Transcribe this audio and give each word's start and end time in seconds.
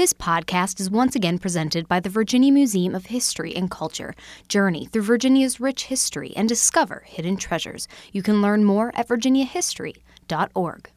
This 0.00 0.14
podcast 0.14 0.80
is 0.80 0.88
once 0.88 1.14
again 1.14 1.38
presented 1.38 1.86
by 1.86 2.00
the 2.00 2.08
Virginia 2.08 2.50
Museum 2.50 2.94
of 2.94 3.04
History 3.04 3.54
and 3.54 3.70
Culture. 3.70 4.14
Journey 4.48 4.86
through 4.86 5.02
Virginia's 5.02 5.60
rich 5.60 5.84
history 5.84 6.32
and 6.34 6.48
discover 6.48 7.02
hidden 7.04 7.36
treasures. 7.36 7.86
You 8.10 8.22
can 8.22 8.40
learn 8.40 8.64
more 8.64 8.92
at 8.94 9.08
virginiahistory.org. 9.08 10.90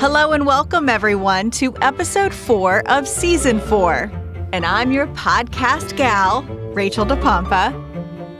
Hello 0.00 0.32
and 0.32 0.46
welcome, 0.46 0.88
everyone, 0.88 1.50
to 1.50 1.76
episode 1.82 2.32
four 2.32 2.82
of 2.88 3.06
season 3.06 3.60
four. 3.60 4.10
And 4.52 4.66
I'm 4.66 4.90
your 4.90 5.06
podcast 5.08 5.96
gal, 5.96 6.42
Rachel 6.74 7.06
DePompa. 7.06 7.72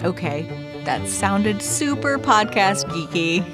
Okay, 0.03 0.83
that 0.85 1.07
sounded 1.09 1.63
super 1.63 2.19
podcast 2.19 2.85
geeky. 2.87 3.47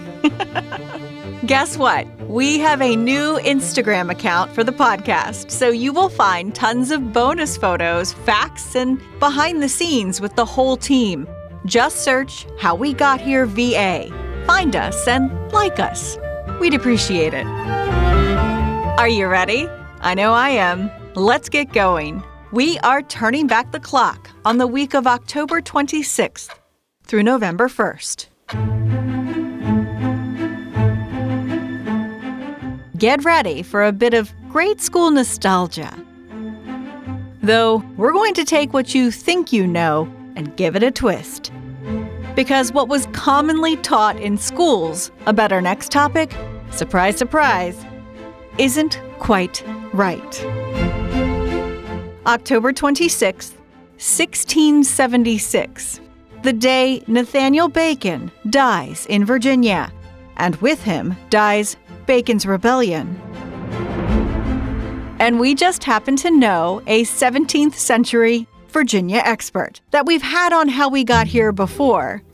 Guess 1.46 1.76
what? 1.76 2.06
We 2.22 2.58
have 2.60 2.80
a 2.80 2.96
new 2.96 3.38
Instagram 3.40 4.10
account 4.10 4.52
for 4.52 4.64
the 4.64 4.72
podcast, 4.72 5.50
so 5.50 5.68
you 5.68 5.92
will 5.92 6.08
find 6.08 6.54
tons 6.54 6.90
of 6.90 7.12
bonus 7.12 7.58
photos, 7.58 8.14
facts, 8.14 8.74
and 8.74 9.02
behind 9.18 9.62
the 9.62 9.68
scenes 9.68 10.22
with 10.22 10.34
the 10.34 10.46
whole 10.46 10.78
team. 10.78 11.28
Just 11.66 11.98
search 12.04 12.46
How 12.58 12.74
We 12.74 12.94
Got 12.94 13.20
Here 13.20 13.44
VA. 13.44 14.08
Find 14.46 14.74
us 14.74 15.06
and 15.06 15.30
like 15.52 15.78
us. 15.78 16.16
We'd 16.58 16.72
appreciate 16.72 17.34
it. 17.34 17.46
Are 18.98 19.08
you 19.08 19.26
ready? 19.26 19.68
I 20.00 20.14
know 20.14 20.32
I 20.32 20.48
am. 20.50 20.90
Let's 21.14 21.50
get 21.50 21.74
going. 21.74 22.22
We 22.56 22.78
are 22.78 23.02
turning 23.02 23.46
back 23.46 23.70
the 23.70 23.80
clock 23.80 24.30
on 24.46 24.56
the 24.56 24.66
week 24.66 24.94
of 24.94 25.06
October 25.06 25.60
26th 25.60 26.48
through 27.04 27.22
November 27.22 27.68
1st. 27.68 28.28
Get 32.96 33.22
ready 33.26 33.62
for 33.62 33.84
a 33.84 33.92
bit 33.92 34.14
of 34.14 34.32
grade 34.48 34.80
school 34.80 35.10
nostalgia. 35.10 35.94
Though, 37.42 37.84
we're 37.98 38.14
going 38.14 38.32
to 38.32 38.44
take 38.46 38.72
what 38.72 38.94
you 38.94 39.10
think 39.10 39.52
you 39.52 39.66
know 39.66 40.10
and 40.34 40.56
give 40.56 40.76
it 40.76 40.82
a 40.82 40.90
twist. 40.90 41.52
Because 42.34 42.72
what 42.72 42.88
was 42.88 43.04
commonly 43.12 43.76
taught 43.76 44.18
in 44.18 44.38
schools 44.38 45.10
about 45.26 45.52
our 45.52 45.60
next 45.60 45.92
topic, 45.92 46.34
surprise, 46.70 47.18
surprise, 47.18 47.84
isn't 48.56 48.98
quite 49.18 49.62
right. 49.92 51.05
October 52.26 52.72
26, 52.72 53.52
1676, 53.52 56.00
the 56.42 56.52
day 56.52 57.00
Nathaniel 57.06 57.68
Bacon 57.68 58.32
dies 58.50 59.06
in 59.06 59.24
Virginia, 59.24 59.92
and 60.36 60.56
with 60.56 60.82
him 60.82 61.14
dies 61.30 61.76
Bacon's 62.06 62.44
Rebellion. 62.44 63.14
And 65.20 65.38
we 65.38 65.54
just 65.54 65.84
happen 65.84 66.16
to 66.16 66.32
know 66.32 66.82
a 66.88 67.04
17th 67.04 67.74
century 67.74 68.48
Virginia 68.70 69.22
expert 69.24 69.80
that 69.92 70.04
we've 70.04 70.20
had 70.20 70.52
on 70.52 70.68
How 70.68 70.88
We 70.88 71.04
Got 71.04 71.28
Here 71.28 71.52
before. 71.52 72.24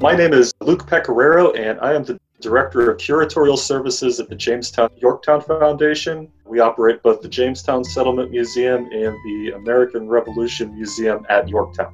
My 0.00 0.14
name 0.14 0.34
is 0.34 0.52
Luke 0.60 0.86
Pecoraro, 0.86 1.58
and 1.58 1.80
I 1.80 1.94
am 1.94 2.04
the 2.04 2.16
Director 2.40 2.88
of 2.90 2.98
Curatorial 2.98 3.58
Services 3.58 4.20
at 4.20 4.28
the 4.28 4.36
Jamestown 4.36 4.90
Yorktown 4.98 5.40
Foundation. 5.40 6.30
We 6.52 6.60
operate 6.60 7.02
both 7.02 7.22
the 7.22 7.30
Jamestown 7.30 7.82
Settlement 7.82 8.30
Museum 8.30 8.86
and 8.92 9.16
the 9.24 9.52
American 9.56 10.06
Revolution 10.06 10.74
Museum 10.74 11.24
at 11.30 11.48
Yorktown. 11.48 11.90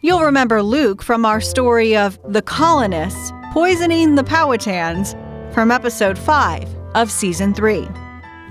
You'll 0.00 0.22
remember 0.22 0.62
Luke 0.62 1.02
from 1.02 1.26
our 1.26 1.38
story 1.42 1.94
of 1.94 2.18
the 2.26 2.40
colonists 2.40 3.30
poisoning 3.52 4.14
the 4.14 4.24
Powhatans 4.24 5.12
from 5.52 5.70
episode 5.70 6.18
5 6.18 6.66
of 6.94 7.10
season 7.10 7.52
3. 7.52 7.86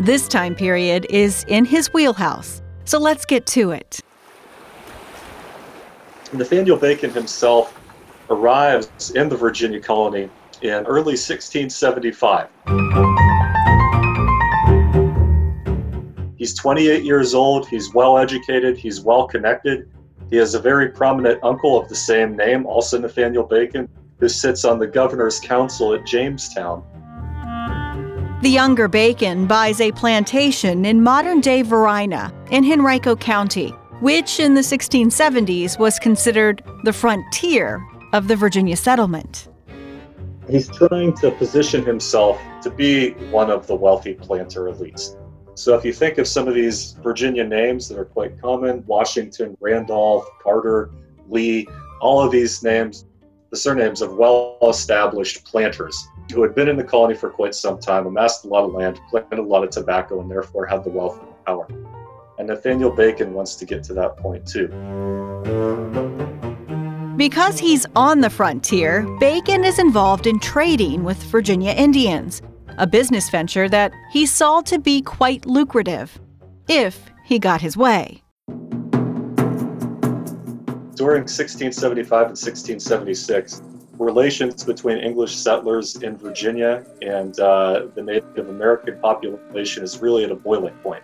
This 0.02 0.28
time 0.28 0.54
period 0.54 1.08
is 1.10 1.46
in 1.48 1.66
his 1.66 1.92
wheelhouse, 1.92 2.62
so 2.86 3.00
let's 3.00 3.26
get 3.26 3.48
to 3.48 3.72
it. 3.72 4.02
Nathaniel 6.32 6.78
Bacon 6.78 7.10
himself 7.10 7.76
arrives 8.30 9.10
in 9.16 9.30
the 9.30 9.36
Virginia 9.36 9.80
colony 9.80 10.30
in 10.62 10.86
early 10.86 11.16
1675. 11.16 12.48
He's 16.38 16.54
28 16.54 17.04
years 17.04 17.34
old, 17.34 17.68
he's 17.68 17.94
well 17.94 18.18
educated, 18.18 18.78
he's 18.78 19.02
well 19.02 19.28
connected. 19.28 19.90
He 20.30 20.38
has 20.38 20.54
a 20.54 20.60
very 20.60 20.90
prominent 20.90 21.44
uncle 21.44 21.78
of 21.78 21.90
the 21.90 21.96
same 21.96 22.38
name, 22.38 22.66
also 22.66 22.98
Nathaniel 22.98 23.44
Bacon, 23.44 23.90
who 24.20 24.30
sits 24.30 24.64
on 24.64 24.80
the 24.80 24.88
governor's 24.88 25.40
council 25.40 25.94
at 25.94 26.06
Jamestown. 26.06 26.84
The 28.42 28.50
younger 28.50 28.88
Bacon 28.88 29.48
buys 29.48 29.82
a 29.82 29.92
plantation 29.92 30.86
in 30.86 31.04
modern 31.04 31.42
day 31.42 31.62
Varina 31.62 32.34
in 32.52 32.64
Henrico 32.64 33.18
County, 33.18 33.72
which 34.00 34.40
in 34.40 34.54
the 34.54 34.62
1670s 34.62 35.78
was 35.78 36.00
considered 36.00 36.64
the 36.86 36.94
frontier 36.94 37.86
of 38.14 38.30
the 38.30 38.38
Virginia 38.38 38.78
settlement. 38.78 39.49
He's 40.50 40.68
trying 40.68 41.14
to 41.18 41.32
position 41.32 41.86
himself 41.86 42.42
to 42.64 42.72
be 42.72 43.12
one 43.32 43.52
of 43.52 43.68
the 43.68 43.76
wealthy 43.76 44.16
planter 44.16 44.64
elites. 44.64 45.16
So 45.54 45.76
if 45.76 45.86
you 45.86 45.94
think 45.94 46.18
of 46.18 46.28
some 46.28 46.48
of 46.48 46.56
these 46.56 46.94
Virginia 47.04 47.44
names 47.44 47.88
that 47.90 48.00
are 48.00 48.06
quite 48.06 48.42
common 48.42 48.84
Washington, 48.88 49.56
Randolph, 49.60 50.26
Carter, 50.42 50.90
Lee, 51.28 51.68
all 52.02 52.24
of 52.24 52.32
these 52.32 52.64
names, 52.64 53.06
the 53.52 53.58
surnames 53.58 54.02
of 54.02 54.14
well 54.14 54.58
established 54.64 55.46
planters 55.46 56.08
who 56.34 56.42
had 56.42 56.56
been 56.56 56.68
in 56.68 56.78
the 56.78 56.84
colony 56.84 57.16
for 57.16 57.30
quite 57.30 57.54
some 57.54 57.80
time, 57.80 58.08
amassed 58.08 58.46
a 58.46 58.48
lot 58.48 58.64
of 58.64 58.74
land, 58.74 59.00
planted 59.10 59.40
a 59.40 59.44
lot 59.44 59.64
of 59.64 59.70
tobacco, 59.70 60.22
and 60.22 60.32
therefore 60.32 60.66
had 60.66 60.84
the 60.84 60.90
wealth 60.90 61.20
and 61.22 61.46
power. 61.46 61.68
And 62.38 62.48
Nathaniel 62.48 62.92
Bacon 62.92 63.34
wants 63.34 63.56
to 63.56 63.66
get 63.66 63.84
to 63.84 63.94
that 63.96 64.18
point 64.18 64.48
too. 64.48 64.70
Because 67.20 67.60
he's 67.60 67.86
on 67.98 68.22
the 68.22 68.30
frontier, 68.30 69.06
Bacon 69.20 69.66
is 69.66 69.78
involved 69.78 70.26
in 70.26 70.40
trading 70.40 71.04
with 71.04 71.22
Virginia 71.24 71.74
Indians, 71.74 72.42
a 72.78 72.88
business 72.88 73.30
venture 73.30 73.68
that 73.68 73.92
he 74.10 74.26
saw 74.26 74.62
to 74.62 74.80
be 74.80 75.02
quite 75.02 75.46
lucrative, 75.46 76.18
if 76.70 77.12
he 77.26 77.38
got 77.38 77.60
his 77.60 77.76
way. 77.76 78.24
During 80.96 81.28
1675 81.28 82.14
and 82.14 82.38
1676, 82.40 83.64
relations 83.98 84.64
between 84.64 84.98
English 85.00 85.36
settlers 85.36 85.98
in 85.98 86.16
Virginia 86.16 86.86
and 87.02 87.38
uh, 87.42 87.88
the 87.96 88.02
Native 88.02 88.48
American 88.48 88.98
population 89.02 89.84
is 89.84 90.02
really 90.02 90.24
at 90.24 90.32
a 90.32 90.36
boiling 90.36 90.76
point. 90.76 91.04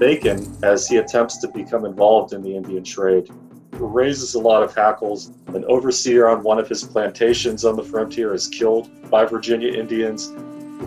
Bacon, 0.00 0.52
as 0.64 0.88
he 0.88 0.96
attempts 0.96 1.38
to 1.38 1.46
become 1.46 1.84
involved 1.84 2.32
in 2.32 2.42
the 2.42 2.56
Indian 2.56 2.82
trade, 2.82 3.30
raises 3.78 4.34
a 4.34 4.38
lot 4.38 4.62
of 4.62 4.74
hackles. 4.74 5.30
An 5.48 5.64
overseer 5.66 6.28
on 6.28 6.42
one 6.42 6.58
of 6.58 6.68
his 6.68 6.84
plantations 6.84 7.64
on 7.64 7.76
the 7.76 7.82
frontier 7.82 8.34
is 8.34 8.48
killed 8.48 8.88
by 9.10 9.24
Virginia 9.24 9.72
Indians. 9.72 10.32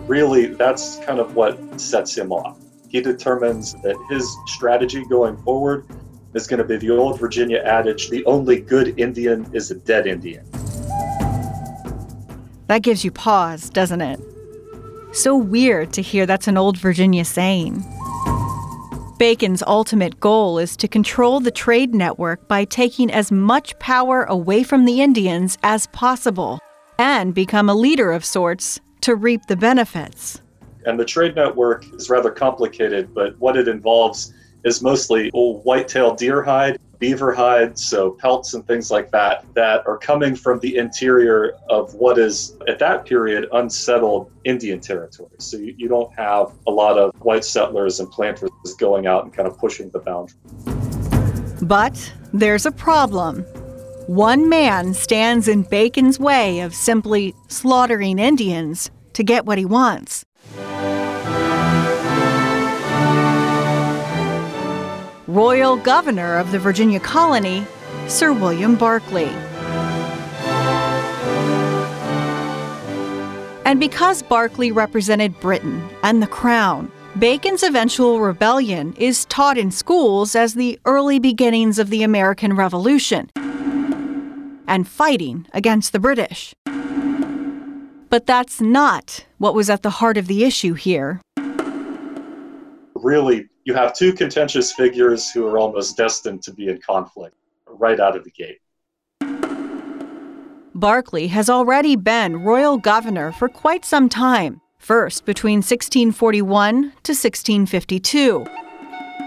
Really, 0.06 0.46
that's 0.46 0.96
kind 1.04 1.18
of 1.18 1.34
what 1.34 1.80
sets 1.80 2.16
him 2.16 2.32
off. 2.32 2.58
He 2.88 3.00
determines 3.00 3.74
that 3.82 3.96
his 4.08 4.28
strategy 4.46 5.04
going 5.04 5.36
forward 5.38 5.86
is 6.34 6.46
going 6.46 6.58
to 6.58 6.64
be 6.64 6.76
the 6.76 6.90
old 6.90 7.18
Virginia 7.18 7.58
adage 7.58 8.10
the 8.10 8.24
only 8.24 8.60
good 8.60 8.98
Indian 8.98 9.48
is 9.52 9.70
a 9.70 9.74
dead 9.74 10.06
Indian. 10.06 10.46
That 12.66 12.82
gives 12.82 13.04
you 13.04 13.10
pause, 13.10 13.70
doesn't 13.70 14.02
it? 14.02 14.20
So 15.12 15.36
weird 15.36 15.92
to 15.94 16.02
hear 16.02 16.26
that's 16.26 16.48
an 16.48 16.58
old 16.58 16.76
Virginia 16.76 17.24
saying. 17.24 17.82
Bacon's 19.18 19.64
ultimate 19.66 20.20
goal 20.20 20.60
is 20.60 20.76
to 20.76 20.86
control 20.86 21.40
the 21.40 21.50
trade 21.50 21.92
network 21.92 22.46
by 22.46 22.64
taking 22.64 23.10
as 23.10 23.32
much 23.32 23.76
power 23.80 24.22
away 24.22 24.62
from 24.62 24.84
the 24.84 25.00
Indians 25.00 25.58
as 25.64 25.88
possible 25.88 26.60
and 27.00 27.34
become 27.34 27.68
a 27.68 27.74
leader 27.74 28.12
of 28.12 28.24
sorts 28.24 28.78
to 29.00 29.16
reap 29.16 29.46
the 29.46 29.56
benefits. 29.56 30.40
And 30.86 31.00
the 31.00 31.04
trade 31.04 31.34
network 31.34 31.84
is 31.94 32.08
rather 32.08 32.30
complicated, 32.30 33.12
but 33.12 33.36
what 33.40 33.56
it 33.56 33.66
involves 33.66 34.32
is 34.64 34.82
mostly 34.82 35.32
old 35.32 35.64
white-tailed 35.64 36.16
deer 36.16 36.44
hide, 36.44 36.78
beaver 36.98 37.32
hide, 37.32 37.78
so 37.78 38.10
pelts 38.10 38.54
and 38.54 38.66
things 38.66 38.90
like 38.90 39.10
that, 39.10 39.44
that 39.54 39.86
are 39.86 39.98
coming 39.98 40.34
from 40.34 40.58
the 40.60 40.76
interior 40.76 41.56
of 41.68 41.94
what 41.94 42.18
is, 42.18 42.56
at 42.66 42.78
that 42.78 43.04
period, 43.06 43.48
unsettled 43.52 44.30
Indian 44.44 44.80
territory. 44.80 45.30
So 45.38 45.56
you, 45.56 45.74
you 45.76 45.88
don't 45.88 46.12
have 46.16 46.52
a 46.66 46.70
lot 46.70 46.98
of 46.98 47.14
white 47.20 47.44
settlers 47.44 48.00
and 48.00 48.10
planters 48.10 48.50
going 48.78 49.06
out 49.06 49.24
and 49.24 49.32
kind 49.32 49.46
of 49.46 49.56
pushing 49.58 49.90
the 49.90 50.00
boundary. 50.00 50.36
But 51.62 52.12
there's 52.32 52.66
a 52.66 52.72
problem. 52.72 53.42
One 54.06 54.48
man 54.48 54.94
stands 54.94 55.48
in 55.48 55.62
Bacon's 55.64 56.18
way 56.18 56.60
of 56.60 56.74
simply 56.74 57.34
slaughtering 57.48 58.18
Indians 58.18 58.90
to 59.12 59.22
get 59.22 59.44
what 59.44 59.58
he 59.58 59.64
wants. 59.64 60.24
Royal 65.28 65.76
governor 65.76 66.36
of 66.38 66.50
the 66.52 66.58
Virginia 66.58 66.98
colony, 66.98 67.64
Sir 68.06 68.32
William 68.32 68.74
Berkeley. 68.76 69.28
And 73.66 73.78
because 73.78 74.22
Berkeley 74.22 74.72
represented 74.72 75.38
Britain 75.40 75.86
and 76.02 76.22
the 76.22 76.26
crown, 76.26 76.90
Bacon's 77.18 77.62
eventual 77.62 78.20
rebellion 78.20 78.94
is 78.94 79.26
taught 79.26 79.58
in 79.58 79.70
schools 79.70 80.34
as 80.34 80.54
the 80.54 80.80
early 80.86 81.18
beginnings 81.18 81.78
of 81.78 81.90
the 81.90 82.02
American 82.02 82.54
Revolution 82.54 83.30
and 84.66 84.88
fighting 84.88 85.46
against 85.52 85.92
the 85.92 85.98
British. 85.98 86.54
But 88.08 88.24
that's 88.24 88.62
not 88.62 89.26
what 89.36 89.54
was 89.54 89.68
at 89.68 89.82
the 89.82 89.90
heart 89.90 90.16
of 90.16 90.26
the 90.26 90.44
issue 90.44 90.72
here. 90.72 91.20
Really, 92.94 93.48
you 93.68 93.74
have 93.74 93.92
two 93.92 94.14
contentious 94.14 94.72
figures 94.72 95.30
who 95.30 95.46
are 95.46 95.58
almost 95.58 95.94
destined 95.94 96.42
to 96.42 96.50
be 96.54 96.68
in 96.68 96.80
conflict 96.80 97.36
right 97.66 98.00
out 98.00 98.16
of 98.16 98.24
the 98.24 98.30
gate. 98.30 98.60
Berkeley 100.74 101.26
has 101.26 101.50
already 101.50 101.94
been 101.94 102.42
royal 102.42 102.78
governor 102.78 103.30
for 103.30 103.46
quite 103.46 103.84
some 103.84 104.08
time, 104.08 104.62
first 104.78 105.26
between 105.26 105.58
1641 105.58 106.80
to 106.80 107.12
1652, 107.12 108.46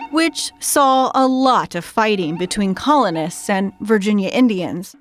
which 0.09 0.51
saw 0.59 1.11
a 1.13 1.27
lot 1.27 1.75
of 1.75 1.85
fighting 1.85 2.35
between 2.35 2.73
colonists 2.73 3.47
and 3.47 3.71
Virginia 3.81 4.29
Indians. 4.29 4.95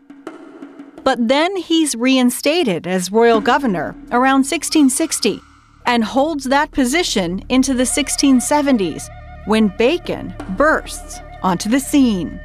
But 1.02 1.28
then 1.28 1.56
he's 1.56 1.94
reinstated 1.94 2.87
as 2.87 3.10
royal 3.10 3.40
governor 3.40 3.96
around 4.10 4.44
1660 4.44 5.40
and 5.87 6.04
holds 6.04 6.44
that 6.44 6.72
position 6.72 7.42
into 7.48 7.72
the 7.72 7.84
1670s 7.84 9.08
when 9.46 9.69
Bacon 9.76 10.34
bursts 10.56 11.20
onto 11.42 11.69
the 11.69 11.81
scene. 11.81 12.40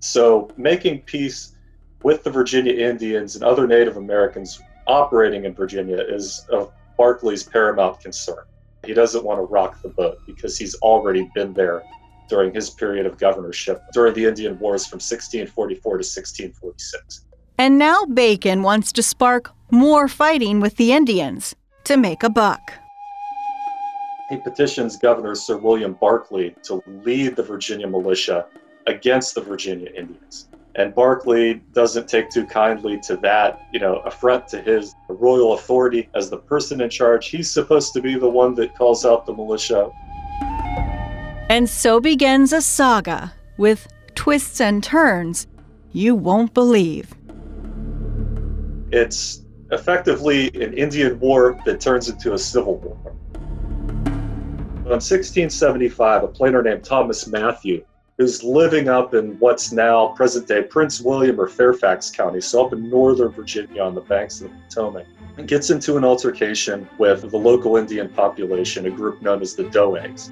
So, 0.00 0.50
making 0.56 1.02
peace 1.02 1.52
with 2.02 2.22
the 2.22 2.30
Virginia 2.30 2.72
Indians 2.72 3.34
and 3.34 3.44
other 3.44 3.66
Native 3.66 3.96
Americans 3.96 4.60
operating 4.86 5.44
in 5.44 5.54
Virginia 5.54 5.98
is 5.98 6.46
of 6.50 6.72
Berkeley's 6.96 7.42
paramount 7.42 8.00
concern. 8.00 8.44
He 8.84 8.94
doesn't 8.94 9.24
want 9.24 9.38
to 9.38 9.42
rock 9.42 9.82
the 9.82 9.88
boat 9.88 10.18
because 10.26 10.56
he's 10.56 10.74
already 10.76 11.28
been 11.34 11.52
there 11.52 11.82
during 12.28 12.54
his 12.54 12.70
period 12.70 13.06
of 13.06 13.18
governorship 13.18 13.82
during 13.92 14.14
the 14.14 14.24
Indian 14.24 14.58
Wars 14.58 14.86
from 14.86 14.96
1644 14.96 15.92
to 15.92 15.96
1646. 15.98 17.24
And 17.58 17.78
now 17.78 18.04
Bacon 18.04 18.62
wants 18.62 18.92
to 18.92 19.02
spark 19.02 19.50
more 19.70 20.08
fighting 20.08 20.60
with 20.60 20.76
the 20.76 20.92
Indians 20.92 21.54
to 21.84 21.96
make 21.96 22.22
a 22.22 22.30
buck. 22.30 22.72
He 24.28 24.36
petitions 24.36 24.98
Governor 24.98 25.34
Sir 25.34 25.56
William 25.56 25.94
Berkeley 25.94 26.54
to 26.64 26.82
lead 26.86 27.36
the 27.36 27.42
Virginia 27.42 27.86
militia 27.86 28.46
against 28.86 29.34
the 29.34 29.40
Virginia 29.40 29.88
Indians. 29.96 30.48
And 30.74 30.94
Berkeley 30.94 31.62
doesn't 31.72 32.08
take 32.08 32.28
too 32.28 32.46
kindly 32.46 33.00
to 33.00 33.16
that, 33.16 33.66
you 33.72 33.80
know, 33.80 33.96
affront 34.00 34.46
to 34.48 34.60
his 34.60 34.94
royal 35.08 35.54
authority 35.54 36.08
as 36.14 36.28
the 36.28 36.36
person 36.36 36.82
in 36.82 36.90
charge. 36.90 37.28
He's 37.28 37.50
supposed 37.50 37.94
to 37.94 38.02
be 38.02 38.18
the 38.18 38.28
one 38.28 38.54
that 38.56 38.76
calls 38.76 39.06
out 39.06 39.24
the 39.24 39.32
militia. 39.32 39.90
And 41.48 41.68
so 41.68 41.98
begins 41.98 42.52
a 42.52 42.60
saga 42.60 43.32
with 43.56 43.88
twists 44.14 44.60
and 44.60 44.84
turns 44.84 45.46
you 45.92 46.14
won't 46.14 46.52
believe. 46.52 47.14
It's 48.92 49.42
effectively 49.72 50.48
an 50.62 50.74
Indian 50.74 51.18
war 51.18 51.58
that 51.64 51.80
turns 51.80 52.10
into 52.10 52.34
a 52.34 52.38
civil 52.38 52.76
war. 52.76 53.14
In 54.88 54.92
1675, 54.92 56.24
a 56.24 56.28
planter 56.28 56.62
named 56.62 56.82
Thomas 56.82 57.26
Matthew 57.26 57.84
who's 58.16 58.42
living 58.42 58.88
up 58.88 59.12
in 59.12 59.38
what's 59.38 59.70
now 59.70 60.08
present 60.08 60.48
day 60.48 60.62
Prince 60.62 61.02
William 61.02 61.38
or 61.38 61.46
Fairfax 61.46 62.10
County, 62.10 62.40
so 62.40 62.64
up 62.64 62.72
in 62.72 62.88
northern 62.88 63.28
Virginia 63.28 63.82
on 63.82 63.94
the 63.94 64.00
banks 64.00 64.40
of 64.40 64.50
the 64.50 64.56
Potomac, 64.66 65.06
gets 65.44 65.68
into 65.68 65.98
an 65.98 66.06
altercation 66.06 66.88
with 66.96 67.30
the 67.30 67.36
local 67.36 67.76
Indian 67.76 68.08
population, 68.08 68.86
a 68.86 68.90
group 68.90 69.20
known 69.20 69.42
as 69.42 69.54
the 69.54 69.64
Doegs. 69.64 70.30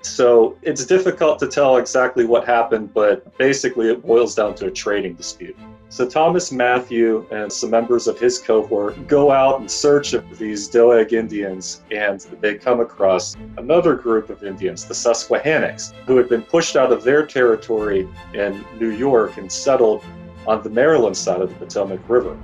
So 0.00 0.56
it's 0.62 0.86
difficult 0.86 1.38
to 1.40 1.46
tell 1.46 1.76
exactly 1.76 2.24
what 2.24 2.46
happened, 2.46 2.94
but 2.94 3.36
basically 3.36 3.90
it 3.90 4.02
boils 4.02 4.34
down 4.34 4.54
to 4.54 4.68
a 4.68 4.70
trading 4.70 5.12
dispute. 5.12 5.58
So 5.94 6.04
Thomas 6.04 6.50
Matthew 6.50 7.24
and 7.30 7.52
some 7.52 7.70
members 7.70 8.08
of 8.08 8.18
his 8.18 8.40
cohort 8.40 9.06
go 9.06 9.30
out 9.30 9.60
in 9.60 9.68
search 9.68 10.12
of 10.12 10.40
these 10.40 10.66
Doeg 10.66 11.12
Indians, 11.12 11.84
and 11.92 12.20
they 12.40 12.56
come 12.56 12.80
across 12.80 13.36
another 13.58 13.94
group 13.94 14.28
of 14.28 14.42
Indians, 14.42 14.84
the 14.86 14.92
Susquehannocks, 14.92 15.92
who 16.06 16.16
had 16.16 16.28
been 16.28 16.42
pushed 16.42 16.74
out 16.74 16.90
of 16.90 17.04
their 17.04 17.24
territory 17.24 18.08
in 18.32 18.64
New 18.76 18.90
York 18.90 19.36
and 19.36 19.52
settled 19.52 20.02
on 20.48 20.64
the 20.64 20.68
Maryland 20.68 21.16
side 21.16 21.40
of 21.40 21.48
the 21.48 21.54
Potomac 21.64 22.00
River. 22.08 22.36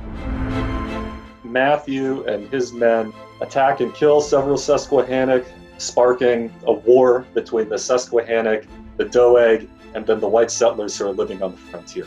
Matthew 1.42 2.22
and 2.26 2.48
his 2.52 2.72
men 2.72 3.12
attack 3.40 3.80
and 3.80 3.92
kill 3.92 4.20
several 4.20 4.58
Susquehannock, 4.58 5.44
sparking 5.76 6.52
a 6.68 6.72
war 6.72 7.26
between 7.34 7.68
the 7.68 7.78
Susquehannock, 7.78 8.64
the 8.96 9.06
Doeg, 9.06 9.68
and 9.96 10.06
then 10.06 10.20
the 10.20 10.28
white 10.28 10.52
settlers 10.52 10.96
who 10.96 11.08
are 11.08 11.12
living 11.12 11.42
on 11.42 11.50
the 11.50 11.58
frontier. 11.58 12.06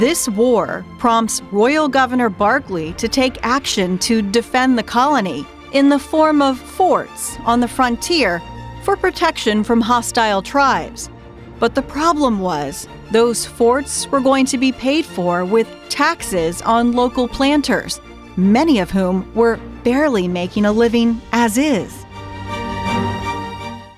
This 0.00 0.30
war 0.30 0.82
prompts 0.98 1.42
Royal 1.52 1.86
Governor 1.86 2.30
Berkeley 2.30 2.94
to 2.94 3.06
take 3.06 3.36
action 3.42 3.98
to 3.98 4.22
defend 4.22 4.78
the 4.78 4.82
colony 4.82 5.44
in 5.74 5.90
the 5.90 5.98
form 5.98 6.40
of 6.40 6.58
forts 6.58 7.36
on 7.44 7.60
the 7.60 7.68
frontier 7.68 8.40
for 8.82 8.96
protection 8.96 9.62
from 9.62 9.82
hostile 9.82 10.40
tribes. 10.40 11.10
But 11.58 11.74
the 11.74 11.82
problem 11.82 12.40
was, 12.40 12.88
those 13.12 13.44
forts 13.44 14.10
were 14.10 14.20
going 14.20 14.46
to 14.46 14.56
be 14.56 14.72
paid 14.72 15.04
for 15.04 15.44
with 15.44 15.68
taxes 15.90 16.62
on 16.62 16.92
local 16.92 17.28
planters, 17.28 18.00
many 18.38 18.78
of 18.78 18.90
whom 18.90 19.30
were 19.34 19.58
barely 19.84 20.26
making 20.26 20.64
a 20.64 20.72
living 20.72 21.20
as 21.32 21.58
is. 21.58 22.06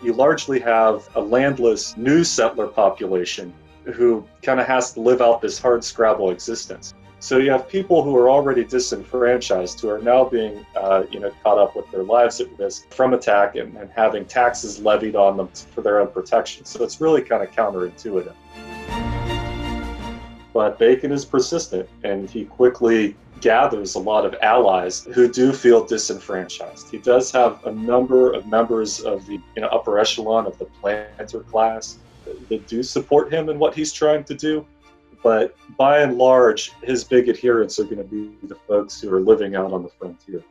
You 0.03 0.15
largely 0.15 0.59
have 0.59 1.09
a 1.15 1.21
landless 1.21 1.97
new 1.97 2.25
settler 2.25 2.67
population 2.67 3.55
who 3.85 4.27
kind 4.43 4.61
of 4.61 4.67
has 4.67 4.93
to 4.93 5.01
live 5.01 5.21
out 5.21 5.41
this 5.41 5.59
hard 5.59 5.83
scrabble 5.85 6.31
existence. 6.31 6.95
So 7.23 7.39
you 7.39 7.53
have 7.53 7.69
people 7.69 8.03
who 8.03 8.17
are 8.17 8.29
already 8.29 8.65
disenfranchised 8.65 9.81
who 9.81 9.89
are 9.89 10.01
now 10.01 10.25
being, 10.25 10.67
uh, 10.75 11.05
you 11.09 11.21
know, 11.21 11.33
caught 11.45 11.57
up 11.57 11.77
with 11.77 11.89
their 11.93 12.03
lives 12.03 12.41
at 12.41 12.59
risk 12.59 12.93
from 12.93 13.15
attack 13.15 13.55
and, 13.55 13.77
and 13.77 13.89
having 13.93 14.25
taxes 14.25 14.81
levied 14.81 15.15
on 15.15 15.37
them 15.37 15.49
for 15.73 15.83
their 15.83 16.01
own 16.01 16.09
protection. 16.09 16.65
So 16.65 16.83
it's 16.83 17.01
really 17.01 17.23
kind 17.23 17.43
of 17.43 17.53
counterintuitive. 17.53 18.35
But 20.53 20.81
Bacon 20.81 21.13
is 21.13 21.25
persistent, 21.25 21.89
and 22.03 22.29
he 22.29 22.45
quickly 22.45 23.17
gathers 23.41 23.95
a 23.95 23.99
lot 23.99 24.25
of 24.25 24.35
allies 24.43 25.05
who 25.15 25.31
do 25.31 25.53
feel 25.53 25.85
disenfranchised. 25.85 26.91
He 26.91 26.99
does 26.99 27.31
have 27.31 27.65
a 27.65 27.73
number 27.73 28.33
of 28.33 28.47
members 28.47 29.01
of 29.01 29.25
the 29.27 29.41
you 29.55 29.63
know, 29.63 29.69
upper 29.69 29.99
echelon 29.99 30.47
of 30.47 30.59
the 30.59 30.65
planter 30.65 31.41
class 31.41 31.99
that 32.49 32.67
do 32.67 32.83
support 32.83 33.33
him 33.33 33.49
in 33.49 33.59
what 33.59 33.75
he's 33.75 33.93
trying 33.93 34.25
to 34.25 34.35
do. 34.35 34.67
But 35.23 35.55
by 35.77 36.01
and 36.01 36.19
large, 36.19 36.73
his 36.83 37.05
big 37.05 37.29
adherents 37.29 37.79
are 37.79 37.85
going 37.85 37.99
to 37.99 38.05
be 38.05 38.33
the 38.43 38.57
folks 38.67 39.01
who 39.01 39.15
are 39.15 39.21
living 39.21 39.55
out 39.55 39.73
on 39.73 39.83
the 39.83 39.89
frontier. 39.89 40.43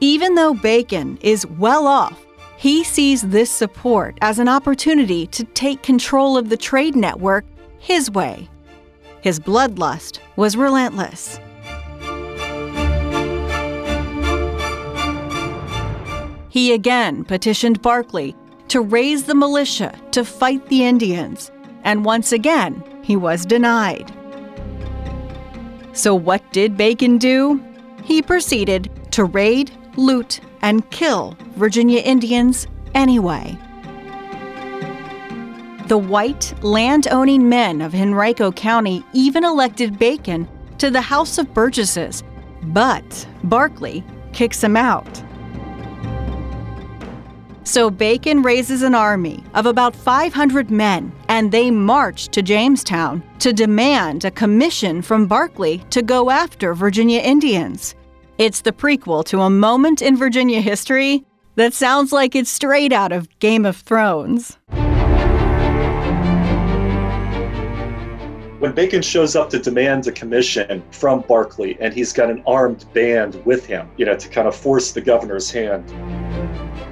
Even 0.00 0.34
though 0.34 0.52
Bacon 0.52 1.16
is 1.20 1.46
well 1.46 1.86
off, 1.86 2.26
he 2.56 2.82
sees 2.82 3.22
this 3.22 3.50
support 3.50 4.18
as 4.20 4.38
an 4.38 4.48
opportunity 4.48 5.26
to 5.28 5.44
take 5.44 5.82
control 5.82 6.36
of 6.36 6.48
the 6.48 6.56
trade 6.56 6.96
network 6.96 7.44
his 7.78 8.10
way. 8.10 8.48
His 9.20 9.38
bloodlust 9.38 10.18
was 10.34 10.56
relentless. 10.56 11.38
He 16.50 16.72
again 16.74 17.24
petitioned 17.24 17.80
Berkeley 17.80 18.36
to 18.72 18.80
raise 18.80 19.24
the 19.24 19.34
militia 19.34 19.94
to 20.12 20.24
fight 20.24 20.66
the 20.68 20.82
Indians, 20.82 21.50
and 21.84 22.06
once 22.06 22.32
again, 22.32 22.82
he 23.02 23.16
was 23.16 23.44
denied. 23.44 24.10
So, 25.92 26.14
what 26.14 26.42
did 26.52 26.78
Bacon 26.78 27.18
do? 27.18 27.62
He 28.02 28.22
proceeded 28.22 28.90
to 29.10 29.24
raid, 29.24 29.70
loot, 29.98 30.40
and 30.62 30.88
kill 30.88 31.36
Virginia 31.56 32.00
Indians 32.00 32.66
anyway. 32.94 33.58
The 35.88 35.98
white, 35.98 36.54
land 36.64 37.08
owning 37.10 37.50
men 37.50 37.82
of 37.82 37.94
Henrico 37.94 38.50
County 38.52 39.04
even 39.12 39.44
elected 39.44 39.98
Bacon 39.98 40.48
to 40.78 40.88
the 40.88 41.02
House 41.02 41.36
of 41.36 41.52
Burgesses, 41.52 42.22
but 42.62 43.28
Berkeley 43.44 44.02
kicks 44.32 44.64
him 44.64 44.78
out. 44.78 45.22
So 47.64 47.90
Bacon 47.90 48.42
raises 48.42 48.82
an 48.82 48.94
army 48.94 49.44
of 49.54 49.66
about 49.66 49.94
500 49.94 50.70
men, 50.70 51.12
and 51.28 51.52
they 51.52 51.70
march 51.70 52.26
to 52.28 52.42
Jamestown 52.42 53.22
to 53.38 53.52
demand 53.52 54.24
a 54.24 54.32
commission 54.32 55.00
from 55.00 55.28
Berkeley 55.28 55.78
to 55.90 56.02
go 56.02 56.28
after 56.30 56.74
Virginia 56.74 57.20
Indians. 57.20 57.94
It's 58.36 58.62
the 58.62 58.72
prequel 58.72 59.24
to 59.26 59.42
a 59.42 59.50
moment 59.50 60.02
in 60.02 60.16
Virginia 60.16 60.60
history 60.60 61.24
that 61.54 61.72
sounds 61.72 62.12
like 62.12 62.34
it's 62.34 62.50
straight 62.50 62.92
out 62.92 63.12
of 63.12 63.28
Game 63.38 63.64
of 63.64 63.76
Thrones. 63.76 64.58
When 68.58 68.72
Bacon 68.72 69.02
shows 69.02 69.36
up 69.36 69.50
to 69.50 69.58
demand 69.58 70.06
a 70.08 70.12
commission 70.12 70.82
from 70.90 71.20
Berkeley 71.22 71.76
and 71.80 71.94
he's 71.94 72.12
got 72.12 72.30
an 72.30 72.42
armed 72.46 72.84
band 72.92 73.44
with 73.44 73.66
him, 73.66 73.88
you 73.96 74.06
know, 74.06 74.16
to 74.16 74.28
kind 74.28 74.48
of 74.48 74.56
force 74.56 74.92
the 74.92 75.00
governor's 75.00 75.50
hand, 75.50 75.84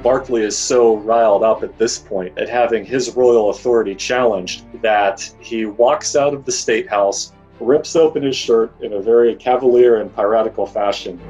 Berkeley 0.02 0.42
is 0.44 0.56
so 0.56 0.96
riled 0.96 1.42
up 1.42 1.62
at 1.62 1.76
this 1.76 1.98
point 1.98 2.38
at 2.38 2.48
having 2.48 2.86
his 2.86 3.14
royal 3.14 3.50
authority 3.50 3.94
challenged 3.94 4.64
that 4.80 5.30
he 5.40 5.66
walks 5.66 6.16
out 6.16 6.32
of 6.32 6.46
the 6.46 6.52
state 6.52 6.88
house, 6.88 7.32
rips 7.60 7.94
open 7.96 8.22
his 8.22 8.36
shirt 8.36 8.72
in 8.80 8.94
a 8.94 9.00
very 9.00 9.34
cavalier 9.34 10.00
and 10.00 10.14
piratical 10.14 10.64
fashion, 10.64 11.20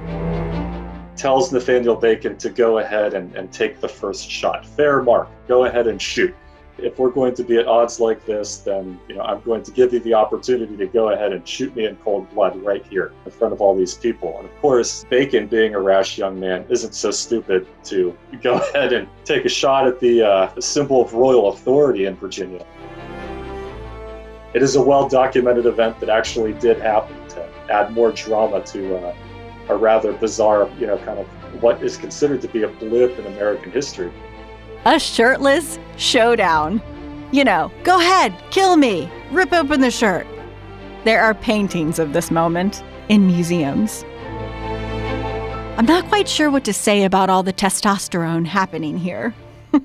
tells 1.17 1.53
Nathaniel 1.53 1.97
Bacon 1.97 2.37
to 2.39 2.49
go 2.49 2.79
ahead 2.79 3.15
and, 3.15 3.35
and 3.35 3.53
take 3.53 3.81
the 3.81 3.89
first 3.89 4.31
shot. 4.31 4.65
Fair 4.65 5.03
mark, 5.03 5.29
go 5.49 5.65
ahead 5.65 5.89
and 5.89 6.01
shoot 6.01 6.35
if 6.83 6.99
we're 6.99 7.11
going 7.11 7.35
to 7.35 7.45
be 7.45 7.57
at 7.59 7.67
odds 7.67 8.01
like 8.01 8.25
this, 8.27 8.59
then 8.59 8.99
you 9.09 9.15
know 9.15 9.23
I'm 9.23 9.41
going 9.43 9.63
to 9.63 9.71
give 9.71 9.93
you 9.93 10.01
the 10.01 10.15
opportunity 10.15 10.77
to 10.77 10.87
go 10.87 11.11
ahead 11.11 11.33
and 11.33 11.47
shoot 11.47 11.75
me 11.77 11.87
in 11.87 11.97
cold 11.97 12.29
blood 12.31 12.57
right 12.63 12.85
here 12.87 13.13
in 13.25 13.31
front 13.31 13.53
of 13.53 13.61
all 13.61 13.77
these 13.77 13.95
people. 13.95 14.37
And 14.39 14.49
of 14.49 14.61
course, 14.61 15.05
Bacon, 15.11 15.47
being 15.47 15.75
a 15.75 15.81
rash 15.81 16.19
young 16.19 16.39
man, 16.39 16.65
isn't 16.69 16.95
so 16.95 17.11
stupid 17.11 17.67
to 17.85 18.17
go 18.43 18.59
ahead 18.75 18.93
and 18.93 19.09
take 19.25 19.45
a 19.45 19.49
shot 19.49 19.87
at 19.87 20.01
the, 20.01 20.23
uh, 20.23 20.61
symbol 20.61 21.03
of 21.03 21.15
royal 21.15 21.49
authority 21.51 22.07
in 22.07 22.17
Virginia. 22.17 22.65
It 24.53 24.63
is 24.63 24.77
a 24.77 24.83
well-documented 24.83 25.67
event 25.67 26.01
that 26.01 26.09
actually 26.09 26.55
did 26.55 26.81
happen 26.81 27.17
to 27.31 27.49
add 27.71 27.93
more 27.93 28.13
drama 28.13 28.63
to 28.67 28.97
uh, 28.97 29.15
a 29.69 29.77
rather 29.77 30.13
bizarre, 30.13 30.69
you 30.79 30.87
know, 30.87 30.99
kind 30.99 31.19
of 31.19 31.27
what 31.63 31.83
is 31.83 31.97
considered 31.97 32.43
to 32.43 32.49
be 32.49 32.65
a 32.65 32.69
blip 32.69 33.19
in 33.19 33.27
American 33.27 33.71
history 33.71 34.13
a 34.85 34.99
shirtless 34.99 35.79
showdown. 35.97 36.83
You 37.33 37.45
know, 37.45 37.71
go 37.85 37.99
ahead, 37.99 38.35
kill 38.51 38.77
me, 38.77 39.11
rip 39.31 39.53
open 39.53 39.81
the 39.81 39.91
shirt. 39.91 40.27
There 41.05 41.23
are 41.23 41.35
paintings 41.35 41.99
of 41.99 42.13
this 42.13 42.31
moment 42.31 42.83
in 43.09 43.27
museums. 43.27 44.05
I'm 45.77 45.87
not 45.87 46.07
quite 46.09 46.29
sure 46.29 46.51
what 46.51 46.65
to 46.65 46.75
say 46.75 47.05
about 47.05 47.31
all 47.31 47.43
the 47.43 47.53
testosterone 47.53 48.47
happening 48.47 48.99
here. 48.99 49.35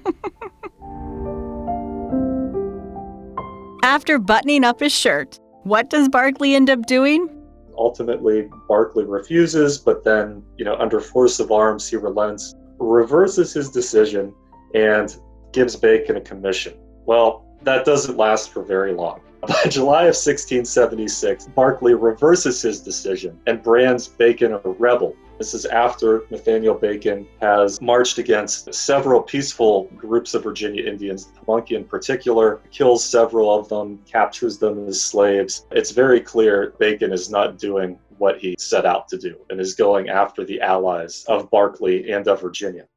After 3.84 4.20
buttoning 4.20 4.64
up 4.64 4.80
his 4.80 4.92
shirt, 4.92 5.40
what 5.64 5.90
does 5.90 6.10
Berkeley 6.10 6.54
end 6.56 6.70
up 6.70 6.86
doing? 6.86 7.30
Ultimately, 7.78 8.50
Berkeley 8.68 9.06
refuses, 9.06 9.78
but 9.78 10.04
then, 10.04 10.44
you 10.58 10.66
know, 10.66 10.76
under 10.76 11.00
force 11.00 11.40
of 11.40 11.52
arms, 11.52 11.90
he 11.90 11.96
relents, 11.96 12.56
reverses 12.80 13.54
his 13.54 13.70
decision, 13.70 14.34
and 14.76 15.18
gives 15.54 15.76
Bacon 15.76 16.18
a 16.18 16.22
commission. 16.22 16.74
Well, 17.06 17.46
that 17.64 17.86
doesn't 17.86 18.18
last 18.18 18.52
for 18.52 18.62
very 18.62 18.94
long. 18.94 19.22
By 19.48 19.70
July 19.70 20.02
of 20.02 20.16
1676, 20.16 21.48
Berkeley 21.56 21.94
reverses 21.94 22.62
his 22.62 22.82
decision 22.82 23.40
and 23.48 23.64
brands 23.64 24.08
Bacon 24.08 24.54
a 24.54 24.60
rebel. 24.60 25.16
This 25.38 25.54
is 25.54 25.66
after 25.66 26.24
Nathaniel 26.30 26.74
Bacon 26.74 27.28
has 27.42 27.80
marched 27.82 28.18
against 28.18 28.74
several 28.74 29.22
peaceful 29.22 29.90
groups 29.96 30.34
of 30.34 30.44
Virginia 30.44 30.84
Indians, 30.84 31.26
the 31.26 31.40
Pamunkey 31.42 31.74
in 31.74 31.84
particular, 31.84 32.62
kills 32.72 33.04
several 33.04 33.54
of 33.54 33.68
them, 33.70 34.00
captures 34.10 34.58
them 34.58 34.88
as 34.88 35.02
slaves. 35.02 35.68
It's 35.72 35.92
very 35.92 36.22
clear 36.22 36.74
Bacon 36.80 37.12
is 37.12 37.30
not 37.30 37.58
doing 37.58 38.00
what 38.18 38.40
he 38.40 38.56
set 38.58 38.86
out 38.86 39.08
to 39.10 39.18
do 39.18 39.36
and 39.50 39.60
is 39.60 39.76
going 39.76 40.10
after 40.10 40.46
the 40.46 40.62
allies 40.62 41.26
of 41.28 41.52
Berkeley 41.52 42.12
and 42.12 42.28
of 42.28 42.42
Virginia. 42.42 42.88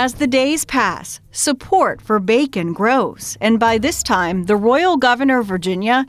As 0.00 0.14
the 0.14 0.28
days 0.28 0.64
pass, 0.64 1.18
support 1.32 2.00
for 2.00 2.20
Bacon 2.20 2.72
grows, 2.72 3.36
and 3.40 3.58
by 3.58 3.78
this 3.78 4.00
time, 4.00 4.44
the 4.44 4.54
royal 4.54 4.96
governor 4.96 5.40
of 5.40 5.46
Virginia 5.46 6.06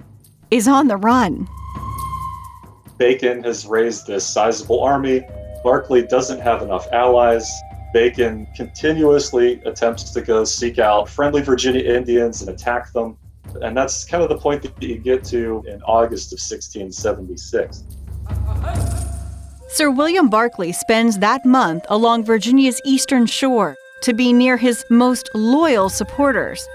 is 0.51 0.67
on 0.67 0.88
the 0.88 0.96
run. 0.96 1.50
Bacon 3.00 3.41
has 3.46 3.65
raised 3.65 4.05
this 4.05 4.24
sizable 4.27 4.84
army. 4.84 5.24
Berkeley 5.63 6.03
doesn't 6.03 6.39
have 6.39 6.62
enough 6.62 6.88
allies. 6.91 7.51
Bacon 7.91 8.46
continuously 8.55 9.60
attempts 9.65 10.12
to 10.12 10.22
go 10.22 10.43
seek 10.43 10.77
out 10.77 11.10
friendly 11.10 11.41
Virginia 11.41 11.81
Indians 11.81 12.43
and 12.43 12.51
attack 12.51 12.93
them. 12.93 13.17
And 13.63 13.75
that's 13.75 14.05
kind 14.05 14.22
of 14.22 14.29
the 14.29 14.38
point 14.38 14.62
that 14.62 14.84
you 14.84 15.00
get 15.00 15.24
to 15.34 15.63
in 15.67 15.81
August 15.81 16.31
of 16.31 16.38
1676. 16.38 17.86
Sir 19.72 19.89
William 19.89 20.29
Berkeley 20.29 20.72
spends 20.74 21.17
that 21.19 21.43
month 21.43 21.86
along 21.89 22.25
Virginia's 22.25 22.79
eastern 22.86 23.25
shore 23.25 23.75
to 24.01 24.13
be 24.13 24.34
near 24.34 24.58
his 24.58 24.86
most 24.89 25.29
loyal 25.34 25.89
supporters. 25.89 26.68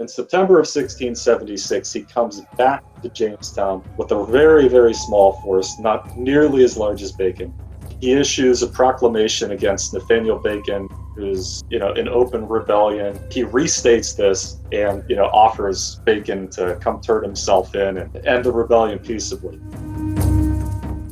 In 0.00 0.08
September 0.08 0.54
of 0.54 0.66
1676, 0.66 1.92
he 1.92 2.02
comes 2.02 2.40
back 2.56 2.82
to 3.02 3.08
Jamestown 3.08 3.84
with 3.96 4.10
a 4.10 4.24
very, 4.26 4.68
very 4.68 4.94
small 4.94 5.40
force, 5.42 5.78
not 5.78 6.16
nearly 6.16 6.64
as 6.64 6.76
large 6.76 7.02
as 7.02 7.12
Bacon. 7.12 7.54
He 8.00 8.12
issues 8.12 8.62
a 8.62 8.66
proclamation 8.66 9.52
against 9.52 9.94
Nathaniel 9.94 10.40
Bacon, 10.40 10.88
who's, 11.14 11.62
you 11.70 11.78
know, 11.78 11.92
in 11.92 12.08
open 12.08 12.48
rebellion. 12.48 13.16
He 13.30 13.44
restates 13.44 14.16
this 14.16 14.56
and, 14.72 15.04
you 15.08 15.14
know, 15.14 15.26
offers 15.26 16.00
Bacon 16.04 16.48
to 16.50 16.76
come 16.80 17.00
turn 17.00 17.22
himself 17.22 17.76
in 17.76 17.98
and 17.98 18.26
end 18.26 18.44
the 18.44 18.50
rebellion 18.50 18.98
peaceably. 18.98 19.60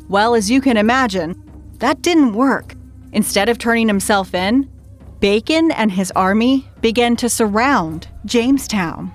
Well, 0.08 0.34
as 0.34 0.50
you 0.50 0.60
can 0.60 0.76
imagine, 0.76 1.40
that 1.78 2.02
didn't 2.02 2.32
work. 2.32 2.75
Instead 3.12 3.49
of 3.49 3.59
turning 3.59 3.88
himself 3.88 4.35
in, 4.35 4.71
Bacon 5.19 5.71
and 5.73 5.90
his 5.90 6.11
army 6.12 6.69
began 6.81 7.17
to 7.17 7.29
surround 7.29 8.09
Jamestown. 8.25 9.12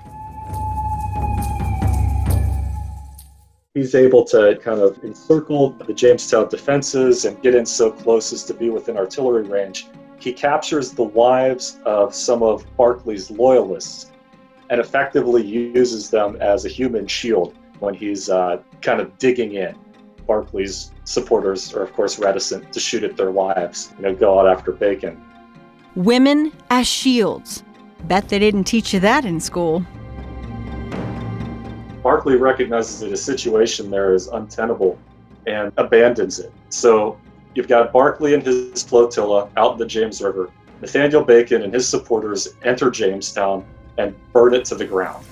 He's 3.74 3.94
able 3.94 4.24
to 4.26 4.58
kind 4.62 4.80
of 4.80 5.02
encircle 5.04 5.70
the 5.70 5.92
Jamestown 5.92 6.48
defenses 6.48 7.24
and 7.24 7.40
get 7.42 7.54
in 7.54 7.66
so 7.66 7.90
close 7.90 8.32
as 8.32 8.44
to 8.44 8.54
be 8.54 8.70
within 8.70 8.96
artillery 8.96 9.42
range. 9.42 9.88
He 10.18 10.32
captures 10.32 10.92
the 10.92 11.02
wives 11.02 11.78
of 11.84 12.14
some 12.14 12.42
of 12.42 12.64
Berkeley's 12.76 13.30
loyalists 13.30 14.12
and 14.70 14.80
effectively 14.80 15.44
uses 15.44 16.08
them 16.10 16.36
as 16.40 16.64
a 16.64 16.68
human 16.68 17.06
shield 17.06 17.54
when 17.80 17.94
he's 17.94 18.30
uh, 18.30 18.62
kind 18.80 19.00
of 19.00 19.16
digging 19.18 19.54
in. 19.54 19.76
Berkeley's 20.26 20.92
supporters 21.06 21.72
are, 21.72 21.82
of 21.82 21.92
course, 21.94 22.18
reticent 22.18 22.72
to 22.72 22.80
shoot 22.80 23.02
at 23.02 23.16
their 23.16 23.30
wives, 23.30 23.94
you 23.96 24.02
know, 24.02 24.14
go 24.14 24.38
out 24.38 24.46
after 24.46 24.72
Bacon. 24.72 25.24
Women 25.94 26.52
as 26.68 26.86
shields. 26.86 27.64
Bet 28.04 28.28
they 28.28 28.38
didn't 28.38 28.64
teach 28.64 28.92
you 28.92 29.00
that 29.00 29.24
in 29.24 29.40
school. 29.40 29.84
Berkeley 32.02 32.36
recognizes 32.36 33.00
that 33.00 33.10
his 33.10 33.24
situation 33.24 33.90
there 33.90 34.12
is 34.14 34.28
untenable 34.28 34.98
and 35.46 35.72
abandons 35.76 36.38
it. 36.38 36.52
So 36.68 37.18
you've 37.54 37.68
got 37.68 37.92
Berkeley 37.92 38.34
and 38.34 38.42
his 38.42 38.82
flotilla 38.82 39.48
out 39.56 39.72
in 39.72 39.78
the 39.78 39.86
James 39.86 40.20
River. 40.20 40.50
Nathaniel 40.80 41.24
Bacon 41.24 41.62
and 41.62 41.72
his 41.72 41.88
supporters 41.88 42.54
enter 42.62 42.90
Jamestown 42.90 43.64
and 43.96 44.14
burn 44.32 44.54
it 44.54 44.64
to 44.66 44.74
the 44.74 44.84
ground. 44.84 45.24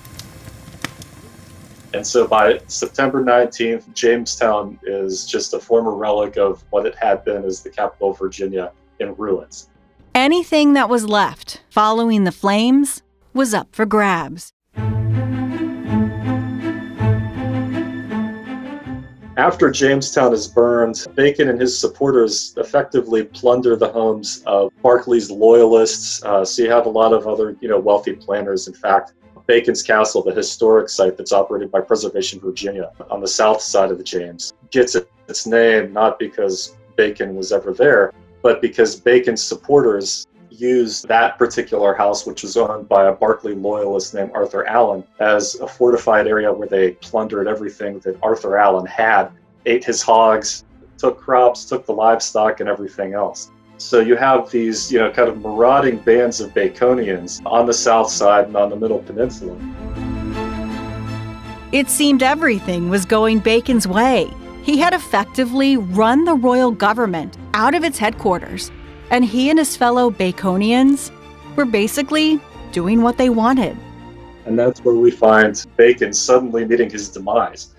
And 1.95 2.05
so 2.05 2.27
by 2.27 2.59
September 2.67 3.23
19th, 3.23 3.93
Jamestown 3.93 4.77
is 4.83 5.25
just 5.25 5.53
a 5.53 5.59
former 5.59 5.95
relic 5.95 6.35
of 6.35 6.61
what 6.69 6.85
it 6.85 6.93
had 6.95 7.23
been 7.23 7.45
as 7.45 7.63
the 7.63 7.69
capital 7.69 8.11
of 8.11 8.19
Virginia 8.19 8.73
in 8.99 9.15
ruins. 9.15 9.69
Anything 10.13 10.73
that 10.73 10.89
was 10.89 11.07
left 11.07 11.63
following 11.69 12.25
the 12.25 12.33
flames 12.33 13.01
was 13.33 13.53
up 13.53 13.73
for 13.73 13.85
grabs. 13.85 14.51
After 19.37 19.71
Jamestown 19.71 20.33
is 20.33 20.49
burned, 20.49 21.05
Bacon 21.15 21.47
and 21.47 21.61
his 21.61 21.79
supporters 21.79 22.53
effectively 22.57 23.23
plunder 23.23 23.77
the 23.77 23.87
homes 23.87 24.43
of 24.45 24.69
Berkeley's 24.83 25.31
loyalists. 25.31 26.21
Uh, 26.25 26.43
so 26.43 26.61
you 26.61 26.69
have 26.69 26.87
a 26.87 26.89
lot 26.89 27.13
of 27.13 27.25
other, 27.25 27.55
you 27.61 27.69
know, 27.69 27.79
wealthy 27.79 28.13
planters. 28.13 28.67
In 28.67 28.73
fact, 28.73 29.13
Bacon's 29.47 29.83
Castle, 29.83 30.23
the 30.23 30.33
historic 30.33 30.89
site 30.89 31.17
that's 31.17 31.31
operated 31.31 31.71
by 31.71 31.81
Preservation 31.81 32.39
Virginia 32.39 32.91
on 33.09 33.21
the 33.21 33.27
south 33.27 33.61
side 33.61 33.91
of 33.91 33.97
the 33.97 34.03
James, 34.03 34.53
gets 34.71 34.95
its 35.27 35.45
name 35.45 35.93
not 35.93 36.17
because 36.17 36.75
Bacon 36.95 37.35
was 37.35 37.51
ever 37.51 37.73
there, 37.73 38.13
but 38.41 38.61
because 38.61 38.95
Bacon's 38.95 39.43
supporters 39.43 40.25
used 40.49 41.07
that 41.07 41.37
particular 41.37 41.93
house, 41.93 42.25
which 42.25 42.43
was 42.43 42.57
owned 42.57 42.87
by 42.87 43.07
a 43.07 43.13
Berkeley 43.13 43.55
loyalist 43.55 44.13
named 44.13 44.31
Arthur 44.33 44.65
Allen, 44.67 45.03
as 45.19 45.55
a 45.55 45.67
fortified 45.67 46.27
area 46.27 46.51
where 46.51 46.67
they 46.67 46.91
plundered 46.91 47.47
everything 47.47 47.99
that 47.99 48.17
Arthur 48.23 48.57
Allen 48.57 48.85
had, 48.85 49.29
ate 49.65 49.83
his 49.83 50.01
hogs, 50.01 50.63
took 50.97 51.19
crops, 51.19 51.65
took 51.65 51.85
the 51.85 51.93
livestock, 51.93 52.61
and 52.61 52.69
everything 52.69 53.13
else. 53.13 53.51
So 53.77 53.99
you 53.99 54.15
have 54.15 54.49
these, 54.49 54.91
you 54.91 54.99
know, 54.99 55.11
kind 55.11 55.27
of 55.27 55.41
marauding 55.41 55.97
bands 55.97 56.39
of 56.39 56.53
Baconians 56.53 57.41
on 57.45 57.65
the 57.65 57.73
south 57.73 58.09
side 58.09 58.47
and 58.47 58.55
on 58.55 58.69
the 58.69 58.75
Middle 58.75 58.99
Peninsula. 58.99 59.55
It 61.71 61.89
seemed 61.89 62.23
everything 62.23 62.89
was 62.89 63.05
going 63.05 63.39
Bacon's 63.39 63.87
way. 63.87 64.31
He 64.63 64.77
had 64.77 64.93
effectively 64.93 65.77
run 65.77 66.23
the 66.23 66.35
royal 66.35 66.71
government 66.71 67.37
out 67.53 67.75
of 67.75 67.83
its 67.83 67.97
headquarters, 67.97 68.71
and 69.11 69.25
he 69.25 69.49
and 69.49 69.59
his 69.59 69.75
fellow 69.75 70.09
Baconians 70.09 71.11
were 71.55 71.65
basically 71.65 72.39
doing 72.71 73.01
what 73.01 73.17
they 73.17 73.29
wanted. 73.29 73.77
And 74.45 74.57
that's 74.57 74.83
where 74.83 74.95
we 74.95 75.11
find 75.11 75.63
Bacon 75.75 76.13
suddenly 76.13 76.65
meeting 76.65 76.89
his 76.89 77.09
demise. 77.09 77.75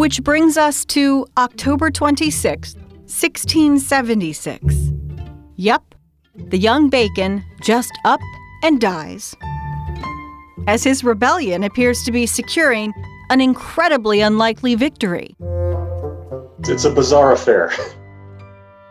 Which 0.00 0.24
brings 0.24 0.56
us 0.56 0.86
to 0.86 1.26
October 1.36 1.90
26, 1.90 2.74
1676. 2.74 4.92
Yup, 5.56 5.94
the 6.34 6.56
young 6.56 6.88
Bacon 6.88 7.44
just 7.60 7.92
up 8.06 8.20
and 8.62 8.80
dies. 8.80 9.36
As 10.66 10.84
his 10.84 11.04
rebellion 11.04 11.64
appears 11.64 12.02
to 12.04 12.12
be 12.12 12.24
securing 12.24 12.94
an 13.28 13.42
incredibly 13.42 14.22
unlikely 14.22 14.74
victory. 14.74 15.36
It's 16.60 16.86
a 16.86 16.90
bizarre 16.90 17.32
affair. 17.32 17.70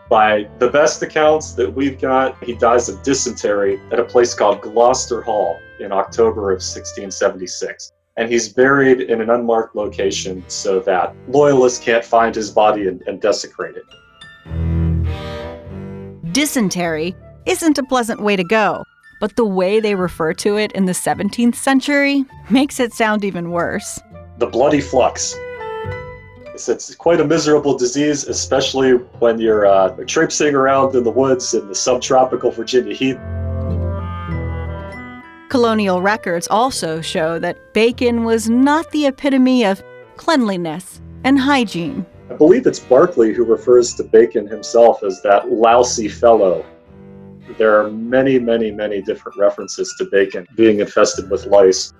By 0.08 0.48
the 0.60 0.68
best 0.68 1.02
accounts 1.02 1.54
that 1.54 1.74
we've 1.74 2.00
got, 2.00 2.40
he 2.44 2.54
dies 2.54 2.88
of 2.88 3.02
dysentery 3.02 3.80
at 3.90 3.98
a 3.98 4.04
place 4.04 4.32
called 4.32 4.60
Gloucester 4.60 5.22
Hall 5.22 5.58
in 5.80 5.90
October 5.90 6.52
of 6.52 6.62
1676 6.62 7.94
and 8.16 8.30
he's 8.30 8.48
buried 8.48 9.00
in 9.00 9.20
an 9.20 9.30
unmarked 9.30 9.74
location 9.76 10.44
so 10.48 10.80
that 10.80 11.14
loyalists 11.28 11.82
can't 11.82 12.04
find 12.04 12.34
his 12.34 12.50
body 12.50 12.88
and, 12.88 13.02
and 13.02 13.20
desecrate 13.20 13.76
it. 13.76 13.84
Dysentery 16.32 17.14
isn't 17.46 17.78
a 17.78 17.82
pleasant 17.82 18.20
way 18.20 18.36
to 18.36 18.44
go, 18.44 18.84
but 19.20 19.36
the 19.36 19.44
way 19.44 19.80
they 19.80 19.94
refer 19.94 20.32
to 20.34 20.56
it 20.56 20.72
in 20.72 20.84
the 20.84 20.92
17th 20.92 21.54
century 21.54 22.24
makes 22.50 22.78
it 22.78 22.92
sound 22.92 23.24
even 23.24 23.50
worse. 23.50 24.00
The 24.38 24.46
bloody 24.46 24.80
flux. 24.80 25.34
It's, 26.54 26.68
it's 26.68 26.94
quite 26.94 27.20
a 27.20 27.24
miserable 27.24 27.76
disease, 27.76 28.24
especially 28.24 28.92
when 29.20 29.38
you're 29.38 29.66
uh, 29.66 29.96
traipsing 30.06 30.54
around 30.54 30.94
in 30.94 31.04
the 31.04 31.10
woods 31.10 31.54
in 31.54 31.68
the 31.68 31.74
subtropical 31.74 32.50
Virginia 32.50 32.94
heat. 32.94 33.16
Colonial 35.50 36.00
records 36.00 36.46
also 36.48 37.00
show 37.00 37.40
that 37.40 37.74
Bacon 37.74 38.22
was 38.22 38.48
not 38.48 38.88
the 38.92 39.06
epitome 39.06 39.64
of 39.64 39.82
cleanliness 40.16 41.00
and 41.24 41.40
hygiene. 41.40 42.06
I 42.30 42.34
believe 42.34 42.68
it's 42.68 42.78
Berkeley 42.78 43.34
who 43.34 43.44
refers 43.44 43.92
to 43.94 44.04
Bacon 44.04 44.46
himself 44.46 45.02
as 45.02 45.20
that 45.22 45.50
lousy 45.50 46.08
fellow. 46.08 46.64
There 47.58 47.80
are 47.80 47.90
many, 47.90 48.38
many, 48.38 48.70
many 48.70 49.02
different 49.02 49.36
references 49.36 49.92
to 49.98 50.04
Bacon 50.04 50.46
being 50.54 50.78
infested 50.78 51.28
with 51.28 51.46
lice. 51.46 51.92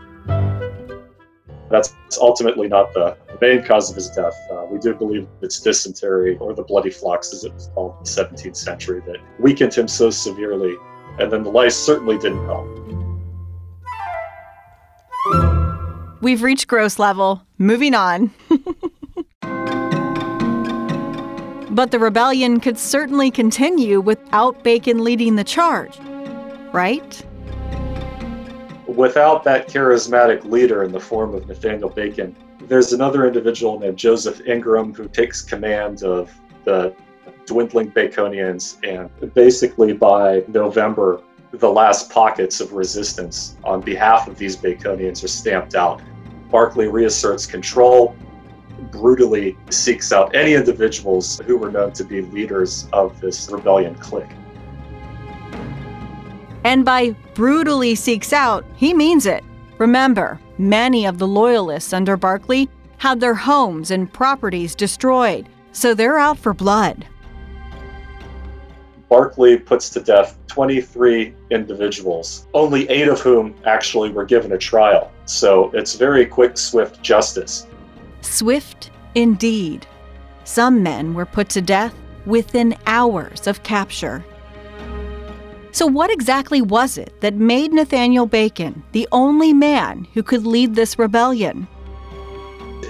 That's 1.70 1.92
ultimately 2.20 2.68
not 2.68 2.94
the 2.94 3.16
main 3.40 3.64
cause 3.64 3.90
of 3.90 3.96
his 3.96 4.10
death. 4.10 4.36
Uh, 4.52 4.66
we 4.70 4.78
do 4.78 4.94
believe 4.94 5.26
it's 5.42 5.58
dysentery, 5.60 6.36
or 6.38 6.54
the 6.54 6.62
bloody 6.62 6.90
flux, 6.90 7.34
as 7.34 7.42
it 7.42 7.52
was 7.52 7.68
called 7.74 7.96
in 7.98 8.04
the 8.04 8.10
17th 8.10 8.56
century, 8.56 9.02
that 9.08 9.16
weakened 9.40 9.74
him 9.74 9.88
so 9.88 10.08
severely. 10.08 10.76
And 11.18 11.32
then 11.32 11.42
the 11.42 11.50
lice 11.50 11.76
certainly 11.76 12.16
didn't 12.16 12.44
help. 12.44 12.68
We've 16.20 16.42
reached 16.42 16.68
gross 16.68 16.98
level. 16.98 17.42
Moving 17.58 17.94
on. 17.94 18.30
but 21.70 21.90
the 21.90 21.98
rebellion 21.98 22.60
could 22.60 22.78
certainly 22.78 23.30
continue 23.30 24.00
without 24.00 24.62
Bacon 24.62 25.04
leading 25.04 25.36
the 25.36 25.44
charge, 25.44 25.98
right? 26.72 27.26
Without 28.86 29.44
that 29.44 29.68
charismatic 29.68 30.44
leader 30.44 30.84
in 30.84 30.92
the 30.92 31.00
form 31.00 31.34
of 31.34 31.46
Nathaniel 31.46 31.88
Bacon, 31.88 32.36
there's 32.66 32.92
another 32.92 33.26
individual 33.26 33.78
named 33.78 33.96
Joseph 33.96 34.40
Ingram 34.46 34.92
who 34.94 35.08
takes 35.08 35.42
command 35.42 36.02
of 36.02 36.30
the 36.64 36.94
dwindling 37.46 37.90
Baconians, 37.92 38.76
and 38.86 39.10
basically 39.34 39.92
by 39.92 40.44
November, 40.48 41.20
the 41.52 41.70
last 41.70 42.10
pockets 42.10 42.60
of 42.60 42.72
resistance 42.72 43.56
on 43.64 43.80
behalf 43.80 44.28
of 44.28 44.38
these 44.38 44.56
Baconians 44.56 45.24
are 45.24 45.28
stamped 45.28 45.74
out. 45.74 46.00
Berkeley 46.50 46.88
reasserts 46.88 47.46
control, 47.46 48.16
brutally 48.90 49.56
seeks 49.68 50.12
out 50.12 50.34
any 50.34 50.54
individuals 50.54 51.40
who 51.44 51.56
were 51.56 51.70
known 51.70 51.92
to 51.92 52.04
be 52.04 52.22
leaders 52.22 52.88
of 52.92 53.20
this 53.20 53.50
rebellion 53.50 53.94
clique. 53.96 54.30
And 56.64 56.84
by 56.84 57.10
brutally 57.34 57.94
seeks 57.94 58.32
out, 58.32 58.64
he 58.76 58.94
means 58.94 59.26
it. 59.26 59.44
Remember, 59.78 60.38
many 60.58 61.06
of 61.06 61.18
the 61.18 61.26
loyalists 61.26 61.92
under 61.92 62.16
Berkeley 62.16 62.68
had 62.98 63.18
their 63.18 63.34
homes 63.34 63.90
and 63.90 64.12
properties 64.12 64.74
destroyed, 64.74 65.48
so 65.72 65.94
they're 65.94 66.18
out 66.18 66.38
for 66.38 66.52
blood. 66.52 67.06
Berkeley 69.10 69.58
puts 69.58 69.90
to 69.90 70.00
death 70.00 70.38
23 70.46 71.34
individuals, 71.50 72.46
only 72.54 72.88
eight 72.88 73.08
of 73.08 73.20
whom 73.20 73.54
actually 73.66 74.10
were 74.10 74.24
given 74.24 74.52
a 74.52 74.58
trial. 74.58 75.10
So 75.24 75.70
it's 75.74 75.96
very 75.96 76.24
quick, 76.24 76.56
swift 76.56 77.02
justice. 77.02 77.66
Swift 78.20 78.90
indeed. 79.16 79.86
Some 80.44 80.82
men 80.82 81.12
were 81.12 81.26
put 81.26 81.48
to 81.50 81.60
death 81.60 81.94
within 82.24 82.76
hours 82.86 83.46
of 83.46 83.62
capture. 83.62 84.24
So, 85.72 85.86
what 85.86 86.10
exactly 86.10 86.62
was 86.62 86.98
it 86.98 87.20
that 87.20 87.34
made 87.34 87.72
Nathaniel 87.72 88.26
Bacon 88.26 88.82
the 88.92 89.06
only 89.12 89.52
man 89.52 90.06
who 90.14 90.22
could 90.22 90.44
lead 90.44 90.74
this 90.74 90.98
rebellion? 90.98 91.68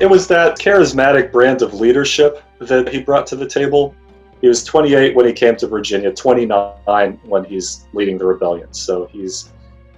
It 0.01 0.09
was 0.09 0.27
that 0.29 0.59
charismatic 0.59 1.31
brand 1.31 1.61
of 1.61 1.75
leadership 1.75 2.43
that 2.59 2.89
he 2.89 3.03
brought 3.03 3.27
to 3.29 3.37
the 3.37 3.47
table 3.47 3.95
he 4.41 4.49
was 4.49 4.65
28 4.65 5.15
when 5.15 5.27
he 5.27 5.33
came 5.33 5.57
to 5.57 5.67
Virginia, 5.67 6.13
29 6.13 7.21
when 7.25 7.45
he's 7.45 7.87
leading 7.93 8.17
the 8.17 8.25
rebellion. 8.25 8.73
So 8.73 9.07
he's 9.07 9.53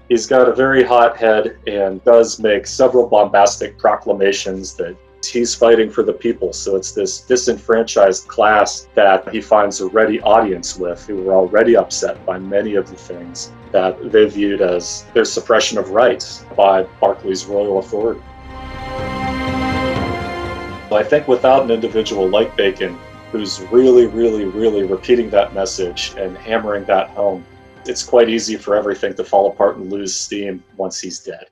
he's 0.08 0.26
got 0.26 0.48
a 0.48 0.54
very 0.54 0.82
hot 0.82 1.16
head 1.16 1.58
and 1.66 2.04
does 2.04 2.38
make 2.38 2.66
several 2.66 3.08
bombastic 3.08 3.78
proclamations 3.78 4.74
that 4.74 4.96
he's 5.24 5.54
fighting 5.54 5.88
for 5.88 6.02
the 6.02 6.12
people. 6.12 6.52
So 6.52 6.74
it's 6.74 6.92
this 6.92 7.20
disenfranchised 7.20 8.26
class 8.26 8.88
that 8.94 9.28
he 9.30 9.40
finds 9.40 9.80
a 9.80 9.86
ready 9.86 10.20
audience 10.22 10.76
with 10.76 11.06
who 11.06 11.22
were 11.22 11.34
already 11.34 11.76
upset 11.76 12.24
by 12.26 12.38
many 12.38 12.74
of 12.74 12.90
the 12.90 12.96
things 12.96 13.52
that 13.70 14.10
they 14.10 14.26
viewed 14.26 14.60
as 14.60 15.06
their 15.14 15.24
suppression 15.24 15.78
of 15.78 15.90
rights 15.90 16.44
by 16.56 16.82
Berkeley's 17.00 17.46
royal 17.46 17.78
authority. 17.78 18.20
I 20.92 21.02
think 21.02 21.26
without 21.26 21.62
an 21.62 21.70
individual 21.70 22.28
like 22.28 22.54
Bacon, 22.54 22.98
who's 23.32 23.62
really, 23.72 24.06
really, 24.06 24.44
really 24.44 24.82
repeating 24.82 25.30
that 25.30 25.54
message 25.54 26.12
and 26.18 26.36
hammering 26.36 26.84
that 26.84 27.08
home, 27.10 27.44
it's 27.86 28.04
quite 28.04 28.28
easy 28.28 28.56
for 28.56 28.76
everything 28.76 29.14
to 29.14 29.24
fall 29.24 29.50
apart 29.50 29.78
and 29.78 29.90
lose 29.90 30.14
steam 30.14 30.62
once 30.76 31.00
he's 31.00 31.18
dead. 31.18 31.46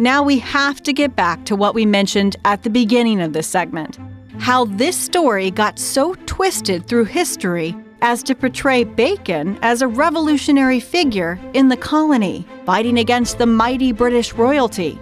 Now 0.00 0.22
we 0.22 0.38
have 0.38 0.80
to 0.84 0.92
get 0.92 1.16
back 1.16 1.44
to 1.46 1.56
what 1.56 1.74
we 1.74 1.84
mentioned 1.84 2.36
at 2.44 2.62
the 2.62 2.70
beginning 2.70 3.20
of 3.20 3.32
this 3.32 3.48
segment 3.48 3.98
how 4.38 4.66
this 4.66 4.96
story 4.96 5.50
got 5.50 5.80
so 5.80 6.14
twisted 6.26 6.86
through 6.86 7.04
history 7.04 7.76
as 8.02 8.22
to 8.22 8.36
portray 8.36 8.84
Bacon 8.84 9.58
as 9.62 9.82
a 9.82 9.88
revolutionary 9.88 10.78
figure 10.78 11.40
in 11.54 11.68
the 11.68 11.76
colony, 11.76 12.46
fighting 12.64 13.00
against 13.00 13.38
the 13.38 13.46
mighty 13.46 13.90
British 13.90 14.32
royalty 14.34 14.96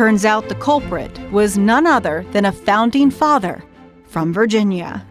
Turns 0.00 0.24
out 0.24 0.48
the 0.48 0.54
culprit 0.54 1.20
was 1.30 1.58
none 1.58 1.86
other 1.86 2.24
than 2.32 2.46
a 2.46 2.52
founding 2.52 3.10
father 3.10 3.62
from 4.06 4.32
Virginia. 4.32 5.06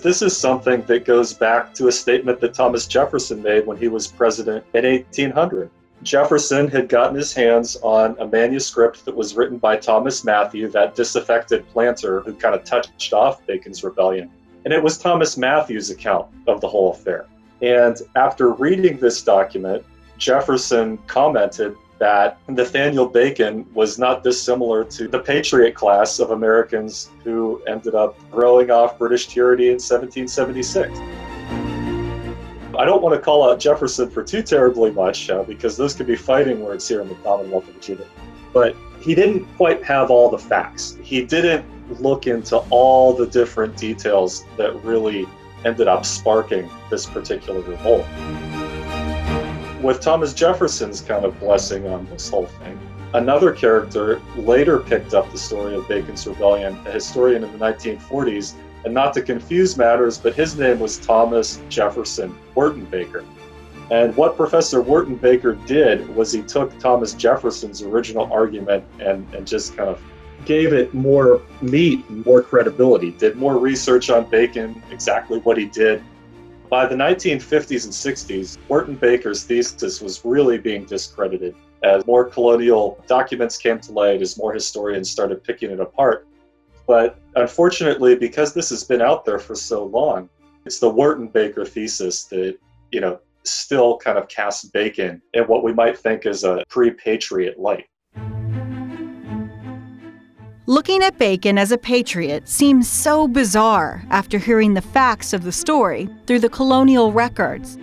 This 0.00 0.22
is 0.22 0.36
something 0.36 0.80
that 0.82 1.04
goes 1.04 1.34
back 1.34 1.74
to 1.74 1.88
a 1.88 1.92
statement 1.92 2.38
that 2.38 2.54
Thomas 2.54 2.86
Jefferson 2.86 3.42
made 3.42 3.66
when 3.66 3.76
he 3.76 3.88
was 3.88 4.06
president 4.06 4.64
in 4.74 4.84
1800. 4.84 5.70
Jefferson 6.04 6.68
had 6.68 6.88
gotten 6.88 7.16
his 7.16 7.32
hands 7.32 7.76
on 7.82 8.14
a 8.20 8.28
manuscript 8.28 9.04
that 9.06 9.16
was 9.16 9.34
written 9.34 9.58
by 9.58 9.76
Thomas 9.76 10.22
Matthew, 10.22 10.68
that 10.68 10.94
disaffected 10.94 11.68
planter 11.70 12.20
who 12.20 12.32
kind 12.32 12.54
of 12.54 12.62
touched 12.62 13.12
off 13.12 13.44
Bacon's 13.44 13.82
rebellion. 13.82 14.30
And 14.64 14.72
it 14.72 14.80
was 14.80 14.98
Thomas 14.98 15.36
Matthew's 15.36 15.90
account 15.90 16.28
of 16.46 16.60
the 16.60 16.68
whole 16.68 16.92
affair. 16.92 17.26
And 17.60 17.96
after 18.14 18.52
reading 18.52 18.98
this 18.98 19.20
document, 19.20 19.84
Jefferson 20.16 20.96
commented 21.08 21.74
that 22.04 22.36
Nathaniel 22.48 23.06
Bacon 23.06 23.64
was 23.72 23.98
not 23.98 24.22
dissimilar 24.22 24.84
to 24.84 25.08
the 25.08 25.18
patriot 25.18 25.74
class 25.74 26.18
of 26.18 26.32
Americans 26.32 27.08
who 27.22 27.62
ended 27.66 27.94
up 27.94 28.14
throwing 28.30 28.70
off 28.70 28.98
British 28.98 29.28
tyranny 29.28 29.68
in 29.68 29.80
1776. 29.80 30.98
I 32.78 32.84
don't 32.84 33.00
want 33.00 33.14
to 33.14 33.20
call 33.22 33.48
out 33.50 33.58
Jefferson 33.58 34.10
for 34.10 34.22
too 34.22 34.42
terribly 34.42 34.90
much 34.90 35.30
uh, 35.30 35.44
because 35.44 35.78
those 35.78 35.94
could 35.94 36.06
be 36.06 36.14
fighting 36.14 36.60
words 36.60 36.86
here 36.86 37.00
in 37.00 37.08
the 37.08 37.14
Commonwealth 37.14 37.68
of 37.68 37.74
Virginia. 37.76 38.06
But 38.52 38.76
he 39.00 39.14
didn't 39.14 39.46
quite 39.56 39.82
have 39.82 40.10
all 40.10 40.28
the 40.28 40.38
facts. 40.38 40.98
He 41.02 41.24
didn't 41.24 41.64
look 42.02 42.26
into 42.26 42.58
all 42.68 43.14
the 43.14 43.26
different 43.26 43.78
details 43.78 44.44
that 44.58 44.74
really 44.84 45.26
ended 45.64 45.88
up 45.88 46.04
sparking 46.04 46.68
this 46.90 47.06
particular 47.06 47.62
revolt. 47.62 48.04
With 49.84 50.00
Thomas 50.00 50.32
Jefferson's 50.32 51.02
kind 51.02 51.26
of 51.26 51.38
blessing 51.38 51.86
on 51.86 52.06
this 52.06 52.30
whole 52.30 52.46
thing, 52.46 52.80
another 53.12 53.52
character 53.52 54.18
later 54.34 54.78
picked 54.78 55.12
up 55.12 55.30
the 55.30 55.36
story 55.36 55.74
of 55.74 55.86
Bacon's 55.86 56.26
Rebellion, 56.26 56.74
a 56.86 56.90
historian 56.90 57.44
in 57.44 57.52
the 57.52 57.58
1940s, 57.58 58.54
and 58.86 58.94
not 58.94 59.12
to 59.12 59.20
confuse 59.20 59.76
matters, 59.76 60.16
but 60.16 60.34
his 60.34 60.58
name 60.58 60.80
was 60.80 60.96
Thomas 60.96 61.60
Jefferson 61.68 62.34
Wertenbaker. 62.56 63.26
And 63.90 64.16
what 64.16 64.38
Professor 64.38 64.82
Wertenbaker 64.82 65.66
did 65.66 66.08
was 66.16 66.32
he 66.32 66.40
took 66.40 66.78
Thomas 66.78 67.12
Jefferson's 67.12 67.82
original 67.82 68.32
argument 68.32 68.86
and, 69.00 69.26
and 69.34 69.46
just 69.46 69.76
kind 69.76 69.90
of 69.90 70.00
gave 70.46 70.72
it 70.72 70.94
more 70.94 71.42
meat, 71.60 72.08
more 72.08 72.42
credibility, 72.42 73.10
did 73.10 73.36
more 73.36 73.58
research 73.58 74.08
on 74.08 74.30
Bacon, 74.30 74.82
exactly 74.90 75.40
what 75.40 75.58
he 75.58 75.66
did. 75.66 76.02
By 76.70 76.86
the 76.86 76.94
1950s 76.94 77.84
and 77.84 77.92
60s, 77.92 78.58
Wertenbaker's 78.68 79.44
thesis 79.44 80.00
was 80.00 80.24
really 80.24 80.58
being 80.58 80.84
discredited 80.84 81.54
as 81.82 82.06
more 82.06 82.24
colonial 82.24 83.02
documents 83.06 83.58
came 83.58 83.78
to 83.80 83.92
light, 83.92 84.22
as 84.22 84.38
more 84.38 84.52
historians 84.52 85.10
started 85.10 85.44
picking 85.44 85.70
it 85.70 85.80
apart. 85.80 86.26
But 86.86 87.18
unfortunately, 87.36 88.16
because 88.16 88.54
this 88.54 88.70
has 88.70 88.84
been 88.84 89.02
out 89.02 89.24
there 89.24 89.38
for 89.38 89.54
so 89.54 89.84
long, 89.84 90.28
it's 90.64 90.78
the 90.78 90.90
Wertenbaker 90.90 91.68
thesis 91.68 92.24
that, 92.24 92.56
you 92.90 93.00
know, 93.00 93.20
still 93.44 93.98
kind 93.98 94.16
of 94.16 94.28
casts 94.28 94.64
Bacon 94.64 95.20
in 95.34 95.44
what 95.44 95.62
we 95.62 95.72
might 95.72 95.98
think 95.98 96.24
is 96.24 96.44
a 96.44 96.64
pre 96.68 96.90
patriot 96.90 97.58
light. 97.58 97.86
Looking 100.66 101.02
at 101.02 101.18
Bacon 101.18 101.58
as 101.58 101.72
a 101.72 101.78
patriot 101.78 102.48
seems 102.48 102.88
so 102.88 103.28
bizarre 103.28 104.02
after 104.08 104.38
hearing 104.38 104.72
the 104.72 104.80
facts 104.80 105.34
of 105.34 105.42
the 105.42 105.52
story 105.52 106.08
through 106.26 106.38
the 106.38 106.48
colonial 106.48 107.12
records. 107.12 107.76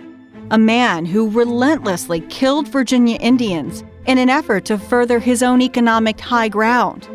A 0.50 0.58
man 0.58 1.06
who 1.06 1.30
relentlessly 1.30 2.22
killed 2.22 2.66
Virginia 2.66 3.18
Indians 3.20 3.84
in 4.06 4.18
an 4.18 4.28
effort 4.28 4.64
to 4.64 4.78
further 4.78 5.20
his 5.20 5.44
own 5.44 5.62
economic 5.62 6.18
high 6.18 6.48
ground, 6.48 7.08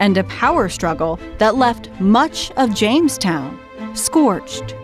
and 0.00 0.18
a 0.18 0.24
power 0.24 0.68
struggle 0.68 1.20
that 1.38 1.54
left 1.54 1.90
much 2.00 2.50
of 2.56 2.74
Jamestown 2.74 3.60
scorched 3.94 4.74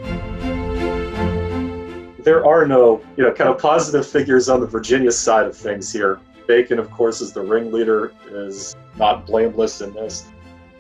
there 2.23 2.45
are 2.47 2.67
no, 2.67 3.03
you 3.17 3.25
know, 3.25 3.33
kind 3.33 3.51
of 3.51 3.59
positive 3.59 4.07
figures 4.07 4.49
on 4.49 4.61
the 4.61 4.67
Virginia 4.67 5.11
side 5.11 5.47
of 5.47 5.57
things 5.57 5.93
here. 5.93 6.21
Bacon, 6.51 6.81
of 6.81 6.91
course, 6.91 7.21
is 7.21 7.33
the 7.33 7.41
ringleader, 7.41 8.13
is 8.29 8.75
not 8.97 9.25
blameless 9.25 9.83
in 9.83 9.95
this. 9.95 10.27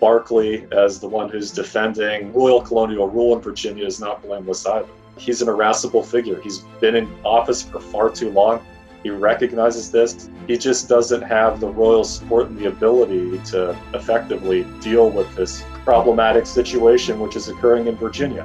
Berkeley, 0.00 0.66
as 0.72 0.98
the 0.98 1.06
one 1.06 1.28
who's 1.30 1.52
defending 1.52 2.33
royal 2.33 2.61
colonial 2.61 3.09
rule 3.09 3.37
in 3.37 3.40
Virginia, 3.40 3.87
is 3.87 4.00
not 4.00 4.20
blameless 4.20 4.66
either. 4.66 4.88
He's 5.16 5.42
an 5.42 5.48
irascible 5.48 6.02
figure. 6.02 6.40
He's 6.40 6.59
been 6.80 6.96
in 6.96 7.09
office 7.24 7.62
for 7.62 7.78
far 7.78 8.11
too 8.11 8.30
long. 8.30 8.66
He 9.04 9.11
recognizes 9.11 9.92
this. 9.92 10.28
He 10.48 10.59
just 10.59 10.88
doesn't 10.88 11.22
have 11.22 11.61
the 11.61 11.68
royal 11.68 12.02
support 12.02 12.48
and 12.48 12.59
the 12.59 12.66
ability 12.66 13.38
to 13.52 13.78
effectively 13.94 14.66
deal 14.80 15.09
with 15.09 15.33
this 15.37 15.62
problematic 15.85 16.46
situation 16.46 17.20
which 17.20 17.37
is 17.37 17.46
occurring 17.46 17.87
in 17.87 17.94
Virginia. 17.94 18.44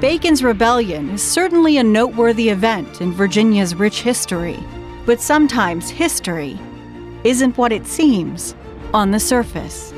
Bacon's 0.00 0.44
Rebellion 0.44 1.10
is 1.10 1.22
certainly 1.22 1.78
a 1.78 1.82
noteworthy 1.82 2.50
event 2.50 3.00
in 3.00 3.12
Virginia's 3.12 3.74
rich 3.74 4.02
history, 4.02 4.62
but 5.06 5.20
sometimes 5.20 5.88
history 5.88 6.58
isn't 7.22 7.56
what 7.56 7.72
it 7.72 7.86
seems 7.86 8.56
on 8.92 9.12
the 9.12 9.20
surface. 9.20 9.92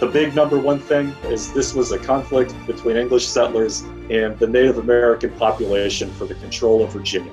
The 0.00 0.10
big 0.10 0.34
number 0.34 0.58
one 0.58 0.80
thing 0.80 1.14
is 1.24 1.52
this 1.52 1.74
was 1.74 1.92
a 1.92 1.98
conflict 1.98 2.54
between 2.66 2.96
English 2.96 3.28
settlers 3.28 3.82
and 4.10 4.38
the 4.38 4.46
Native 4.46 4.78
American 4.78 5.30
population 5.32 6.10
for 6.12 6.24
the 6.24 6.34
control 6.36 6.82
of 6.82 6.92
Virginia. 6.92 7.32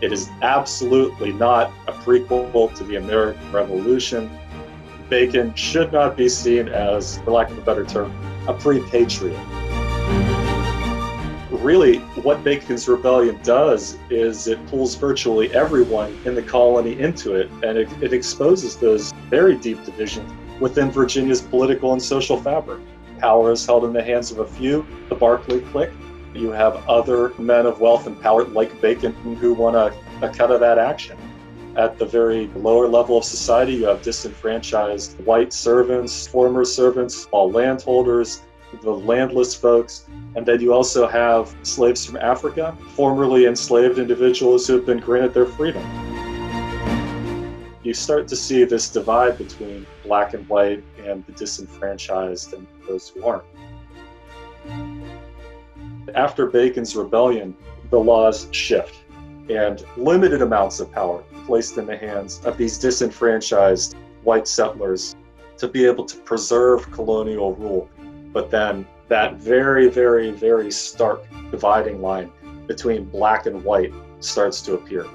It 0.00 0.12
is 0.12 0.28
absolutely 0.42 1.32
not 1.32 1.72
a 1.86 1.92
prequel 1.92 2.74
to 2.74 2.84
the 2.84 2.96
American 2.96 3.52
Revolution. 3.52 4.28
Bacon 5.08 5.54
should 5.54 5.92
not 5.92 6.16
be 6.16 6.28
seen 6.28 6.68
as, 6.68 7.18
for 7.18 7.30
lack 7.30 7.50
of 7.50 7.58
a 7.58 7.60
better 7.60 7.84
term, 7.84 8.12
a 8.48 8.54
pre 8.54 8.80
patriot 8.88 9.38
really 11.58 11.98
what 12.22 12.42
Bacon's 12.42 12.88
Rebellion 12.88 13.38
does 13.42 13.98
is 14.10 14.46
it 14.46 14.64
pulls 14.68 14.94
virtually 14.94 15.52
everyone 15.54 16.18
in 16.24 16.34
the 16.34 16.42
colony 16.42 16.98
into 16.98 17.34
it, 17.34 17.50
and 17.62 17.78
it, 17.78 17.88
it 18.02 18.12
exposes 18.12 18.76
those 18.76 19.12
very 19.28 19.56
deep 19.56 19.84
divisions 19.84 20.30
within 20.60 20.90
Virginia's 20.90 21.40
political 21.40 21.92
and 21.92 22.02
social 22.02 22.36
fabric. 22.40 22.80
Power 23.18 23.52
is 23.52 23.66
held 23.66 23.84
in 23.84 23.92
the 23.92 24.02
hands 24.02 24.30
of 24.30 24.38
a 24.38 24.46
few, 24.46 24.86
the 25.08 25.14
Berkeley 25.14 25.60
clique. 25.60 25.90
You 26.34 26.50
have 26.50 26.76
other 26.88 27.34
men 27.38 27.66
of 27.66 27.80
wealth 27.80 28.06
and 28.06 28.20
power 28.20 28.44
like 28.44 28.80
Bacon 28.80 29.12
who 29.36 29.52
want 29.54 29.76
a, 29.76 29.94
a 30.26 30.30
cut 30.30 30.50
of 30.50 30.60
that 30.60 30.78
action. 30.78 31.18
At 31.76 31.98
the 31.98 32.06
very 32.06 32.48
lower 32.48 32.86
level 32.86 33.18
of 33.18 33.24
society, 33.24 33.74
you 33.74 33.86
have 33.86 34.02
disenfranchised 34.02 35.18
white 35.24 35.52
servants, 35.52 36.26
former 36.26 36.64
servants, 36.64 37.14
small 37.14 37.50
landholders, 37.50 38.42
the 38.80 38.90
landless 38.90 39.54
folks, 39.54 40.06
and 40.34 40.46
then 40.46 40.60
you 40.60 40.72
also 40.72 41.06
have 41.06 41.54
slaves 41.62 42.04
from 42.06 42.16
Africa, 42.16 42.76
formerly 42.90 43.46
enslaved 43.46 43.98
individuals 43.98 44.66
who 44.66 44.74
have 44.74 44.86
been 44.86 44.98
granted 44.98 45.34
their 45.34 45.46
freedom. 45.46 45.82
You 47.82 47.94
start 47.94 48.28
to 48.28 48.36
see 48.36 48.64
this 48.64 48.88
divide 48.88 49.38
between 49.38 49.86
black 50.04 50.34
and 50.34 50.48
white 50.48 50.84
and 51.04 51.26
the 51.26 51.32
disenfranchised 51.32 52.54
and 52.54 52.66
those 52.86 53.08
who 53.08 53.24
aren't. 53.24 53.44
After 56.14 56.46
Bacon's 56.46 56.94
rebellion, 56.94 57.56
the 57.90 57.98
laws 57.98 58.48
shift 58.52 59.02
and 59.50 59.84
limited 59.96 60.42
amounts 60.42 60.78
of 60.80 60.92
power 60.92 61.24
placed 61.46 61.76
in 61.76 61.86
the 61.86 61.96
hands 61.96 62.40
of 62.44 62.56
these 62.56 62.78
disenfranchised 62.78 63.96
white 64.22 64.46
settlers 64.46 65.16
to 65.58 65.68
be 65.68 65.84
able 65.84 66.04
to 66.04 66.16
preserve 66.18 66.90
colonial 66.92 67.54
rule 67.56 67.88
but 68.32 68.50
then 68.50 68.86
that 69.08 69.36
very, 69.36 69.88
very, 69.88 70.30
very 70.30 70.70
stark 70.70 71.22
dividing 71.50 72.00
line 72.00 72.30
between 72.66 73.04
black 73.04 73.46
and 73.46 73.62
white 73.64 73.92
starts 74.20 74.62
to 74.62 74.74
appear. 74.74 75.06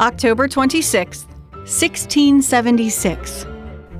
October 0.00 0.48
26, 0.48 1.24
1676. 1.52 3.46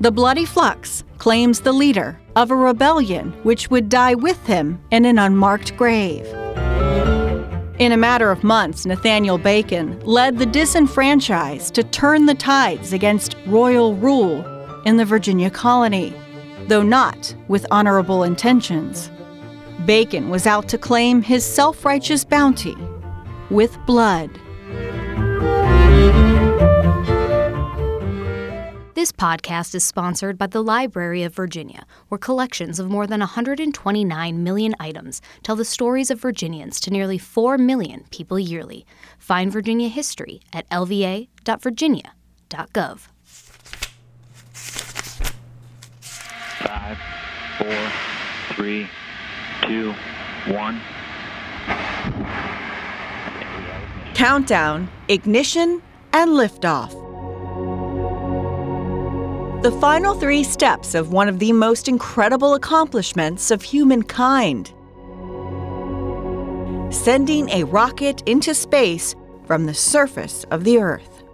The 0.01 0.11
Bloody 0.11 0.45
Flux 0.45 1.05
claims 1.19 1.61
the 1.61 1.73
leader 1.73 2.21
of 2.37 2.51
a 2.51 2.57
rebellion 2.57 3.33
which 3.45 3.71
would 3.71 3.89
die 3.89 4.15
with 4.15 4.45
him 4.47 4.79
in 4.91 5.05
an 5.05 5.19
unmarked 5.19 5.77
grave. 5.77 6.27
In 7.81 7.91
a 7.91 7.97
matter 7.97 8.31
of 8.31 8.45
months, 8.45 8.87
Nathaniel 8.87 9.37
Bacon 9.37 9.99
led 10.05 10.39
the 10.39 10.47
disenfranchised 10.47 11.75
to 11.75 11.83
turn 11.83 12.27
the 12.27 12.35
tides 12.35 12.93
against 12.93 13.37
royal 13.47 13.97
rule 13.97 14.45
in 14.85 14.97
the 14.97 15.05
Virginia 15.05 15.51
colony, 15.51 16.15
though 16.69 16.85
not 16.85 17.35
with 17.49 17.67
honorable 17.73 18.23
intentions. 18.23 19.11
Bacon 19.87 20.31
was 20.31 20.47
out 20.47 20.69
to 20.69 20.79
claim 20.79 21.21
his 21.21 21.45
self 21.45 21.85
righteous 21.85 22.25
bounty 22.25 22.77
with 23.51 23.77
blood. 23.87 24.31
This 28.95 29.11
podcast 29.11 29.75
is 29.75 29.83
sponsored 29.83 30.39
by 30.39 30.47
the 30.47 30.63
Library 30.63 31.25
of 31.25 31.35
Virginia, 31.35 31.85
where 32.07 32.19
collections 32.19 32.79
of 32.79 32.89
more 32.89 33.09
than 33.09 33.19
129 33.19 34.45
million 34.45 34.77
items 34.79 35.21
tell 35.43 35.57
the 35.57 35.65
stories 35.65 36.13
of 36.13 36.21
Virginians 36.21 36.79
to 36.79 36.93
nearly 36.93 37.19
4 37.19 37.59
million 37.59 38.05
people 38.13 38.39
yearly. 38.39 38.87
Find 39.19 39.51
Virginia 39.51 39.89
history 39.89 40.43
at 40.53 40.71
lva.virginia.gov. 40.71 43.09
Five, 46.61 46.99
four, 47.59 47.91
three, 48.55 48.89
two, 49.63 49.93
one. 50.47 50.81
Countdown, 54.15 54.89
ignition, 55.09 55.83
and 56.13 56.31
liftoff 56.31 57.04
the 59.65 59.73
final 59.81 60.13
three 60.13 60.45
steps 60.45 60.95
of 60.95 61.11
one 61.11 61.27
of 61.27 61.39
the 61.39 61.51
most 61.51 61.89
incredible 61.89 62.53
accomplishments 62.53 63.51
of 63.51 63.63
humankind 63.63 64.75
sending 66.93 67.49
a 67.49 67.65
rocket 67.65 68.23
into 68.29 68.53
space 68.53 69.17
from 69.47 69.65
the 69.65 69.73
surface 69.73 70.45
of 70.51 70.65
the 70.65 70.77
Earth. 70.77 71.25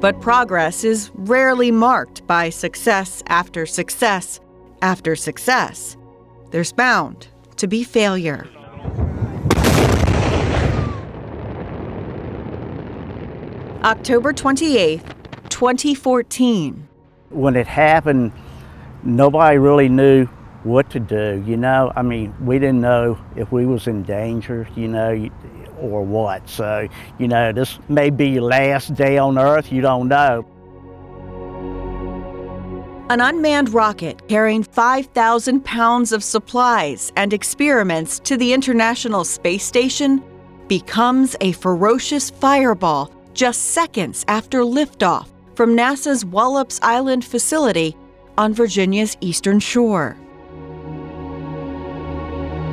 But 0.00 0.18
progress 0.22 0.84
is 0.84 1.10
rarely 1.12 1.70
marked 1.70 2.26
by 2.26 2.48
success 2.48 3.22
after 3.26 3.66
success 3.66 4.40
after 4.80 5.16
success. 5.16 5.98
There's 6.50 6.72
bound 6.72 7.28
to 7.56 7.66
be 7.66 7.84
failure. 7.84 8.48
October 13.84 14.32
28th, 14.32 15.15
2014. 15.56 16.86
When 17.30 17.56
it 17.56 17.66
happened, 17.66 18.30
nobody 19.02 19.56
really 19.56 19.88
knew 19.88 20.26
what 20.64 20.90
to 20.90 21.00
do, 21.00 21.42
you 21.46 21.56
know? 21.56 21.90
I 21.96 22.02
mean, 22.02 22.34
we 22.44 22.58
didn't 22.58 22.82
know 22.82 23.18
if 23.36 23.50
we 23.52 23.64
was 23.64 23.86
in 23.86 24.02
danger, 24.02 24.68
you 24.76 24.86
know, 24.86 25.30
or 25.80 26.02
what. 26.02 26.46
So, 26.46 26.86
you 27.18 27.26
know, 27.26 27.54
this 27.54 27.78
may 27.88 28.10
be 28.10 28.28
your 28.28 28.42
last 28.42 28.94
day 28.94 29.16
on 29.16 29.38
Earth, 29.38 29.72
you 29.72 29.80
don't 29.80 30.08
know. 30.08 30.44
An 33.08 33.22
unmanned 33.22 33.72
rocket 33.72 34.28
carrying 34.28 34.62
5,000 34.62 35.64
pounds 35.64 36.12
of 36.12 36.22
supplies 36.22 37.12
and 37.16 37.32
experiments 37.32 38.18
to 38.18 38.36
the 38.36 38.52
International 38.52 39.24
Space 39.24 39.64
Station 39.64 40.22
becomes 40.68 41.34
a 41.40 41.52
ferocious 41.52 42.28
fireball 42.28 43.10
just 43.32 43.70
seconds 43.70 44.22
after 44.28 44.60
liftoff 44.60 45.28
from 45.56 45.74
NASA's 45.74 46.22
Wallops 46.22 46.78
Island 46.82 47.24
facility 47.24 47.96
on 48.36 48.52
Virginia's 48.52 49.16
eastern 49.22 49.58
shore. 49.58 50.14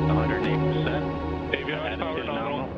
108%. 0.06 1.50
Avionics 1.50 1.98
power 1.98 2.22
nominal. 2.24 2.68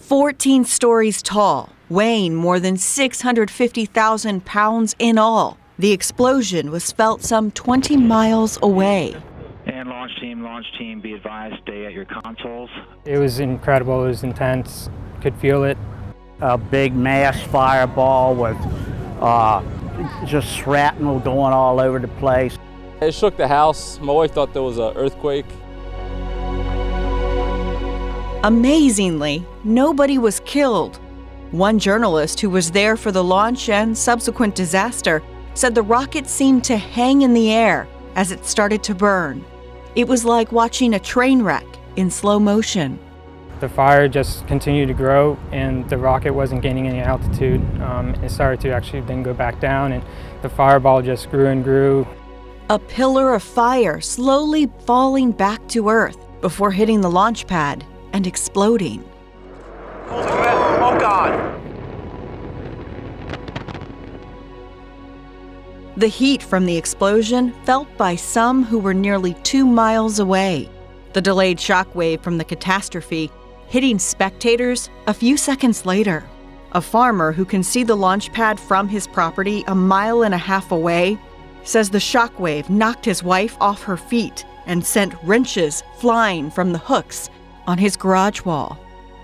14 0.00 0.64
stories 0.64 1.22
tall, 1.22 1.70
weighing 1.88 2.34
more 2.34 2.58
than 2.58 2.76
650,000 2.76 4.44
pounds 4.44 4.96
in 4.98 5.16
all. 5.16 5.56
The 5.78 5.92
explosion 5.92 6.72
was 6.72 6.90
felt 6.90 7.22
some 7.22 7.52
20 7.52 7.96
miles 7.96 8.58
away. 8.60 9.14
And 10.08 10.14
launch 10.14 10.20
team, 10.20 10.42
launch 10.42 10.66
team, 10.78 11.00
be 11.00 11.12
advised, 11.12 11.56
stay 11.62 11.84
at 11.84 11.92
your 11.92 12.06
consoles. 12.06 12.70
It 13.04 13.18
was 13.18 13.40
incredible. 13.40 14.04
It 14.04 14.08
was 14.08 14.22
intense. 14.22 14.88
Could 15.20 15.34
feel 15.36 15.64
it. 15.64 15.76
A 16.40 16.56
big 16.56 16.94
mass 16.94 17.42
fireball 17.42 18.34
with 18.34 18.56
uh, 19.20 19.62
just 20.24 20.48
shrapnel 20.48 21.20
going 21.20 21.52
all 21.52 21.80
over 21.80 21.98
the 21.98 22.08
place. 22.08 22.56
It 23.02 23.12
shook 23.12 23.36
the 23.36 23.48
house. 23.48 23.98
My 24.00 24.12
wife 24.12 24.32
thought 24.32 24.52
there 24.54 24.62
was 24.62 24.78
an 24.78 24.96
earthquake. 24.96 25.46
Amazingly, 28.44 29.44
nobody 29.64 30.16
was 30.16 30.40
killed. 30.40 30.96
One 31.50 31.78
journalist 31.78 32.40
who 32.40 32.50
was 32.50 32.70
there 32.70 32.96
for 32.96 33.12
the 33.12 33.24
launch 33.24 33.68
and 33.68 33.96
subsequent 33.96 34.54
disaster 34.54 35.22
said 35.54 35.74
the 35.74 35.82
rocket 35.82 36.28
seemed 36.28 36.64
to 36.64 36.76
hang 36.76 37.22
in 37.22 37.34
the 37.34 37.52
air 37.52 37.86
as 38.14 38.32
it 38.32 38.44
started 38.46 38.82
to 38.84 38.94
burn. 38.94 39.44
It 39.94 40.06
was 40.06 40.24
like 40.24 40.52
watching 40.52 40.94
a 40.94 40.98
train 40.98 41.42
wreck 41.42 41.66
in 41.96 42.10
slow 42.10 42.38
motion. 42.38 42.98
The 43.60 43.68
fire 43.68 44.06
just 44.06 44.46
continued 44.46 44.86
to 44.86 44.94
grow, 44.94 45.36
and 45.50 45.88
the 45.90 45.98
rocket 45.98 46.32
wasn't 46.32 46.62
gaining 46.62 46.86
any 46.86 47.00
altitude. 47.00 47.60
Um, 47.80 48.14
it 48.22 48.30
started 48.30 48.60
to 48.60 48.70
actually 48.70 49.00
then 49.00 49.24
go 49.24 49.34
back 49.34 49.60
down, 49.60 49.92
and 49.92 50.04
the 50.42 50.48
fireball 50.48 51.02
just 51.02 51.28
grew 51.30 51.46
and 51.46 51.64
grew. 51.64 52.06
A 52.70 52.78
pillar 52.78 53.34
of 53.34 53.42
fire 53.42 54.00
slowly 54.00 54.70
falling 54.84 55.32
back 55.32 55.66
to 55.68 55.88
Earth 55.88 56.24
before 56.40 56.70
hitting 56.70 57.00
the 57.00 57.10
launch 57.10 57.46
pad 57.48 57.84
and 58.12 58.26
exploding. 58.26 59.02
Oh 60.10 60.96
God! 61.00 61.57
The 65.98 66.06
heat 66.06 66.44
from 66.44 66.64
the 66.64 66.76
explosion 66.76 67.52
felt 67.64 67.88
by 67.96 68.14
some 68.14 68.62
who 68.62 68.78
were 68.78 68.94
nearly 68.94 69.34
two 69.42 69.66
miles 69.66 70.20
away. 70.20 70.70
The 71.12 71.20
delayed 71.20 71.58
shockwave 71.58 72.22
from 72.22 72.38
the 72.38 72.44
catastrophe 72.44 73.32
hitting 73.66 73.98
spectators 73.98 74.90
a 75.08 75.12
few 75.12 75.36
seconds 75.36 75.84
later. 75.84 76.22
A 76.70 76.80
farmer 76.80 77.32
who 77.32 77.44
can 77.44 77.64
see 77.64 77.82
the 77.82 77.96
launch 77.96 78.32
pad 78.32 78.60
from 78.60 78.86
his 78.86 79.08
property 79.08 79.64
a 79.66 79.74
mile 79.74 80.22
and 80.22 80.32
a 80.32 80.38
half 80.38 80.70
away 80.70 81.18
says 81.64 81.90
the 81.90 81.98
shockwave 81.98 82.70
knocked 82.70 83.04
his 83.04 83.24
wife 83.24 83.56
off 83.60 83.82
her 83.82 83.96
feet 83.96 84.46
and 84.66 84.86
sent 84.86 85.20
wrenches 85.24 85.82
flying 85.96 86.48
from 86.48 86.70
the 86.70 86.78
hooks 86.78 87.28
on 87.66 87.76
his 87.76 87.96
garage 87.96 88.42
wall. 88.42 88.78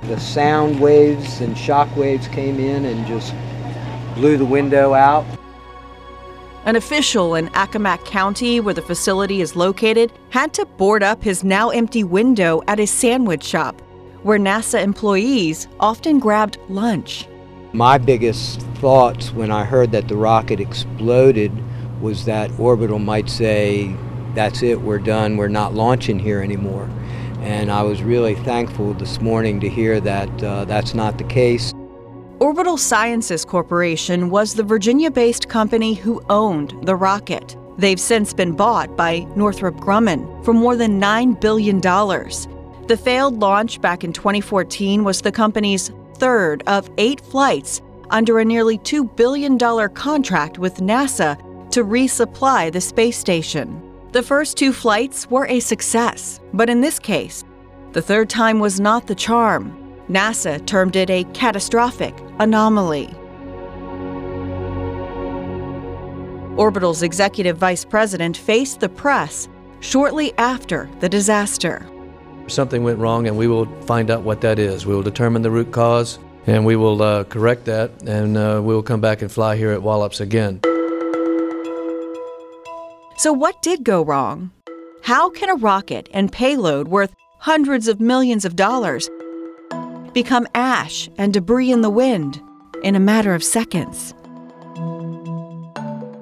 The 0.09 0.19
sound 0.19 0.81
waves 0.81 1.41
and 1.41 1.57
shock 1.57 1.97
waves 1.97 2.27
came 2.27 2.59
in 2.59 2.85
and 2.85 3.07
just 3.07 3.33
blew 4.17 4.37
the 4.37 4.45
window 4.45 4.93
out. 4.93 5.25
An 6.67 6.77
official 6.77 7.35
in 7.35 7.49
Accomack 7.49 8.07
County, 8.07 8.59
where 8.59 8.73
the 8.73 8.81
facility 8.81 9.43
is 9.43 9.55
located, 9.55 10.11
had 10.31 10.55
to 10.55 10.65
board 10.65 11.03
up 11.03 11.23
his 11.23 11.45
now 11.45 11.69
empty 11.69 12.03
window 12.03 12.63
at 12.69 12.81
a 12.81 12.87
sandwich 12.87 13.45
shop, 13.45 13.83
where 14.23 14.39
NASA 14.39 14.83
employees 14.83 15.69
often 15.79 16.19
grabbed 16.19 16.57
lunch. 16.71 17.29
My 17.75 17.99
biggest 17.99 18.63
thoughts 18.79 19.31
when 19.31 19.51
I 19.51 19.65
heard 19.65 19.93
that 19.93 20.09
the 20.09 20.17
rocket 20.17 20.59
exploded 20.59 21.53
was 22.01 22.25
that 22.25 22.51
Orbital 22.59 22.99
might 22.99 23.29
say, 23.29 23.95
That's 24.35 24.63
it, 24.63 24.81
we're 24.81 25.01
done, 25.01 25.37
we're 25.37 25.49
not 25.49 25.75
launching 25.75 26.19
here 26.19 26.41
anymore. 26.41 26.89
And 27.41 27.71
I 27.71 27.83
was 27.83 28.03
really 28.03 28.37
thankful 28.37 28.95
this 28.95 29.21
morning 29.21 29.61
to 29.61 29.69
hear 29.69 30.01
that 30.01 30.43
uh, 30.43 30.65
that's 30.65 30.95
not 30.95 31.19
the 31.19 31.25
case. 31.25 31.75
Orbital 32.45 32.77
Sciences 32.77 33.43
Corporation 33.43 34.29
was 34.29 34.53
the 34.53 34.63
Virginia 34.63 35.11
based 35.11 35.49
company 35.49 35.95
who 35.95 36.23
owned 36.29 36.75
the 36.83 36.95
rocket. 36.95 37.57
They've 37.79 37.99
since 37.99 38.35
been 38.35 38.53
bought 38.53 38.95
by 38.99 39.21
Northrop 39.35 39.77
Grumman 39.77 40.45
for 40.45 40.53
more 40.53 40.77
than 40.77 41.01
$9 41.01 41.41
billion. 41.41 41.81
The 41.81 43.01
failed 43.03 43.41
launch 43.41 43.81
back 43.81 44.05
in 44.05 44.13
2014 44.13 45.05
was 45.05 45.23
the 45.23 45.33
company's 45.33 45.91
third 46.17 46.63
of 46.67 46.91
eight 46.99 47.23
flights 47.23 47.81
under 48.11 48.39
a 48.39 48.45
nearly 48.45 48.77
$2 48.77 49.17
billion 49.17 49.59
contract 49.95 50.59
with 50.59 50.75
NASA 50.81 51.39
to 51.71 51.83
resupply 51.83 52.71
the 52.71 52.81
space 52.83 53.17
station. 53.17 53.81
The 54.13 54.23
first 54.23 54.59
two 54.59 54.75
flights 54.75 55.31
were 55.31 55.47
a 55.47 55.61
success, 55.61 56.41
but 56.53 56.69
in 56.69 56.83
this 56.83 56.99
case, 56.99 57.43
the 57.93 58.03
third 58.03 58.29
time 58.29 58.59
was 58.59 58.81
not 58.81 59.07
the 59.07 59.15
charm. 59.15 59.84
NASA 60.09 60.65
termed 60.67 60.97
it 60.97 61.09
a 61.09 61.25
catastrophic 61.33 62.15
anomaly. 62.39 63.15
Orbital's 66.57 67.03
executive 67.03 67.57
vice 67.57 67.85
president 67.85 68.37
faced 68.37 68.81
the 68.81 68.89
press 68.89 69.49
shortly 69.81 70.33
after 70.39 70.89
the 71.01 71.09
disaster. 71.09 71.87
Something 72.47 72.85
went 72.85 72.99
wrong, 72.99 73.27
and 73.27 73.37
we 73.37 73.49
will 73.49 73.67
find 73.83 74.11
out 74.11 74.23
what 74.23 74.41
that 74.43 74.59
is. 74.59 74.87
We 74.87 74.95
will 74.95 75.03
determine 75.03 75.43
the 75.43 75.51
root 75.51 75.73
cause, 75.73 76.19
and 76.47 76.65
we 76.65 76.77
will 76.77 77.03
uh, 77.03 77.25
correct 77.25 77.65
that, 77.65 77.91
and 78.07 78.37
uh, 78.37 78.61
we 78.63 78.75
will 78.75 78.83
come 78.83 79.01
back 79.01 79.23
and 79.23 79.33
fly 79.33 79.57
here 79.57 79.73
at 79.73 79.83
Wallops 79.83 80.21
again. 80.21 80.61
So, 83.17 83.33
what 83.33 83.63
did 83.63 83.83
go 83.83 84.05
wrong? 84.05 84.51
How 85.03 85.31
can 85.31 85.49
a 85.49 85.55
rocket 85.55 86.09
and 86.13 86.31
payload 86.31 86.89
worth 86.89 87.15
hundreds 87.39 87.89
of 87.89 88.01
millions 88.01 88.45
of 88.45 88.57
dollars 88.57 89.09
become 90.15 90.47
ash 90.55 91.11
and 91.19 91.35
debris 91.35 91.71
in 91.71 91.83
the 91.83 91.91
wind 91.91 92.41
in 92.83 92.95
a 92.95 93.01
matter 93.01 93.35
of 93.35 93.45
seconds? 93.45 94.15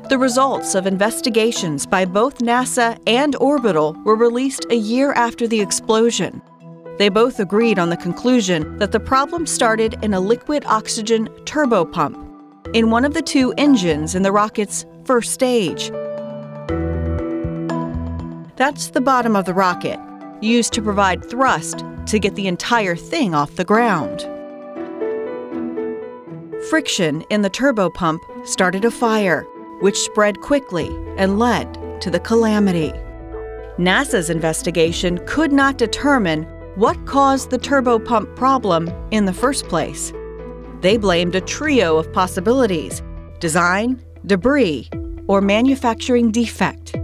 The 0.09 0.19
results 0.19 0.75
of 0.75 0.87
investigations 0.87 1.87
by 1.87 2.05
both 2.05 2.39
NASA 2.39 2.99
and 3.07 3.37
Orbital 3.37 3.95
were 4.05 4.17
released 4.17 4.67
a 4.71 4.75
year 4.75 5.13
after 5.13 5.47
the 5.47 5.61
explosion. 5.61 6.43
They 6.99 7.09
both 7.09 7.41
agreed 7.41 7.79
on 7.79 7.89
the 7.89 7.97
conclusion 7.97 8.79
that 8.79 8.93
the 8.93 9.01
problem 9.01 9.47
started 9.47 9.97
in 10.03 10.13
a 10.13 10.21
liquid 10.21 10.65
oxygen 10.67 11.29
turbopump 11.45 12.19
in 12.75 12.91
one 12.91 13.05
of 13.05 13.15
the 13.15 13.23
two 13.23 13.55
engines 13.57 14.15
in 14.15 14.23
the 14.23 14.33
rocket's 14.33 14.85
first 15.05 15.33
stage. 15.33 15.91
That's 18.57 18.89
the 18.89 19.01
bottom 19.03 19.35
of 19.35 19.47
the 19.47 19.55
rocket, 19.55 19.99
used 20.41 20.73
to 20.75 20.83
provide 20.83 21.25
thrust 21.25 21.85
to 22.07 22.19
get 22.19 22.35
the 22.35 22.47
entire 22.47 22.97
thing 22.97 23.35
off 23.35 23.57
the 23.57 23.65
ground. 23.65 24.23
Friction 26.71 27.23
in 27.31 27.43
the 27.43 27.51
turbopump 27.51 28.21
started 28.47 28.85
a 28.85 28.91
fire, 28.91 29.43
which 29.81 29.99
spread 29.99 30.41
quickly 30.41 30.89
and 31.17 31.39
led 31.39 32.01
to 32.01 32.11
the 32.11 32.21
calamity. 32.21 32.93
NASA's 33.79 34.31
investigation 34.31 35.19
could 35.27 35.53
not 35.53 35.79
determine 35.79 36.45
what 36.75 37.05
caused 37.07 37.51
the 37.51 37.59
turbopump 37.59 38.35
problem 38.37 38.89
in 39.11 39.25
the 39.25 39.33
first 39.33 39.67
place. 39.69 40.13
They 40.81 40.97
blamed 40.97 41.35
a 41.35 41.41
trio 41.41 41.97
of 41.97 42.13
possibilities 42.13 43.03
design, 43.41 44.01
debris, 44.27 44.89
or 45.27 45.41
manufacturing 45.41 46.31
defect. 46.31 46.95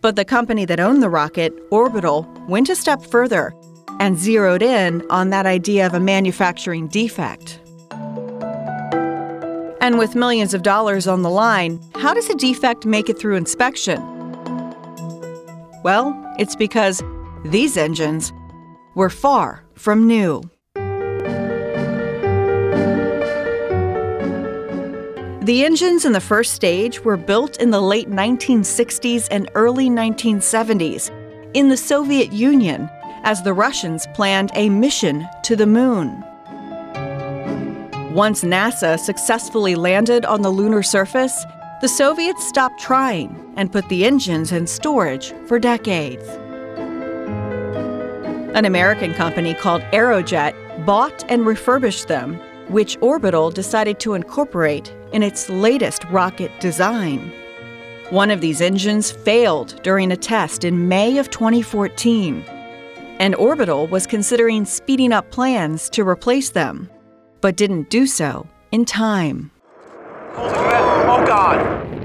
But 0.00 0.16
the 0.16 0.24
company 0.24 0.64
that 0.64 0.80
owned 0.80 1.02
the 1.02 1.10
rocket, 1.10 1.52
Orbital, 1.70 2.22
went 2.48 2.70
a 2.70 2.76
step 2.76 3.02
further 3.02 3.54
and 3.98 4.18
zeroed 4.18 4.62
in 4.62 5.04
on 5.10 5.30
that 5.30 5.44
idea 5.44 5.86
of 5.86 5.94
a 5.94 6.00
manufacturing 6.00 6.88
defect. 6.88 7.60
And 9.82 9.98
with 9.98 10.14
millions 10.14 10.54
of 10.54 10.62
dollars 10.62 11.06
on 11.06 11.22
the 11.22 11.30
line, 11.30 11.80
how 11.96 12.14
does 12.14 12.30
a 12.30 12.34
defect 12.34 12.86
make 12.86 13.08
it 13.08 13.18
through 13.18 13.36
inspection? 13.36 14.00
Well, 15.82 16.14
it's 16.38 16.56
because 16.56 17.02
these 17.44 17.76
engines 17.76 18.32
were 18.94 19.10
far 19.10 19.64
from 19.74 20.06
new. 20.06 20.42
The 25.50 25.64
engines 25.64 26.04
in 26.04 26.12
the 26.12 26.20
first 26.20 26.54
stage 26.54 27.00
were 27.00 27.16
built 27.16 27.56
in 27.56 27.72
the 27.72 27.82
late 27.82 28.08
1960s 28.08 29.26
and 29.32 29.50
early 29.56 29.90
1970s 29.90 31.10
in 31.54 31.68
the 31.68 31.76
Soviet 31.76 32.30
Union 32.32 32.88
as 33.24 33.42
the 33.42 33.52
Russians 33.52 34.06
planned 34.14 34.52
a 34.54 34.68
mission 34.68 35.28
to 35.42 35.56
the 35.56 35.66
moon. 35.66 36.22
Once 38.14 38.44
NASA 38.44 38.96
successfully 38.96 39.74
landed 39.74 40.24
on 40.24 40.42
the 40.42 40.50
lunar 40.50 40.84
surface, 40.84 41.44
the 41.80 41.88
Soviets 41.88 42.46
stopped 42.46 42.78
trying 42.78 43.52
and 43.56 43.72
put 43.72 43.88
the 43.88 44.04
engines 44.04 44.52
in 44.52 44.68
storage 44.68 45.32
for 45.48 45.58
decades. 45.58 46.28
An 48.54 48.66
American 48.66 49.14
company 49.14 49.54
called 49.54 49.82
Aerojet 49.92 50.86
bought 50.86 51.24
and 51.28 51.44
refurbished 51.44 52.06
them, 52.06 52.36
which 52.68 52.96
Orbital 53.00 53.50
decided 53.50 53.98
to 53.98 54.14
incorporate 54.14 54.94
in 55.12 55.22
its 55.22 55.48
latest 55.48 56.04
rocket 56.04 56.50
design. 56.60 57.32
One 58.10 58.30
of 58.30 58.40
these 58.40 58.60
engines 58.60 59.10
failed 59.10 59.80
during 59.82 60.10
a 60.10 60.16
test 60.16 60.64
in 60.64 60.88
May 60.88 61.18
of 61.18 61.30
2014, 61.30 62.42
and 63.18 63.34
Orbital 63.36 63.86
was 63.86 64.06
considering 64.06 64.64
speeding 64.64 65.12
up 65.12 65.30
plans 65.30 65.88
to 65.90 66.06
replace 66.08 66.50
them, 66.50 66.90
but 67.40 67.56
didn't 67.56 67.90
do 67.90 68.06
so 68.06 68.46
in 68.72 68.84
time. 68.84 69.50
Oh, 70.36 71.24
God. 71.26 71.99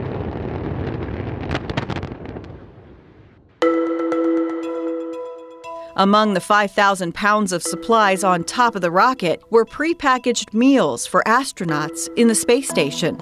Among 5.97 6.33
the 6.33 6.41
5,000 6.41 7.15
pounds 7.15 7.53
of 7.53 7.63
supplies 7.63 8.23
on 8.23 8.43
top 8.43 8.75
of 8.75 8.81
the 8.81 8.91
rocket 8.91 9.41
were 9.49 9.65
prepackaged 9.65 10.53
meals 10.53 11.05
for 11.05 11.23
astronauts 11.25 12.09
in 12.17 12.27
the 12.27 12.35
space 12.35 12.67
station. 12.67 13.17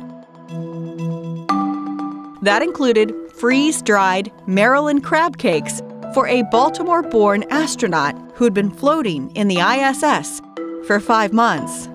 That 2.41 2.63
included 2.63 3.13
freeze 3.35 3.81
dried 3.83 4.31
Maryland 4.47 5.03
crab 5.03 5.37
cakes 5.37 5.83
for 6.15 6.27
a 6.27 6.41
Baltimore 6.43 7.03
born 7.03 7.43
astronaut 7.51 8.15
who'd 8.33 8.55
been 8.55 8.71
floating 8.71 9.29
in 9.35 9.49
the 9.49 9.59
ISS 9.59 10.41
for 10.87 10.99
five 10.99 11.31
months. 11.31 11.89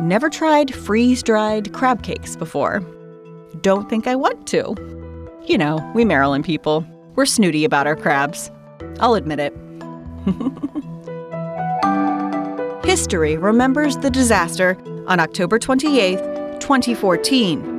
Never 0.00 0.30
tried 0.30 0.72
freeze 0.72 1.24
dried 1.24 1.72
crab 1.72 2.04
cakes 2.04 2.36
before. 2.36 2.80
Don't 3.62 3.90
think 3.90 4.06
I 4.06 4.14
want 4.14 4.46
to. 4.48 4.76
You 5.44 5.58
know, 5.58 5.78
we 5.94 6.04
Maryland 6.04 6.44
people, 6.44 6.86
we're 7.16 7.26
snooty 7.26 7.64
about 7.64 7.88
our 7.88 7.96
crabs. 7.96 8.50
I'll 9.00 9.14
admit 9.14 9.40
it. 9.40 9.54
History 12.84 13.36
remembers 13.36 13.96
the 13.96 14.10
disaster 14.10 14.76
on 15.06 15.20
October 15.20 15.58
28, 15.58 16.16
2014. 16.60 17.72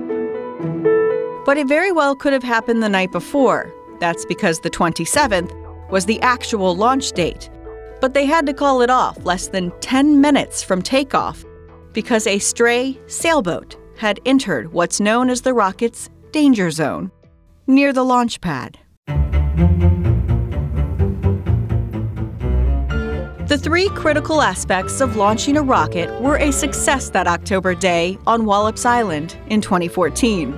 But 1.46 1.58
it 1.58 1.68
very 1.68 1.92
well 1.92 2.16
could 2.16 2.34
have 2.34 2.44
happened 2.44 2.84
the 2.84 2.90
night 2.90 3.12
before. 3.12 3.72
That's 4.00 4.26
because 4.26 4.60
the 4.60 4.70
27th 4.70 5.90
was 5.90 6.06
the 6.06 6.22
actual 6.22 6.76
launch 6.76 7.14
date. 7.14 7.50
But 8.02 8.14
they 8.14 8.26
had 8.26 8.46
to 8.46 8.54
call 8.54 8.82
it 8.82 8.90
off 8.90 9.24
less 9.26 9.48
than 9.48 9.72
10 9.80 10.22
minutes 10.22 10.62
from 10.62 10.82
takeoff 10.82 11.44
because 11.94 12.28
a 12.28 12.40
stray 12.40 13.00
sailboat 13.08 13.76
had 13.98 14.20
entered 14.26 14.72
what's 14.72 15.00
known 15.00 15.30
as 15.30 15.42
the 15.42 15.54
rocket's 15.54 16.10
danger 16.32 16.70
zone 16.70 17.12
near 17.66 17.92
the 17.92 18.04
launch 18.04 18.40
pad. 18.42 18.78
The 23.48 23.58
three 23.58 23.88
critical 23.88 24.42
aspects 24.42 25.00
of 25.00 25.16
launching 25.16 25.56
a 25.56 25.62
rocket 25.62 26.10
were 26.22 26.36
a 26.36 26.52
success 26.52 27.10
that 27.12 27.28
October 27.28 27.74
day 27.74 28.18
on 28.28 28.44
Wallops 28.44 28.86
Island 28.86 29.38
in 29.48 29.62
2014 29.62 30.54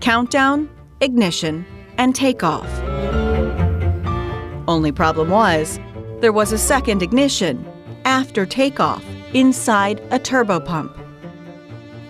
countdown, 0.00 0.68
ignition, 1.00 1.64
and 1.98 2.16
takeoff. 2.16 2.68
Only 4.66 4.90
problem 4.90 5.30
was, 5.30 5.78
there 6.18 6.32
was 6.32 6.50
a 6.50 6.58
second 6.58 7.00
ignition 7.00 7.64
after 8.04 8.44
takeoff 8.44 9.04
inside 9.32 10.00
a 10.10 10.18
turbopump, 10.18 10.92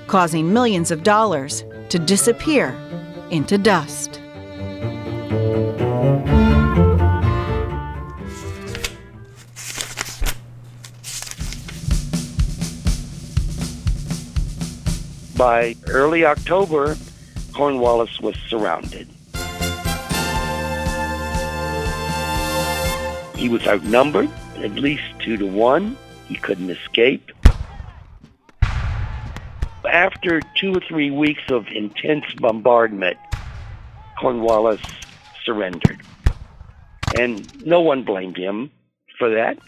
causing 0.07 0.50
millions 0.50 0.90
of 0.90 1.02
dollars 1.02 1.62
to 1.90 1.98
disappear 1.98 2.70
into 3.31 3.59
dust. 3.59 4.22
By 15.37 15.77
early 15.88 16.25
October, 16.25 16.96
Cornwallis 17.53 18.20
was 18.20 18.35
surrounded. 18.49 19.07
He 23.37 23.51
was 23.51 23.66
outnumbered 23.66 24.31
at 24.57 24.72
least 24.72 25.05
two 25.18 25.37
to 25.37 25.46
one. 25.46 25.99
He 26.27 26.37
couldn't 26.37 26.70
escape. 26.70 27.33
After 29.85 30.40
two 30.57 30.75
or 30.75 30.81
three 30.81 31.11
weeks 31.11 31.42
of 31.51 31.66
intense 31.68 32.25
bombardment, 32.38 33.18
Cornwallis 34.18 34.81
surrendered. 35.44 36.01
And 37.18 37.66
no 37.66 37.83
one 37.83 38.03
blamed 38.05 38.38
him 38.38 38.70
for 39.18 39.29
that. 39.31 39.59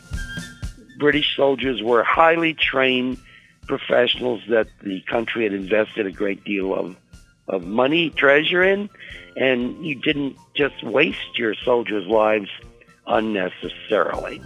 British 0.98 1.36
soldiers 1.36 1.82
were 1.82 2.02
highly 2.02 2.54
trained 2.54 3.18
professionals 3.68 4.42
that 4.48 4.66
the 4.82 5.00
country 5.02 5.44
had 5.44 5.52
invested 5.52 6.06
a 6.06 6.10
great 6.10 6.42
deal 6.44 6.74
of, 6.74 6.96
of 7.46 7.62
money, 7.62 8.10
treasure 8.10 8.62
in, 8.62 8.90
and 9.36 9.84
you 9.86 9.94
didn't 9.94 10.36
just 10.54 10.82
waste 10.82 11.38
your 11.38 11.54
soldiers' 11.54 12.06
lives 12.06 12.50
unnecessarily. 13.06 14.38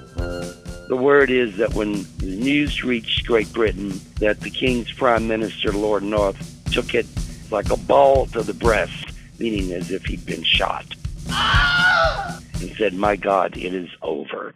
The 0.88 0.96
word 0.96 1.30
is 1.30 1.56
that 1.56 1.74
when 1.74 2.04
the 2.18 2.36
news 2.36 2.84
reached 2.84 3.26
Great 3.26 3.50
Britain 3.52 3.98
that 4.18 4.40
the 4.40 4.50
King's 4.50 4.92
Prime 4.92 5.26
Minister, 5.26 5.72
Lord 5.72 6.02
North, 6.02 6.58
took 6.70 6.94
it 6.94 7.06
like 7.50 7.70
a 7.70 7.76
ball 7.76 8.26
to 8.26 8.42
the 8.42 8.54
breast, 8.54 9.06
meaning 9.38 9.72
as 9.72 9.90
if 9.90 10.04
he'd 10.04 10.26
been 10.26 10.42
shot, 10.42 10.84
and 11.28 12.76
said, 12.76 12.94
My 12.94 13.16
God, 13.16 13.56
it 13.56 13.72
is 13.72 13.88
over. 14.02 14.54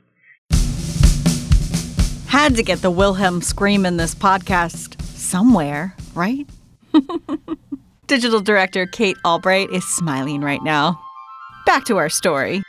Had 2.36 2.56
to 2.56 2.62
get 2.62 2.82
the 2.82 2.90
Wilhelm 2.90 3.40
scream 3.40 3.86
in 3.86 3.96
this 3.96 4.14
podcast 4.14 5.00
somewhere, 5.00 5.96
right? 6.14 6.46
Digital 8.08 8.40
director 8.40 8.84
Kate 8.84 9.16
Albright 9.24 9.70
is 9.70 9.88
smiling 9.88 10.42
right 10.42 10.62
now. 10.62 11.00
Back 11.64 11.86
to 11.86 11.96
our 11.96 12.10
story. 12.10 12.62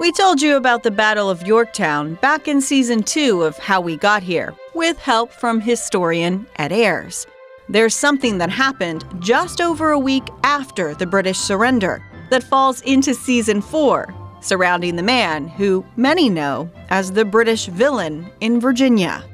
We 0.00 0.12
told 0.12 0.40
you 0.40 0.56
about 0.56 0.82
the 0.82 0.90
Battle 0.90 1.28
of 1.28 1.46
Yorktown 1.46 2.14
back 2.14 2.48
in 2.48 2.62
season 2.62 3.02
two 3.02 3.42
of 3.42 3.58
How 3.58 3.82
We 3.82 3.98
Got 3.98 4.22
Here, 4.22 4.54
with 4.72 4.98
help 4.98 5.32
from 5.32 5.60
historian 5.60 6.46
Ed 6.56 6.72
Ayers. 6.72 7.26
There's 7.68 7.94
something 7.94 8.38
that 8.38 8.48
happened 8.48 9.04
just 9.18 9.60
over 9.60 9.90
a 9.90 9.98
week 9.98 10.26
after 10.42 10.94
the 10.94 11.06
British 11.06 11.36
surrender 11.36 12.02
that 12.30 12.42
falls 12.42 12.80
into 12.80 13.12
season 13.12 13.60
four, 13.60 14.14
surrounding 14.40 14.96
the 14.96 15.02
man 15.02 15.48
who 15.48 15.84
many 15.96 16.28
know 16.28 16.70
as 16.88 17.12
the 17.12 17.24
British 17.24 17.66
villain 17.66 18.30
in 18.40 18.60
Virginia, 18.60 19.24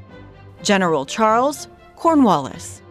General 0.63 1.07
Charles 1.07 1.69
Cornwallis. 1.97 2.83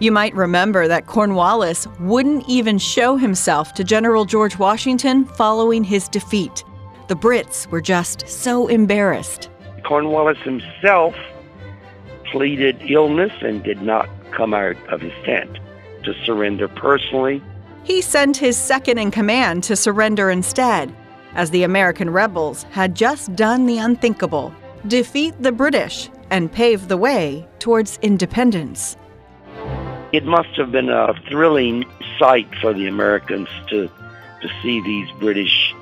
You 0.00 0.10
might 0.10 0.34
remember 0.34 0.88
that 0.88 1.06
Cornwallis 1.06 1.86
wouldn't 2.00 2.48
even 2.48 2.78
show 2.78 3.16
himself 3.16 3.74
to 3.74 3.84
General 3.84 4.24
George 4.24 4.58
Washington 4.58 5.24
following 5.24 5.84
his 5.84 6.08
defeat. 6.08 6.64
The 7.08 7.14
Brits 7.14 7.66
were 7.68 7.80
just 7.80 8.28
so 8.28 8.66
embarrassed. 8.66 9.48
Cornwallis 9.84 10.38
himself 10.38 11.14
pleaded 12.24 12.76
illness 12.90 13.32
and 13.40 13.62
did 13.62 13.82
not 13.82 14.08
come 14.32 14.52
out 14.52 14.76
of 14.88 15.00
his 15.00 15.12
tent 15.24 15.58
to 16.02 16.14
surrender 16.24 16.66
personally. 16.66 17.42
He 17.84 18.00
sent 18.00 18.38
his 18.38 18.56
second 18.56 18.98
in 18.98 19.10
command 19.10 19.62
to 19.64 19.76
surrender 19.76 20.30
instead, 20.30 20.94
as 21.34 21.50
the 21.50 21.64
American 21.64 22.08
rebels 22.08 22.62
had 22.70 22.94
just 22.94 23.36
done 23.36 23.66
the 23.66 23.78
unthinkable 23.78 24.54
defeat 24.88 25.34
the 25.40 25.52
British 25.52 26.10
and 26.30 26.50
pave 26.50 26.88
the 26.88 26.96
way 26.96 27.46
towards 27.58 27.98
independence. 28.02 28.96
It 30.12 30.24
must 30.24 30.50
have 30.56 30.72
been 30.72 30.88
a 30.88 31.14
thrilling 31.28 31.84
sight 32.18 32.48
for 32.60 32.72
the 32.72 32.86
Americans 32.86 33.48
to, 33.68 33.88
to 33.88 34.48
see 34.62 34.80
these 34.80 35.08
British 35.18 35.74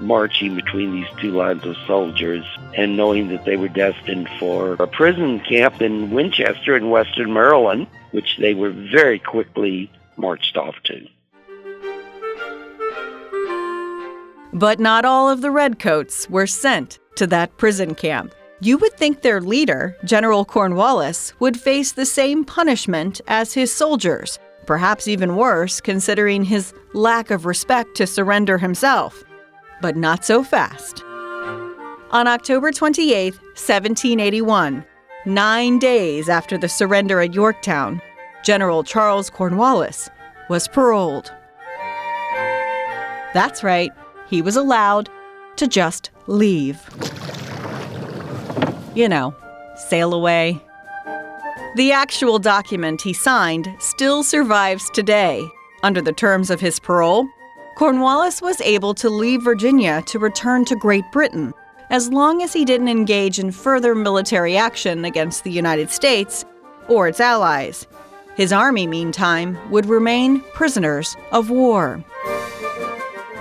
marching 0.00 0.54
between 0.54 0.92
these 0.92 1.08
two 1.20 1.30
lines 1.30 1.64
of 1.64 1.74
soldiers 1.86 2.44
and 2.76 2.96
knowing 2.96 3.28
that 3.28 3.46
they 3.46 3.56
were 3.56 3.68
destined 3.68 4.28
for 4.38 4.74
a 4.74 4.86
prison 4.86 5.40
camp 5.40 5.80
in 5.80 6.10
Winchester 6.10 6.76
in 6.76 6.90
western 6.90 7.32
Maryland, 7.32 7.86
which 8.10 8.36
they 8.38 8.52
were 8.52 8.70
very 8.70 9.18
quickly 9.18 9.90
marched 10.16 10.56
off 10.56 10.74
to. 10.84 11.06
But 14.56 14.80
not 14.80 15.04
all 15.04 15.28
of 15.28 15.42
the 15.42 15.50
Redcoats 15.50 16.30
were 16.30 16.46
sent 16.46 16.98
to 17.16 17.26
that 17.26 17.54
prison 17.58 17.94
camp. 17.94 18.34
You 18.60 18.78
would 18.78 18.94
think 18.94 19.20
their 19.20 19.42
leader, 19.42 19.94
General 20.06 20.46
Cornwallis, 20.46 21.34
would 21.40 21.60
face 21.60 21.92
the 21.92 22.06
same 22.06 22.42
punishment 22.42 23.20
as 23.28 23.52
his 23.52 23.70
soldiers, 23.70 24.38
perhaps 24.64 25.08
even 25.08 25.36
worse 25.36 25.78
considering 25.82 26.42
his 26.42 26.72
lack 26.94 27.30
of 27.30 27.44
respect 27.44 27.94
to 27.96 28.06
surrender 28.06 28.56
himself. 28.56 29.22
But 29.82 29.94
not 29.94 30.24
so 30.24 30.42
fast. 30.42 31.04
On 32.10 32.26
October 32.26 32.72
28, 32.72 33.34
1781, 33.34 34.82
nine 35.26 35.78
days 35.78 36.30
after 36.30 36.56
the 36.56 36.70
surrender 36.70 37.20
at 37.20 37.34
Yorktown, 37.34 38.00
General 38.42 38.82
Charles 38.84 39.28
Cornwallis 39.28 40.08
was 40.48 40.66
paroled. 40.66 41.30
That's 43.34 43.62
right, 43.62 43.92
he 44.28 44.42
was 44.42 44.56
allowed 44.56 45.08
to 45.56 45.66
just 45.66 46.10
leave. 46.26 46.80
You 48.94 49.08
know, 49.08 49.34
sail 49.76 50.14
away. 50.14 50.60
The 51.76 51.92
actual 51.92 52.38
document 52.38 53.02
he 53.02 53.12
signed 53.12 53.68
still 53.78 54.22
survives 54.22 54.88
today. 54.90 55.46
Under 55.82 56.00
the 56.00 56.12
terms 56.12 56.50
of 56.50 56.60
his 56.60 56.80
parole, 56.80 57.28
Cornwallis 57.76 58.40
was 58.40 58.60
able 58.62 58.94
to 58.94 59.10
leave 59.10 59.42
Virginia 59.42 60.02
to 60.06 60.18
return 60.18 60.64
to 60.64 60.76
Great 60.76 61.04
Britain 61.12 61.52
as 61.90 62.08
long 62.08 62.42
as 62.42 62.52
he 62.52 62.64
didn't 62.64 62.88
engage 62.88 63.38
in 63.38 63.52
further 63.52 63.94
military 63.94 64.56
action 64.56 65.04
against 65.04 65.44
the 65.44 65.52
United 65.52 65.90
States 65.90 66.44
or 66.88 67.08
its 67.08 67.20
allies. 67.20 67.86
His 68.34 68.52
army, 68.52 68.86
meantime, 68.86 69.58
would 69.70 69.86
remain 69.86 70.40
prisoners 70.54 71.16
of 71.32 71.50
war. 71.50 72.02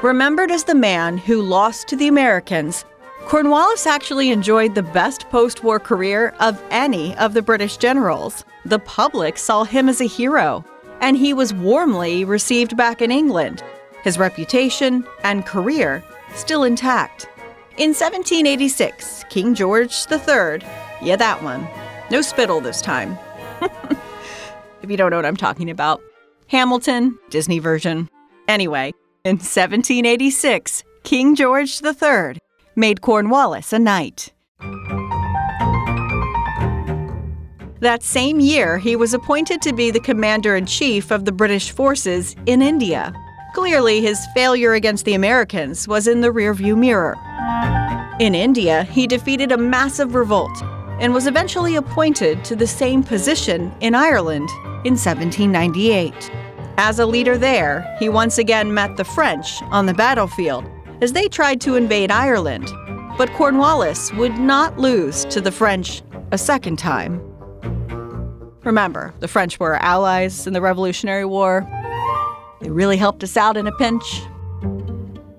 Remembered 0.01 0.51
as 0.51 0.65
the 0.65 0.75
man 0.75 1.17
who 1.17 1.41
lost 1.41 1.87
to 1.87 1.95
the 1.95 2.07
Americans, 2.07 2.85
Cornwallis 3.25 3.87
actually 3.87 4.29
enjoyed 4.29 4.75
the 4.75 4.83
best 4.83 5.27
post 5.29 5.63
war 5.63 5.79
career 5.79 6.35
of 6.39 6.61
any 6.69 7.15
of 7.17 7.33
the 7.33 7.41
British 7.41 7.77
generals. 7.77 8.43
The 8.65 8.79
public 8.79 9.37
saw 9.37 9.63
him 9.63 9.89
as 9.89 10.01
a 10.01 10.05
hero, 10.05 10.63
and 11.01 11.17
he 11.17 11.33
was 11.33 11.53
warmly 11.53 12.23
received 12.23 12.77
back 12.77 13.01
in 13.01 13.09
England, 13.09 13.63
his 14.03 14.19
reputation 14.19 15.07
and 15.23 15.45
career 15.45 16.03
still 16.35 16.63
intact. 16.63 17.27
In 17.77 17.89
1786, 17.89 19.23
King 19.29 19.55
George 19.55 19.95
III, 20.11 20.59
yeah, 21.01 21.15
that 21.15 21.41
one, 21.41 21.67
no 22.11 22.21
spittle 22.21 22.61
this 22.61 22.81
time. 22.81 23.17
if 24.81 24.89
you 24.89 24.97
don't 24.97 25.09
know 25.09 25.17
what 25.17 25.25
I'm 25.25 25.37
talking 25.37 25.69
about, 25.69 26.01
Hamilton, 26.47 27.17
Disney 27.29 27.59
version. 27.59 28.07
Anyway, 28.47 28.93
in 29.25 29.37
1786, 29.37 30.83
King 31.03 31.35
George 31.35 31.81
III 31.83 32.37
made 32.75 33.01
Cornwallis 33.01 33.73
a 33.73 33.79
knight. 33.79 34.31
That 37.79 38.03
same 38.03 38.39
year, 38.39 38.77
he 38.77 38.95
was 38.95 39.15
appointed 39.15 39.63
to 39.63 39.73
be 39.73 39.89
the 39.89 39.99
commander 39.99 40.55
in 40.55 40.67
chief 40.67 41.11
of 41.11 41.25
the 41.25 41.31
British 41.31 41.71
forces 41.71 42.35
in 42.45 42.61
India. 42.61 43.13
Clearly, 43.55 43.99
his 43.99 44.23
failure 44.35 44.73
against 44.73 45.05
the 45.05 45.15
Americans 45.15 45.87
was 45.87 46.07
in 46.07 46.21
the 46.21 46.31
rearview 46.31 46.77
mirror. 46.77 47.15
In 48.19 48.35
India, 48.35 48.83
he 48.83 49.07
defeated 49.07 49.51
a 49.51 49.57
massive 49.57 50.13
revolt 50.13 50.61
and 50.99 51.13
was 51.13 51.25
eventually 51.25 51.77
appointed 51.77 52.45
to 52.45 52.55
the 52.55 52.67
same 52.67 53.01
position 53.01 53.73
in 53.81 53.95
Ireland 53.95 54.49
in 54.85 54.93
1798. 54.93 56.13
As 56.77 56.99
a 56.99 57.05
leader 57.05 57.37
there, 57.37 57.95
he 57.99 58.09
once 58.09 58.37
again 58.37 58.73
met 58.73 58.97
the 58.97 59.05
French 59.05 59.61
on 59.63 59.85
the 59.85 59.93
battlefield 59.93 60.65
as 61.01 61.13
they 61.13 61.29
tried 61.29 61.61
to 61.61 61.75
invade 61.75 62.11
Ireland. 62.11 62.69
But 63.17 63.31
Cornwallis 63.31 64.11
would 64.13 64.37
not 64.37 64.77
lose 64.77 65.23
to 65.25 65.39
the 65.39 65.51
French 65.51 66.01
a 66.31 66.37
second 66.37 66.77
time. 66.77 67.21
Remember, 68.65 69.13
the 69.19 69.27
French 69.27 69.59
were 69.59 69.75
allies 69.75 70.47
in 70.47 70.53
the 70.53 70.61
Revolutionary 70.61 71.23
War. 71.23 71.65
They 72.59 72.69
really 72.69 72.97
helped 72.97 73.23
us 73.23 73.37
out 73.37 73.55
in 73.55 73.67
a 73.67 73.75
pinch. 73.77 74.23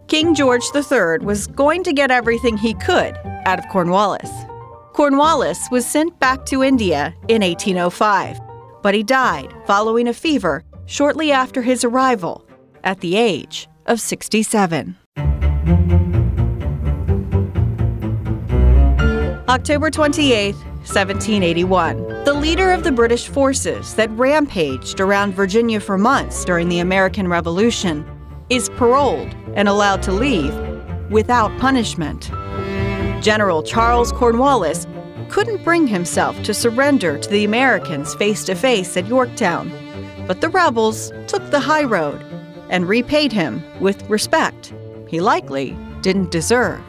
King 0.08 0.34
George 0.34 0.62
III 0.74 1.18
was 1.18 1.48
going 1.48 1.82
to 1.82 1.92
get 1.92 2.10
everything 2.10 2.56
he 2.56 2.72
could 2.74 3.14
out 3.44 3.58
of 3.58 3.68
Cornwallis. 3.68 4.30
Cornwallis 4.94 5.68
was 5.70 5.84
sent 5.84 6.18
back 6.18 6.46
to 6.46 6.62
India 6.62 7.14
in 7.28 7.42
1805, 7.42 8.40
but 8.82 8.94
he 8.94 9.02
died 9.02 9.52
following 9.66 10.08
a 10.08 10.14
fever 10.14 10.64
shortly 10.86 11.30
after 11.30 11.62
his 11.62 11.84
arrival 11.84 12.46
at 12.84 13.00
the 13.00 13.16
age 13.16 13.68
of 13.86 14.00
67. 14.00 14.96
October 19.48 19.90
28, 19.90 20.54
1781. 20.54 22.24
The 22.24 22.34
leader 22.34 22.70
of 22.72 22.84
the 22.84 22.92
British 22.92 23.28
forces 23.28 23.94
that 23.94 24.10
rampaged 24.10 25.00
around 25.00 25.34
Virginia 25.34 25.80
for 25.80 25.96
months 25.96 26.44
during 26.44 26.68
the 26.68 26.80
American 26.80 27.28
Revolution 27.28 28.04
is 28.50 28.68
paroled 28.70 29.34
and 29.54 29.68
allowed 29.68 30.02
to 30.02 30.12
leave 30.12 30.54
without 31.10 31.56
punishment. 31.58 32.30
General 33.22 33.62
Charles 33.62 34.12
Cornwallis 34.12 34.86
couldn't 35.28 35.64
bring 35.64 35.86
himself 35.86 36.40
to 36.42 36.54
surrender 36.54 37.18
to 37.18 37.30
the 37.30 37.44
Americans 37.44 38.14
face 38.14 38.44
to 38.44 38.54
face 38.54 38.96
at 38.96 39.06
Yorktown, 39.06 39.70
but 40.26 40.40
the 40.40 40.48
rebels 40.48 41.12
took 41.26 41.50
the 41.50 41.60
high 41.60 41.84
road 41.84 42.24
and 42.70 42.88
repaid 42.88 43.32
him 43.32 43.62
with 43.80 44.08
respect 44.10 44.72
he 45.08 45.20
likely 45.20 45.76
didn't 46.00 46.30
deserve. 46.30 46.82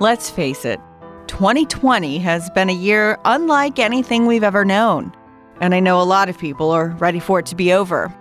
Let's 0.00 0.30
face 0.30 0.64
it, 0.64 0.80
2020 1.26 2.18
has 2.18 2.48
been 2.50 2.70
a 2.70 2.74
year 2.74 3.18
unlike 3.26 3.78
anything 3.78 4.26
we've 4.26 4.42
ever 4.42 4.64
known. 4.64 5.12
And 5.60 5.74
I 5.74 5.80
know 5.80 6.00
a 6.00 6.04
lot 6.04 6.30
of 6.30 6.38
people 6.38 6.70
are 6.70 6.88
ready 6.88 7.20
for 7.20 7.38
it 7.38 7.46
to 7.46 7.54
be 7.54 7.70
over. 7.70 8.12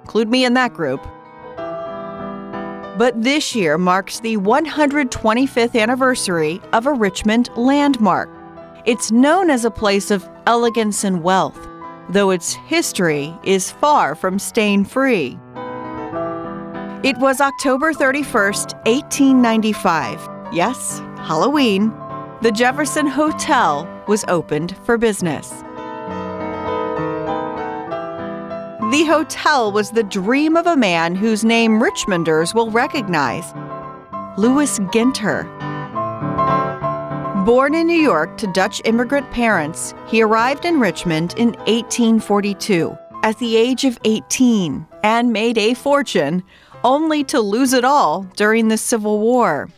Include 0.00 0.30
me 0.30 0.46
in 0.46 0.54
that 0.54 0.72
group. 0.72 1.06
But 2.96 3.22
this 3.22 3.54
year 3.54 3.76
marks 3.76 4.20
the 4.20 4.38
125th 4.38 5.78
anniversary 5.78 6.62
of 6.72 6.86
a 6.86 6.92
Richmond 6.92 7.50
landmark. 7.56 8.30
It's 8.86 9.12
known 9.12 9.50
as 9.50 9.64
a 9.64 9.70
place 9.70 10.10
of 10.10 10.26
elegance 10.46 11.04
and 11.04 11.22
wealth, 11.22 11.68
though 12.08 12.30
its 12.30 12.54
history 12.54 13.34
is 13.44 13.70
far 13.70 14.14
from 14.14 14.38
stain 14.38 14.84
free. 14.84 15.38
It 17.02 17.18
was 17.18 17.40
October 17.40 17.92
31st, 17.92 18.74
1895. 18.86 20.28
Yes, 20.52 21.00
Halloween. 21.18 21.92
The 22.40 22.52
Jefferson 22.52 23.06
Hotel 23.06 23.86
was 24.08 24.24
opened 24.28 24.76
for 24.84 24.96
business. 24.96 25.62
The 28.92 29.04
hotel 29.04 29.72
was 29.72 29.90
the 29.90 30.04
dream 30.04 30.56
of 30.56 30.68
a 30.68 30.76
man 30.76 31.16
whose 31.16 31.44
name 31.44 31.80
Richmonders 31.80 32.54
will 32.54 32.70
recognize 32.70 33.52
Lewis 34.38 34.78
Ginter. 34.78 35.44
Born 37.44 37.74
in 37.74 37.88
New 37.88 38.00
York 38.00 38.38
to 38.38 38.46
Dutch 38.52 38.80
immigrant 38.84 39.28
parents, 39.32 39.92
he 40.06 40.22
arrived 40.22 40.64
in 40.64 40.78
Richmond 40.78 41.34
in 41.36 41.54
1842 41.66 42.96
at 43.24 43.36
the 43.40 43.56
age 43.56 43.84
of 43.84 43.98
18 44.04 44.86
and 45.02 45.32
made 45.32 45.58
a 45.58 45.74
fortune, 45.74 46.44
only 46.84 47.24
to 47.24 47.40
lose 47.40 47.72
it 47.72 47.84
all 47.84 48.22
during 48.36 48.68
the 48.68 48.78
Civil 48.78 49.18
War. 49.18 49.68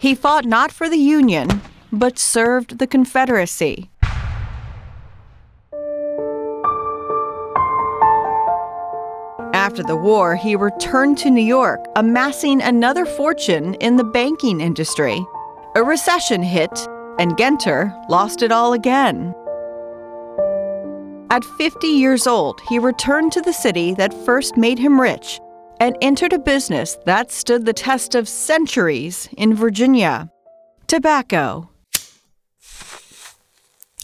He 0.00 0.16
fought 0.16 0.44
not 0.44 0.72
for 0.72 0.88
the 0.88 0.96
Union, 0.96 1.60
but 1.92 2.18
served 2.18 2.80
the 2.80 2.88
Confederacy. 2.88 3.90
After 9.64 9.82
the 9.82 9.96
war, 9.96 10.36
he 10.36 10.56
returned 10.56 11.16
to 11.18 11.30
New 11.30 11.42
York, 11.42 11.82
amassing 11.96 12.60
another 12.60 13.06
fortune 13.06 13.72
in 13.76 13.96
the 13.96 14.04
banking 14.04 14.60
industry. 14.60 15.24
A 15.74 15.82
recession 15.82 16.42
hit, 16.42 16.86
and 17.18 17.34
Ginter 17.38 17.90
lost 18.10 18.42
it 18.42 18.52
all 18.52 18.74
again. 18.74 19.34
At 21.30 21.46
50 21.56 21.86
years 21.86 22.26
old, 22.26 22.60
he 22.68 22.78
returned 22.78 23.32
to 23.32 23.40
the 23.40 23.54
city 23.54 23.94
that 23.94 24.12
first 24.26 24.58
made 24.58 24.78
him 24.78 25.00
rich 25.00 25.40
and 25.80 25.96
entered 26.02 26.34
a 26.34 26.38
business 26.38 26.98
that 27.06 27.32
stood 27.32 27.64
the 27.64 27.72
test 27.72 28.14
of 28.14 28.28
centuries 28.28 29.30
in 29.38 29.54
Virginia 29.54 30.30
tobacco. 30.88 31.70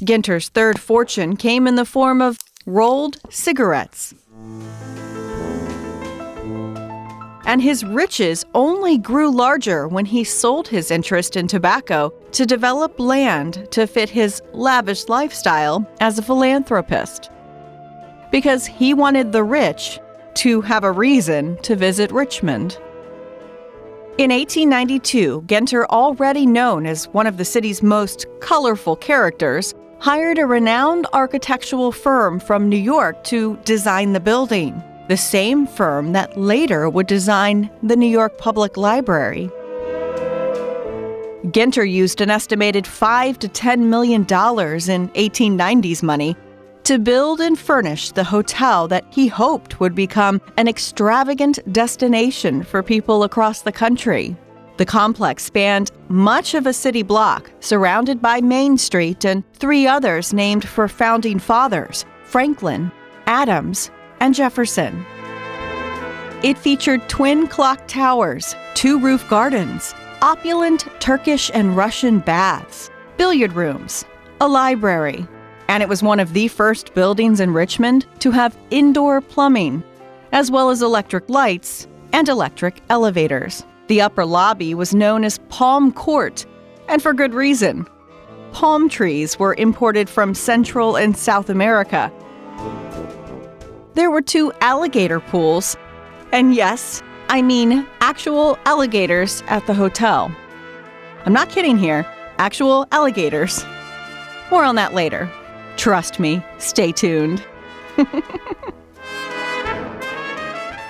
Ginter's 0.00 0.48
third 0.48 0.80
fortune 0.80 1.36
came 1.36 1.66
in 1.66 1.74
the 1.74 1.84
form 1.84 2.22
of 2.22 2.38
rolled 2.64 3.18
cigarettes. 3.28 4.14
And 7.50 7.60
his 7.60 7.82
riches 7.82 8.46
only 8.54 8.96
grew 8.96 9.28
larger 9.28 9.88
when 9.88 10.04
he 10.04 10.22
sold 10.22 10.68
his 10.68 10.92
interest 10.92 11.34
in 11.34 11.48
tobacco 11.48 12.14
to 12.30 12.46
develop 12.46 13.00
land 13.00 13.66
to 13.72 13.88
fit 13.88 14.08
his 14.08 14.40
lavish 14.52 15.08
lifestyle 15.08 15.84
as 15.98 16.16
a 16.16 16.22
philanthropist. 16.22 17.28
Because 18.30 18.66
he 18.66 18.94
wanted 18.94 19.32
the 19.32 19.42
rich 19.42 19.98
to 20.34 20.60
have 20.60 20.84
a 20.84 20.92
reason 20.92 21.56
to 21.62 21.74
visit 21.74 22.12
Richmond. 22.12 22.78
In 24.16 24.30
1892, 24.30 25.42
Ginter, 25.48 25.86
already 25.86 26.46
known 26.46 26.86
as 26.86 27.08
one 27.08 27.26
of 27.26 27.36
the 27.36 27.44
city's 27.44 27.82
most 27.82 28.26
colorful 28.40 28.94
characters, 28.94 29.74
hired 29.98 30.38
a 30.38 30.46
renowned 30.46 31.08
architectural 31.12 31.90
firm 31.90 32.38
from 32.38 32.68
New 32.68 32.76
York 32.76 33.24
to 33.24 33.56
design 33.64 34.12
the 34.12 34.20
building 34.20 34.80
the 35.10 35.16
same 35.16 35.66
firm 35.66 36.12
that 36.12 36.38
later 36.38 36.88
would 36.88 37.08
design 37.08 37.68
the 37.82 37.96
New 37.96 38.06
York 38.06 38.38
Public 38.38 38.76
Library. 38.76 39.50
Ginter 41.46 41.90
used 41.90 42.20
an 42.20 42.30
estimated 42.30 42.86
5 42.86 43.36
to 43.40 43.48
10 43.48 43.90
million 43.90 44.22
dollars 44.22 44.88
in 44.88 45.08
1890s 45.08 46.04
money 46.04 46.36
to 46.84 47.00
build 47.00 47.40
and 47.40 47.58
furnish 47.58 48.12
the 48.12 48.22
hotel 48.22 48.86
that 48.86 49.04
he 49.10 49.26
hoped 49.26 49.80
would 49.80 49.96
become 49.96 50.40
an 50.56 50.68
extravagant 50.68 51.58
destination 51.72 52.62
for 52.62 52.80
people 52.80 53.24
across 53.24 53.62
the 53.62 53.72
country. 53.72 54.36
The 54.76 54.86
complex 54.86 55.42
spanned 55.42 55.90
much 56.08 56.54
of 56.54 56.68
a 56.68 56.72
city 56.72 57.02
block, 57.02 57.50
surrounded 57.58 58.22
by 58.22 58.40
Main 58.40 58.78
Street 58.78 59.24
and 59.24 59.42
three 59.54 59.88
others 59.88 60.32
named 60.32 60.68
for 60.68 60.86
founding 60.86 61.40
fathers 61.40 62.04
Franklin, 62.22 62.92
Adams, 63.26 63.90
and 64.20 64.34
Jefferson. 64.34 65.04
It 66.42 66.56
featured 66.56 67.08
twin 67.08 67.46
clock 67.46 67.86
towers, 67.86 68.54
two 68.74 68.98
roof 68.98 69.28
gardens, 69.28 69.94
opulent 70.22 70.86
Turkish 71.00 71.50
and 71.52 71.76
Russian 71.76 72.20
baths, 72.20 72.90
billiard 73.16 73.52
rooms, 73.52 74.04
a 74.40 74.48
library, 74.48 75.26
and 75.68 75.82
it 75.82 75.88
was 75.88 76.02
one 76.02 76.20
of 76.20 76.32
the 76.32 76.48
first 76.48 76.94
buildings 76.94 77.40
in 77.40 77.52
Richmond 77.52 78.06
to 78.20 78.30
have 78.30 78.56
indoor 78.70 79.20
plumbing, 79.20 79.82
as 80.32 80.50
well 80.50 80.70
as 80.70 80.82
electric 80.82 81.28
lights 81.28 81.86
and 82.12 82.28
electric 82.28 82.80
elevators. 82.88 83.64
The 83.88 84.00
upper 84.00 84.24
lobby 84.24 84.74
was 84.74 84.94
known 84.94 85.24
as 85.24 85.38
Palm 85.48 85.92
Court, 85.92 86.46
and 86.88 87.02
for 87.02 87.12
good 87.12 87.34
reason. 87.34 87.86
Palm 88.52 88.88
trees 88.88 89.38
were 89.38 89.54
imported 89.54 90.08
from 90.08 90.34
Central 90.34 90.96
and 90.96 91.16
South 91.16 91.50
America 91.50 92.10
there 93.94 94.10
were 94.10 94.22
two 94.22 94.52
alligator 94.60 95.20
pools. 95.20 95.76
And 96.32 96.54
yes, 96.54 97.02
I 97.28 97.42
mean 97.42 97.86
actual 98.00 98.58
alligators 98.64 99.42
at 99.46 99.66
the 99.66 99.74
hotel. 99.74 100.34
I'm 101.24 101.32
not 101.32 101.50
kidding 101.50 101.76
here, 101.76 102.06
actual 102.38 102.86
alligators. 102.92 103.64
More 104.50 104.64
on 104.64 104.74
that 104.76 104.94
later. 104.94 105.30
Trust 105.76 106.18
me, 106.18 106.42
stay 106.58 106.92
tuned. 106.92 107.44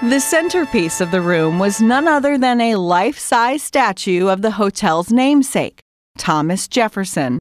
the 0.03 0.21
centerpiece 0.21 1.01
of 1.01 1.11
the 1.11 1.21
room 1.21 1.59
was 1.59 1.81
none 1.81 2.09
other 2.09 2.39
than 2.39 2.61
a 2.61 2.77
life 2.77 3.19
size 3.19 3.63
statue 3.63 4.29
of 4.29 4.43
the 4.43 4.53
hotel's 4.53 5.11
namesake, 5.11 5.81
Thomas 6.17 6.69
Jefferson. 6.69 7.39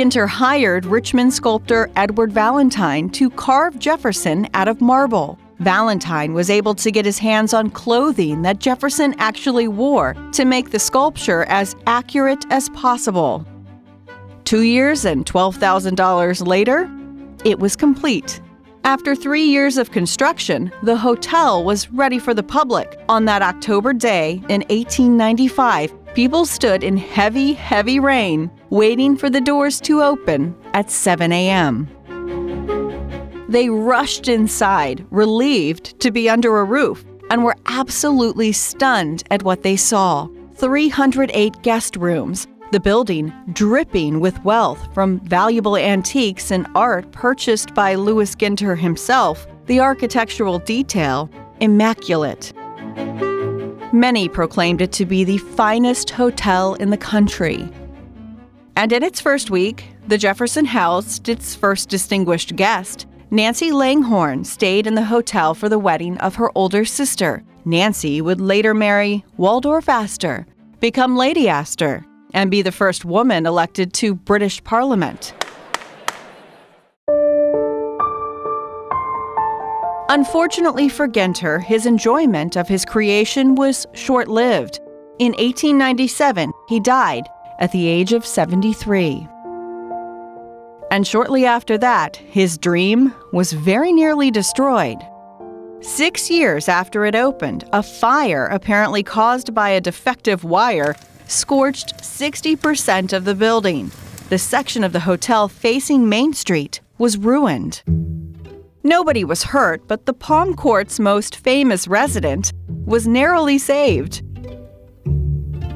Ginter 0.00 0.26
hired 0.26 0.86
Richmond 0.86 1.30
sculptor 1.30 1.90
Edward 1.94 2.32
Valentine 2.32 3.10
to 3.10 3.28
carve 3.28 3.78
Jefferson 3.78 4.48
out 4.54 4.66
of 4.66 4.80
marble. 4.80 5.38
Valentine 5.58 6.32
was 6.32 6.48
able 6.48 6.74
to 6.76 6.90
get 6.90 7.04
his 7.04 7.18
hands 7.18 7.52
on 7.52 7.68
clothing 7.68 8.40
that 8.40 8.60
Jefferson 8.60 9.14
actually 9.18 9.68
wore 9.68 10.14
to 10.32 10.46
make 10.46 10.70
the 10.70 10.78
sculpture 10.78 11.44
as 11.50 11.76
accurate 11.86 12.46
as 12.48 12.70
possible. 12.70 13.46
Two 14.44 14.62
years 14.62 15.04
and 15.04 15.26
$12,000 15.26 16.46
later, 16.46 16.90
it 17.44 17.58
was 17.58 17.76
complete. 17.76 18.40
After 18.84 19.14
three 19.14 19.44
years 19.44 19.76
of 19.76 19.90
construction, 19.90 20.72
the 20.82 20.96
hotel 20.96 21.62
was 21.62 21.90
ready 21.90 22.18
for 22.18 22.32
the 22.32 22.42
public 22.42 22.98
on 23.10 23.26
that 23.26 23.42
October 23.42 23.92
day 23.92 24.42
in 24.48 24.62
1895 24.70 25.92
People 26.14 26.44
stood 26.44 26.82
in 26.82 26.96
heavy, 26.96 27.52
heavy 27.52 28.00
rain, 28.00 28.50
waiting 28.70 29.16
for 29.16 29.30
the 29.30 29.40
doors 29.40 29.80
to 29.82 30.02
open 30.02 30.56
at 30.74 30.90
7 30.90 31.30
a.m. 31.30 31.88
They 33.48 33.68
rushed 33.68 34.26
inside, 34.26 35.06
relieved 35.10 36.00
to 36.00 36.10
be 36.10 36.28
under 36.28 36.58
a 36.58 36.64
roof, 36.64 37.04
and 37.30 37.44
were 37.44 37.56
absolutely 37.66 38.50
stunned 38.50 39.22
at 39.30 39.44
what 39.44 39.62
they 39.62 39.76
saw 39.76 40.28
308 40.56 41.62
guest 41.62 41.94
rooms, 41.94 42.48
the 42.72 42.80
building 42.80 43.32
dripping 43.52 44.18
with 44.18 44.44
wealth 44.44 44.92
from 44.92 45.20
valuable 45.20 45.76
antiques 45.76 46.50
and 46.50 46.66
art 46.74 47.10
purchased 47.12 47.72
by 47.72 47.94
Lewis 47.94 48.34
Ginter 48.34 48.76
himself, 48.76 49.46
the 49.66 49.78
architectural 49.78 50.58
detail 50.58 51.30
immaculate. 51.60 52.52
Many 53.92 54.28
proclaimed 54.28 54.80
it 54.80 54.92
to 54.92 55.04
be 55.04 55.24
the 55.24 55.38
finest 55.38 56.10
hotel 56.10 56.74
in 56.74 56.90
the 56.90 56.96
country. 56.96 57.68
And 58.76 58.92
in 58.92 59.02
its 59.02 59.20
first 59.20 59.50
week, 59.50 59.84
the 60.06 60.16
Jefferson 60.16 60.64
housed 60.64 61.28
its 61.28 61.56
first 61.56 61.88
distinguished 61.88 62.54
guest. 62.54 63.06
Nancy 63.32 63.72
Langhorne 63.72 64.44
stayed 64.44 64.86
in 64.86 64.94
the 64.94 65.04
hotel 65.04 65.54
for 65.54 65.68
the 65.68 65.78
wedding 65.78 66.18
of 66.18 66.36
her 66.36 66.56
older 66.56 66.84
sister. 66.84 67.42
Nancy 67.64 68.20
would 68.20 68.40
later 68.40 68.74
marry 68.74 69.24
Waldorf 69.36 69.88
Astor, 69.88 70.46
become 70.78 71.16
Lady 71.16 71.48
Astor, 71.48 72.04
and 72.32 72.48
be 72.50 72.62
the 72.62 72.72
first 72.72 73.04
woman 73.04 73.44
elected 73.44 73.92
to 73.94 74.14
British 74.14 74.62
Parliament. 74.62 75.34
Unfortunately 80.10 80.88
for 80.88 81.06
Ginter, 81.06 81.62
his 81.62 81.86
enjoyment 81.86 82.56
of 82.56 82.66
his 82.66 82.84
creation 82.84 83.54
was 83.54 83.86
short 83.92 84.26
lived. 84.26 84.80
In 85.20 85.30
1897, 85.34 86.52
he 86.68 86.80
died 86.80 87.28
at 87.60 87.70
the 87.70 87.86
age 87.86 88.12
of 88.12 88.26
73. 88.26 89.28
And 90.90 91.06
shortly 91.06 91.46
after 91.46 91.78
that, 91.78 92.16
his 92.16 92.58
dream 92.58 93.14
was 93.32 93.52
very 93.52 93.92
nearly 93.92 94.32
destroyed. 94.32 94.98
Six 95.80 96.28
years 96.28 96.68
after 96.68 97.04
it 97.04 97.14
opened, 97.14 97.68
a 97.72 97.80
fire, 97.80 98.46
apparently 98.46 99.04
caused 99.04 99.54
by 99.54 99.68
a 99.68 99.80
defective 99.80 100.42
wire, 100.42 100.96
scorched 101.28 101.98
60% 101.98 103.12
of 103.12 103.24
the 103.24 103.36
building. 103.36 103.92
The 104.28 104.38
section 104.38 104.82
of 104.82 104.92
the 104.92 105.06
hotel 105.06 105.46
facing 105.46 106.08
Main 106.08 106.32
Street 106.32 106.80
was 106.98 107.16
ruined. 107.16 107.84
Nobody 108.82 109.24
was 109.24 109.42
hurt, 109.42 109.86
but 109.88 110.06
the 110.06 110.14
Palm 110.14 110.54
Court's 110.54 110.98
most 110.98 111.36
famous 111.36 111.86
resident 111.86 112.52
was 112.86 113.06
narrowly 113.06 113.58
saved. 113.58 114.22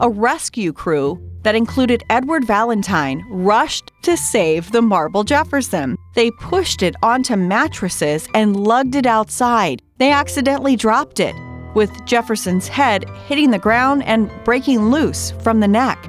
A 0.01 0.09
rescue 0.09 0.73
crew 0.73 1.21
that 1.43 1.55
included 1.55 2.03
Edward 2.09 2.47
Valentine 2.47 3.23
rushed 3.29 3.93
to 4.05 4.17
save 4.17 4.73
the 4.73 4.81
marble 4.81 5.23
Jefferson. 5.23 5.99
They 6.15 6.31
pushed 6.31 6.83
it 6.83 6.97
onto 7.03 7.37
mattresses 7.37 8.27
and 8.33 8.57
lugged 8.57 8.95
it 8.95 9.05
outside. 9.05 9.83
They 9.99 10.11
accidentally 10.11 10.75
dropped 10.75 11.21
it, 11.21 11.37
with 11.75 11.93
Jefferson's 12.07 12.69
head 12.69 13.05
hitting 13.27 13.51
the 13.51 13.59
ground 13.59 14.03
and 14.05 14.31
breaking 14.45 14.91
loose 14.91 15.33
from 15.43 15.61
the 15.61 15.69
neck. 15.69 16.03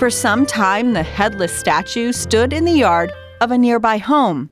For 0.00 0.10
some 0.10 0.46
time, 0.46 0.94
the 0.94 1.04
headless 1.04 1.56
statue 1.56 2.10
stood 2.10 2.52
in 2.52 2.64
the 2.64 2.72
yard 2.72 3.12
of 3.40 3.52
a 3.52 3.58
nearby 3.58 3.98
home 3.98 4.50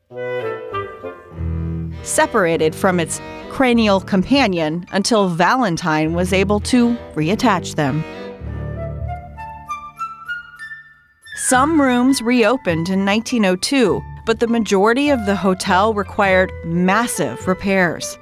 separated 2.02 2.74
from 2.74 3.00
its 3.00 3.20
cranial 3.50 4.00
companion 4.00 4.86
until 4.92 5.28
Valentine 5.28 6.14
was 6.14 6.32
able 6.32 6.60
to 6.60 6.96
reattach 7.14 7.74
them. 7.74 8.02
Some 11.48 11.80
rooms 11.80 12.22
reopened 12.22 12.88
in 12.88 13.04
1902, 13.04 14.02
but 14.24 14.40
the 14.40 14.46
majority 14.46 15.10
of 15.10 15.26
the 15.26 15.36
hotel 15.36 15.92
required 15.92 16.52
massive 16.64 17.46
repairs. 17.46 18.18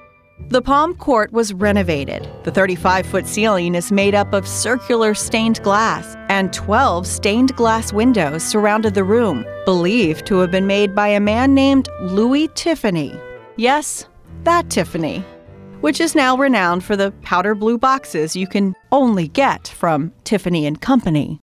The 0.48 0.62
Palm 0.62 0.94
Court 0.94 1.32
was 1.32 1.52
renovated. 1.52 2.28
The 2.44 2.50
35 2.50 3.06
foot 3.06 3.26
ceiling 3.26 3.74
is 3.74 3.92
made 3.92 4.14
up 4.14 4.32
of 4.32 4.48
circular 4.48 5.14
stained 5.14 5.62
glass, 5.62 6.16
and 6.28 6.52
12 6.52 7.06
stained 7.06 7.54
glass 7.54 7.92
windows 7.92 8.42
surrounded 8.42 8.94
the 8.94 9.04
room, 9.04 9.44
believed 9.64 10.26
to 10.26 10.38
have 10.38 10.50
been 10.50 10.66
made 10.66 10.94
by 10.94 11.08
a 11.08 11.20
man 11.20 11.54
named 11.54 11.88
Louis 12.00 12.48
Tiffany, 12.54 13.16
Yes, 13.60 14.08
that 14.44 14.70
Tiffany, 14.70 15.22
which 15.82 16.00
is 16.00 16.14
now 16.14 16.34
renowned 16.34 16.82
for 16.82 16.96
the 16.96 17.10
powder 17.20 17.54
blue 17.54 17.76
boxes 17.76 18.34
you 18.34 18.46
can 18.46 18.74
only 18.90 19.28
get 19.28 19.68
from 19.68 20.14
Tiffany 20.24 20.64
and 20.64 20.80
Company. 20.80 21.40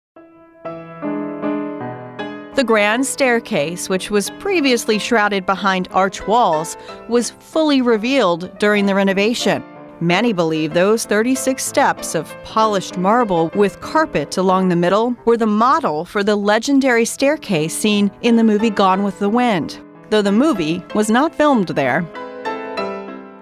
The 2.54 2.62
grand 2.64 3.04
staircase, 3.04 3.88
which 3.88 4.12
was 4.12 4.30
previously 4.38 5.00
shrouded 5.00 5.44
behind 5.44 5.88
arch 5.90 6.24
walls, 6.28 6.76
was 7.08 7.30
fully 7.30 7.82
revealed 7.82 8.56
during 8.60 8.86
the 8.86 8.94
renovation. 8.94 9.64
Many 10.00 10.32
believe 10.32 10.72
those 10.72 11.06
36 11.06 11.64
steps 11.64 12.14
of 12.14 12.32
polished 12.44 12.96
marble 12.96 13.50
with 13.56 13.80
carpet 13.80 14.36
along 14.36 14.68
the 14.68 14.76
middle 14.76 15.16
were 15.24 15.36
the 15.36 15.46
model 15.48 16.04
for 16.04 16.22
the 16.22 16.36
legendary 16.36 17.06
staircase 17.06 17.76
seen 17.76 18.08
in 18.22 18.36
the 18.36 18.44
movie 18.44 18.70
Gone 18.70 19.02
with 19.02 19.18
the 19.18 19.28
Wind, 19.28 19.80
though 20.14 20.22
the 20.22 20.30
movie 20.30 20.80
was 20.94 21.10
not 21.10 21.34
filmed 21.34 21.66
there. 21.70 22.02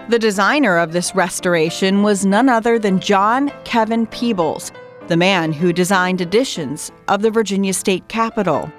The 0.09 0.19
designer 0.19 0.79
of 0.79 0.93
this 0.93 1.15
restoration 1.15 2.03
was 2.03 2.25
none 2.25 2.49
other 2.49 2.79
than 2.79 2.99
John 2.99 3.53
Kevan 3.65 4.07
Peebles, 4.07 4.73
the 5.09 5.17
man 5.19 5.53
who 5.53 5.75
designed 5.75 6.23
additions 6.23 6.91
of 7.09 7.21
the 7.21 7.31
Virginia 7.31 7.75
State 7.75 8.09
Capitol. 8.09 8.73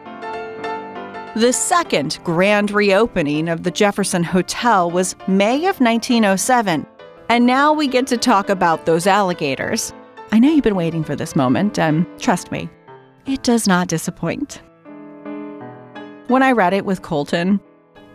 The 1.36 1.54
second 1.54 2.18
grand 2.24 2.72
reopening 2.72 3.48
of 3.48 3.62
the 3.62 3.70
Jefferson 3.70 4.24
Hotel 4.24 4.90
was 4.90 5.16
May 5.28 5.58
of 5.68 5.80
1907 5.80 6.88
and 7.30 7.46
now 7.46 7.74
we 7.74 7.88
get 7.88 8.08
to 8.08 8.18
talk 8.18 8.50
about 8.50 8.88
those 8.88 9.06
alligators. 9.06 9.94
I 10.32 10.40
know 10.40 10.50
you've 10.50 10.64
been 10.64 10.76
waiting 10.76 11.04
for 11.04 11.16
this 11.16 11.36
moment, 11.36 11.78
and 11.78 12.08
trust 12.20 12.52
me, 12.52 12.70
it 13.28 13.44
does 13.44 13.68
not 13.68 13.88
disappoint. 13.88 14.62
When 16.28 16.42
I 16.42 16.54
read 16.54 16.74
it 16.74 16.86
with 16.86 17.02
Colton, 17.02 17.60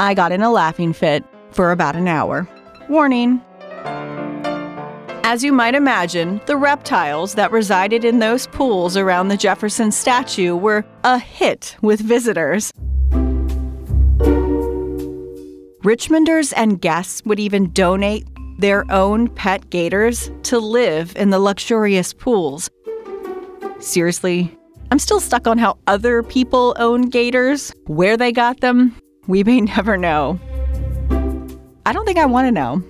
I 0.00 0.14
got 0.14 0.32
in 0.32 0.42
a 0.42 0.50
laughing 0.50 0.92
fit 0.92 1.24
for 1.50 1.72
about 1.72 1.96
an 1.96 2.08
hour. 2.08 2.48
Warning. 2.88 3.42
As 5.24 5.44
you 5.44 5.52
might 5.52 5.74
imagine, 5.74 6.40
the 6.46 6.56
reptiles 6.56 7.34
that 7.34 7.52
resided 7.52 8.04
in 8.04 8.18
those 8.18 8.46
pools 8.46 8.96
around 8.96 9.28
the 9.28 9.36
Jefferson 9.36 9.92
statue 9.92 10.56
were 10.56 10.84
a 11.04 11.18
hit 11.18 11.76
with 11.82 12.00
visitors. 12.00 12.72
Richmonders 15.84 16.52
and 16.56 16.80
guests 16.80 17.22
would 17.24 17.38
even 17.38 17.70
donate 17.72 18.26
their 18.58 18.90
own 18.90 19.28
pet 19.28 19.68
gators 19.70 20.30
to 20.44 20.58
live 20.58 21.14
in 21.16 21.30
the 21.30 21.38
luxurious 21.38 22.12
pools. 22.12 22.70
Seriously, 23.80 24.56
I'm 24.90 24.98
still 24.98 25.20
stuck 25.20 25.46
on 25.46 25.58
how 25.58 25.78
other 25.86 26.22
people 26.22 26.74
own 26.78 27.02
gators. 27.02 27.72
Where 27.86 28.16
they 28.16 28.32
got 28.32 28.60
them, 28.60 28.96
we 29.28 29.44
may 29.44 29.60
never 29.76 29.96
know. 29.96 30.40
I 31.86 31.92
don't 31.92 32.04
think 32.04 32.18
I 32.18 32.26
want 32.26 32.48
to 32.48 32.52
know. 32.52 32.82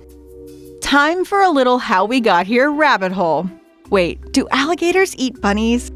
Time 0.81 1.23
for 1.23 1.39
a 1.41 1.51
little 1.51 1.77
how 1.77 2.05
we 2.05 2.19
got 2.19 2.47
here 2.47 2.71
rabbit 2.71 3.11
hole. 3.11 3.47
Wait, 3.91 4.19
do 4.31 4.47
alligators 4.51 5.15
eat 5.17 5.39
bunnies? 5.39 5.91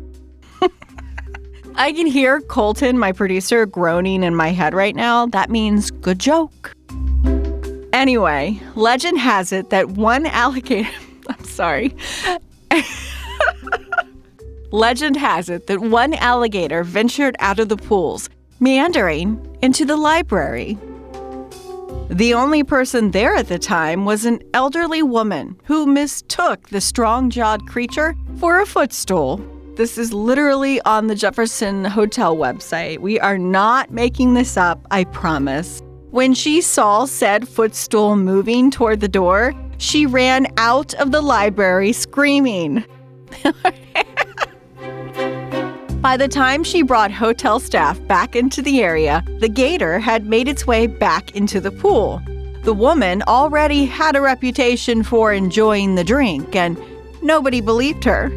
I 1.76 1.92
can 1.92 2.06
hear 2.06 2.42
Colton, 2.42 3.00
my 3.00 3.12
producer, 3.12 3.66
groaning 3.66 4.24
in 4.24 4.36
my 4.36 4.50
head 4.50 4.74
right 4.74 4.96
now. 4.96 5.26
That 5.26 5.50
means 5.50 5.90
good 5.90 6.20
joke. 6.20 6.76
Anyway, 7.92 8.60
legend 8.76 9.20
has 9.20 9.52
it 9.52 9.70
that 9.70 9.92
one 9.92 10.26
alligator. 10.28 10.90
I'm 11.28 11.44
sorry. 11.46 11.96
legend 14.72 15.18
has 15.18 15.50
it 15.50 15.68
that 15.68 15.80
one 15.80 16.14
alligator 16.16 16.84
ventured 16.84 17.36
out 17.40 17.60
of 17.60 17.70
the 17.70 17.78
pools, 17.78 18.30
meandering 18.64 19.58
into 19.62 19.84
the 19.84 19.98
library. 19.98 20.78
The 22.10 22.34
only 22.34 22.64
person 22.64 23.12
there 23.12 23.36
at 23.36 23.50
the 23.50 23.60
time 23.60 24.06
was 24.06 24.24
an 24.24 24.42
elderly 24.54 25.04
woman 25.04 25.60
who 25.66 25.86
mistook 25.86 26.70
the 26.70 26.80
strong 26.80 27.30
jawed 27.30 27.68
creature 27.68 28.16
for 28.40 28.62
a 28.62 28.66
footstool. 28.66 29.42
This 29.76 29.98
is 29.98 30.14
literally 30.14 30.80
on 30.82 31.08
the 31.08 31.16
Jefferson 31.16 31.84
Hotel 31.84 32.38
website. 32.38 33.00
We 33.00 33.20
are 33.20 33.38
not 33.38 33.92
making 33.92 34.34
this 34.34 34.56
up, 34.56 34.88
I 34.92 35.04
promise. 35.06 35.82
When 36.12 36.34
she 36.34 36.62
saw 36.62 37.04
said 37.04 37.50
footstool 37.50 38.16
moving 38.16 38.72
toward 38.72 39.02
the 39.02 39.10
door, 39.10 39.54
she 39.78 40.06
ran 40.06 40.48
out 40.56 40.94
of 40.94 41.12
the 41.12 41.22
library 41.22 41.92
screaming. 41.92 42.86
By 46.04 46.18
the 46.18 46.28
time 46.28 46.66
she 46.66 46.82
brought 46.82 47.14
hotel 47.14 47.62
staff 47.62 47.98
back 48.08 48.36
into 48.36 48.62
the 48.62 48.84
area, 48.84 49.24
the 49.40 49.48
gator 49.48 50.00
had 50.00 50.26
made 50.26 50.50
its 50.50 50.68
way 50.68 50.86
back 50.86 51.34
into 51.34 51.62
the 51.62 51.72
pool. 51.72 52.22
The 52.64 52.74
woman 52.74 53.24
already 53.26 53.86
had 53.86 54.18
a 54.18 54.22
reputation 54.22 55.04
for 55.04 55.32
enjoying 55.32 55.96
the 55.96 56.04
drink, 56.04 56.58
and 56.58 56.78
nobody 57.22 57.62
believed 57.62 58.04
her. 58.04 58.30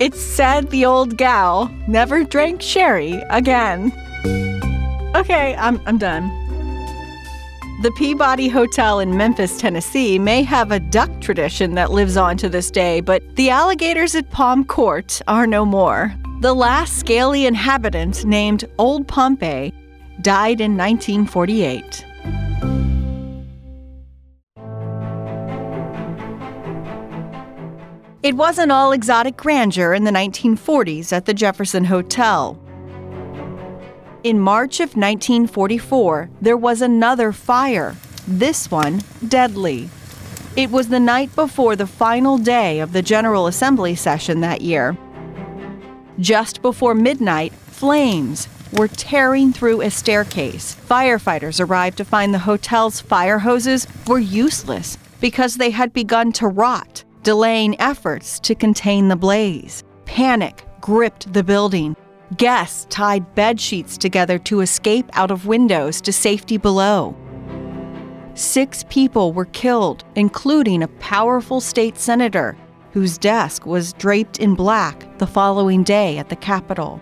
It 0.00 0.14
said 0.14 0.68
the 0.68 0.84
old 0.84 1.16
gal 1.16 1.74
never 1.88 2.24
drank 2.24 2.60
sherry 2.60 3.22
again. 3.30 3.90
Okay, 5.16 5.56
I'm, 5.56 5.80
I'm 5.86 5.96
done. 5.96 6.28
The 7.80 7.92
Peabody 7.96 8.48
Hotel 8.48 9.00
in 9.00 9.16
Memphis, 9.16 9.58
Tennessee 9.58 10.18
may 10.18 10.42
have 10.42 10.72
a 10.72 10.80
duck 10.80 11.22
tradition 11.22 11.74
that 11.76 11.90
lives 11.90 12.18
on 12.18 12.36
to 12.36 12.50
this 12.50 12.70
day, 12.70 13.00
but 13.00 13.22
the 13.36 13.48
alligators 13.48 14.14
at 14.14 14.30
Palm 14.30 14.62
Court 14.62 15.22
are 15.26 15.46
no 15.46 15.64
more. 15.64 16.14
The 16.40 16.52
last 16.52 16.98
scaly 16.98 17.46
inhabitant, 17.46 18.26
named 18.26 18.66
Old 18.78 19.08
Pompey, 19.08 19.72
died 20.20 20.60
in 20.60 20.76
1948. 20.76 22.04
It 28.22 28.34
wasn't 28.34 28.70
all 28.70 28.92
exotic 28.92 29.38
grandeur 29.38 29.94
in 29.94 30.04
the 30.04 30.10
1940s 30.10 31.10
at 31.10 31.24
the 31.24 31.32
Jefferson 31.32 31.84
Hotel. 31.84 32.60
In 34.22 34.38
March 34.38 34.80
of 34.80 34.94
1944, 34.94 36.28
there 36.42 36.58
was 36.58 36.82
another 36.82 37.32
fire, 37.32 37.96
this 38.28 38.70
one 38.70 39.00
deadly. 39.26 39.88
It 40.54 40.70
was 40.70 40.88
the 40.88 41.00
night 41.00 41.34
before 41.34 41.76
the 41.76 41.86
final 41.86 42.36
day 42.36 42.80
of 42.80 42.92
the 42.92 43.00
General 43.00 43.46
Assembly 43.46 43.94
session 43.94 44.40
that 44.40 44.60
year. 44.60 44.98
Just 46.18 46.62
before 46.62 46.94
midnight, 46.94 47.52
flames 47.52 48.48
were 48.72 48.88
tearing 48.88 49.52
through 49.52 49.82
a 49.82 49.90
staircase. 49.90 50.74
Firefighters 50.88 51.60
arrived 51.60 51.98
to 51.98 52.04
find 52.04 52.32
the 52.32 52.38
hotel's 52.38 53.00
fire 53.00 53.38
hoses 53.38 53.86
were 54.06 54.18
useless 54.18 54.96
because 55.20 55.56
they 55.56 55.70
had 55.70 55.92
begun 55.92 56.32
to 56.32 56.48
rot, 56.48 57.04
delaying 57.22 57.80
efforts 57.80 58.40
to 58.40 58.54
contain 58.54 59.08
the 59.08 59.16
blaze. 59.16 59.84
Panic 60.04 60.64
gripped 60.80 61.32
the 61.32 61.42
building 61.42 61.96
Guests 62.36 62.86
tied 62.90 63.36
bed 63.36 63.60
sheets 63.60 63.96
together 63.96 64.36
to 64.40 64.60
escape 64.60 65.08
out 65.12 65.30
of 65.30 65.46
windows 65.46 66.00
to 66.00 66.12
safety 66.12 66.56
below. 66.56 67.16
Six 68.34 68.84
people 68.88 69.32
were 69.32 69.44
killed, 69.46 70.04
including 70.16 70.82
a 70.82 70.88
powerful 70.88 71.60
state 71.60 71.96
senator 71.96 72.56
whose 72.96 73.18
desk 73.18 73.66
was 73.66 73.92
draped 73.92 74.38
in 74.38 74.54
black 74.54 75.18
the 75.18 75.26
following 75.26 75.82
day 75.82 76.16
at 76.16 76.30
the 76.30 76.36
Capitol. 76.36 76.98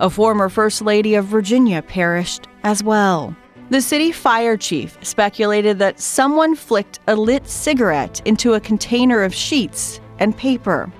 A 0.00 0.08
former 0.08 0.48
First 0.48 0.80
Lady 0.80 1.14
of 1.14 1.26
Virginia 1.26 1.82
perished 1.82 2.48
as 2.64 2.82
well. 2.82 3.36
The 3.68 3.82
city 3.82 4.12
fire 4.12 4.56
chief 4.56 4.96
speculated 5.02 5.78
that 5.80 6.00
someone 6.00 6.54
flicked 6.54 7.00
a 7.06 7.14
lit 7.14 7.46
cigarette 7.46 8.22
into 8.24 8.54
a 8.54 8.60
container 8.60 9.22
of 9.22 9.34
sheets 9.34 10.00
and 10.18 10.34
paper. 10.34 10.90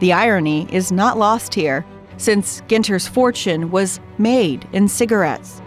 The 0.00 0.14
irony 0.14 0.68
is 0.72 0.90
not 0.90 1.18
lost 1.18 1.52
here, 1.52 1.84
since 2.16 2.62
Ginter's 2.66 3.06
fortune 3.06 3.70
was 3.70 4.00
made 4.16 4.66
in 4.72 4.88
cigarettes. 4.88 5.60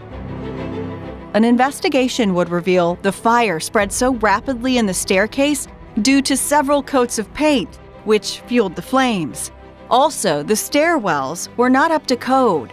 An 1.32 1.44
investigation 1.44 2.34
would 2.34 2.48
reveal 2.48 2.96
the 3.02 3.12
fire 3.12 3.60
spread 3.60 3.92
so 3.92 4.14
rapidly 4.14 4.78
in 4.78 4.86
the 4.86 4.94
staircase 4.94 5.68
due 6.02 6.22
to 6.22 6.36
several 6.36 6.82
coats 6.82 7.18
of 7.18 7.32
paint, 7.34 7.76
which 8.04 8.40
fueled 8.40 8.76
the 8.76 8.82
flames. 8.82 9.50
Also, 9.90 10.42
the 10.42 10.54
stairwells 10.54 11.48
were 11.56 11.70
not 11.70 11.90
up 11.90 12.06
to 12.06 12.16
code. 12.16 12.72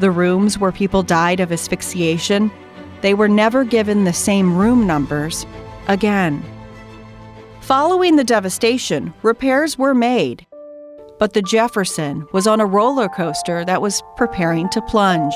The 0.00 0.10
rooms 0.10 0.58
where 0.58 0.72
people 0.72 1.02
died 1.02 1.40
of 1.40 1.52
asphyxiation, 1.52 2.50
they 3.00 3.14
were 3.14 3.28
never 3.28 3.64
given 3.64 4.04
the 4.04 4.12
same 4.12 4.56
room 4.56 4.86
numbers 4.86 5.46
again. 5.88 6.42
Following 7.60 8.16
the 8.16 8.24
devastation, 8.24 9.14
repairs 9.22 9.78
were 9.78 9.94
made, 9.94 10.46
but 11.18 11.32
the 11.32 11.42
Jefferson 11.42 12.26
was 12.32 12.46
on 12.46 12.60
a 12.60 12.66
roller 12.66 13.08
coaster 13.08 13.64
that 13.64 13.80
was 13.80 14.02
preparing 14.16 14.68
to 14.70 14.82
plunge. 14.82 15.34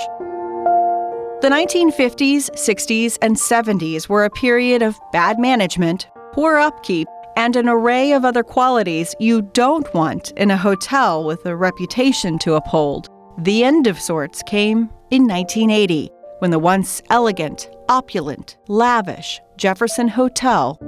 The 1.41 1.49
1950s, 1.49 2.51
60s, 2.51 3.17
and 3.23 3.37
70s 3.37 4.09
were 4.09 4.25
a 4.25 4.31
period 4.31 4.83
of 4.83 4.99
bad 5.13 5.39
management, 5.39 6.09
poor 6.39 6.57
upkeep, 6.57 7.09
and 7.36 7.57
an 7.57 7.68
array 7.68 8.12
of 8.12 8.24
other 8.24 8.45
qualities 8.45 9.12
you 9.18 9.43
don't 9.43 9.93
want 9.93 10.30
in 10.36 10.53
a 10.53 10.57
hotel 10.57 11.24
with 11.24 11.45
a 11.47 11.57
reputation 11.57 12.39
to 12.39 12.55
uphold. 12.55 13.09
The 13.39 13.64
end 13.64 13.89
of 13.89 13.99
sorts 13.99 14.41
came 14.45 14.89
in 15.11 15.26
1980 15.26 16.12
when 16.39 16.53
the 16.53 16.59
once 16.61 17.03
elegant, 17.11 17.68
opulent, 17.89 18.57
lavish 18.68 19.41
Jefferson 19.57 20.07
Hotel 20.07 20.78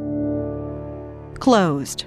closed. 1.40 2.04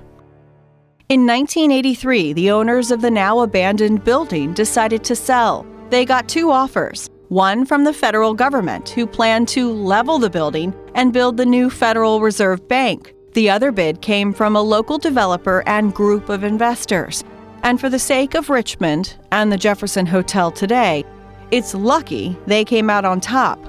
In 1.09 1.27
1983, 1.27 2.31
the 2.31 2.49
owners 2.49 2.91
of 2.91 3.01
the 3.01 3.11
now 3.11 3.39
abandoned 3.39 4.05
building 4.05 4.53
decided 4.53 5.03
to 5.03 5.17
sell. 5.17 5.65
They 5.89 6.05
got 6.05 6.29
two 6.29 6.49
offers 6.49 7.09
one 7.27 7.65
from 7.65 7.83
the 7.83 7.91
federal 7.91 8.35
government, 8.35 8.87
who 8.87 9.05
planned 9.05 9.49
to 9.49 9.69
level 9.69 10.17
the 10.17 10.29
building 10.29 10.73
and 10.95 11.11
build 11.11 11.35
the 11.35 11.45
new 11.45 11.69
Federal 11.69 12.21
Reserve 12.21 12.65
Bank. 12.69 13.13
The 13.34 13.49
other 13.49 13.71
bid 13.71 14.01
came 14.01 14.31
from 14.31 14.55
a 14.55 14.61
local 14.61 14.99
developer 14.99 15.63
and 15.65 15.91
group 15.91 16.29
of 16.29 16.43
investors. 16.43 17.23
And 17.63 17.79
for 17.79 17.89
the 17.89 17.97
sake 17.97 18.36
of 18.36 18.51
Richmond 18.51 19.15
and 19.31 19.51
the 19.51 19.57
Jefferson 19.57 20.05
Hotel 20.05 20.51
today, 20.51 21.03
it's 21.49 21.73
lucky 21.73 22.38
they 22.45 22.63
came 22.63 22.91
out 22.91 23.05
on 23.05 23.19
top. 23.19 23.59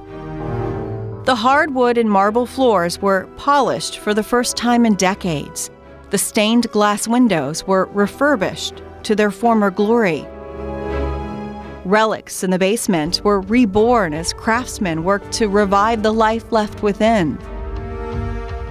The 1.25 1.35
hardwood 1.35 1.97
and 1.97 2.11
marble 2.11 2.45
floors 2.45 3.01
were 3.01 3.27
polished 3.39 3.99
for 4.01 4.13
the 4.13 4.23
first 4.23 4.55
time 4.59 4.85
in 4.85 4.97
decades. 4.97 5.71
The 6.11 6.19
stained 6.19 6.71
glass 6.71 7.09
windows 7.09 7.67
were 7.67 7.87
refurbished 7.87 8.83
to 9.05 9.15
their 9.15 9.31
former 9.31 9.71
glory. 9.71 10.27
Relics 11.87 12.45
in 12.45 12.51
the 12.51 12.59
basement 12.59 13.23
were 13.25 13.41
reborn 13.41 14.13
as 14.13 14.35
craftsmen 14.35 15.05
worked 15.05 15.33
to 15.33 15.49
revive 15.49 16.03
the 16.03 16.13
life 16.13 16.53
left 16.53 16.83
within. 16.83 17.39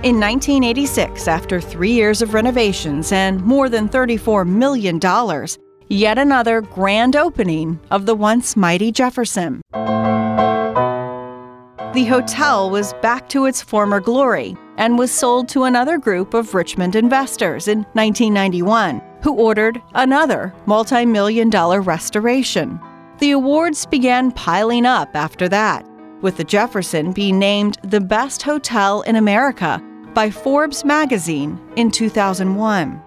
In 0.04 0.20
1986, 0.20 1.30
after 1.30 1.62
three 1.62 1.94
years 1.94 2.22
of 2.22 2.34
renovations 2.34 3.14
and 3.14 3.42
more 3.42 3.70
than 3.70 3.88
$34 3.88 4.46
million, 4.46 5.00
yet 5.88 6.18
another 6.18 6.60
grand 6.60 7.16
opening 7.16 7.80
of 7.90 8.06
the 8.06 8.14
once 8.14 8.58
mighty 8.58 8.92
Jefferson. 8.92 9.62
The 11.94 12.06
hotel 12.10 12.70
was 12.70 12.92
back 13.02 13.30
to 13.30 13.46
its 13.46 13.62
former 13.62 14.02
glory 14.02 14.58
and 14.76 14.98
was 14.98 15.10
sold 15.10 15.48
to 15.50 15.64
another 15.64 15.98
group 15.98 16.34
of 16.34 16.54
Richmond 16.54 16.98
investors 16.98 17.70
in 17.70 17.84
1991, 17.94 19.02
who 19.22 19.36
ordered 19.36 19.82
another 19.94 20.54
multi 20.66 21.06
million 21.06 21.50
dollar 21.50 21.80
restoration. 21.80 22.78
The 23.20 23.32
awards 23.32 23.86
began 23.86 24.34
piling 24.34 24.86
up 24.86 25.16
after 25.16 25.48
that, 25.48 25.88
with 26.20 26.36
the 26.36 26.44
Jefferson 26.44 27.14
being 27.14 27.40
named 27.40 27.78
the 27.86 28.02
best 28.02 28.42
hotel 28.42 29.02
in 29.04 29.16
America 29.16 29.82
by 30.14 30.30
Forbes 30.30 30.86
magazine 30.86 31.60
in 31.76 31.92
2001. 31.92 33.02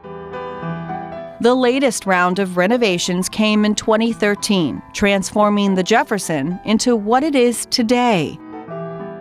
The 1.41 1.55
latest 1.55 2.07
round 2.07 2.39
of 2.39 2.57
renovations 2.57 3.29
came 3.29 3.65
in 3.65 3.75
2013, 3.75 4.83
transforming 4.95 5.75
the 5.75 5.83
Jefferson 5.83 6.59
into 6.65 6.97
what 6.97 7.23
it 7.23 7.35
is 7.35 7.67
today. 7.67 8.39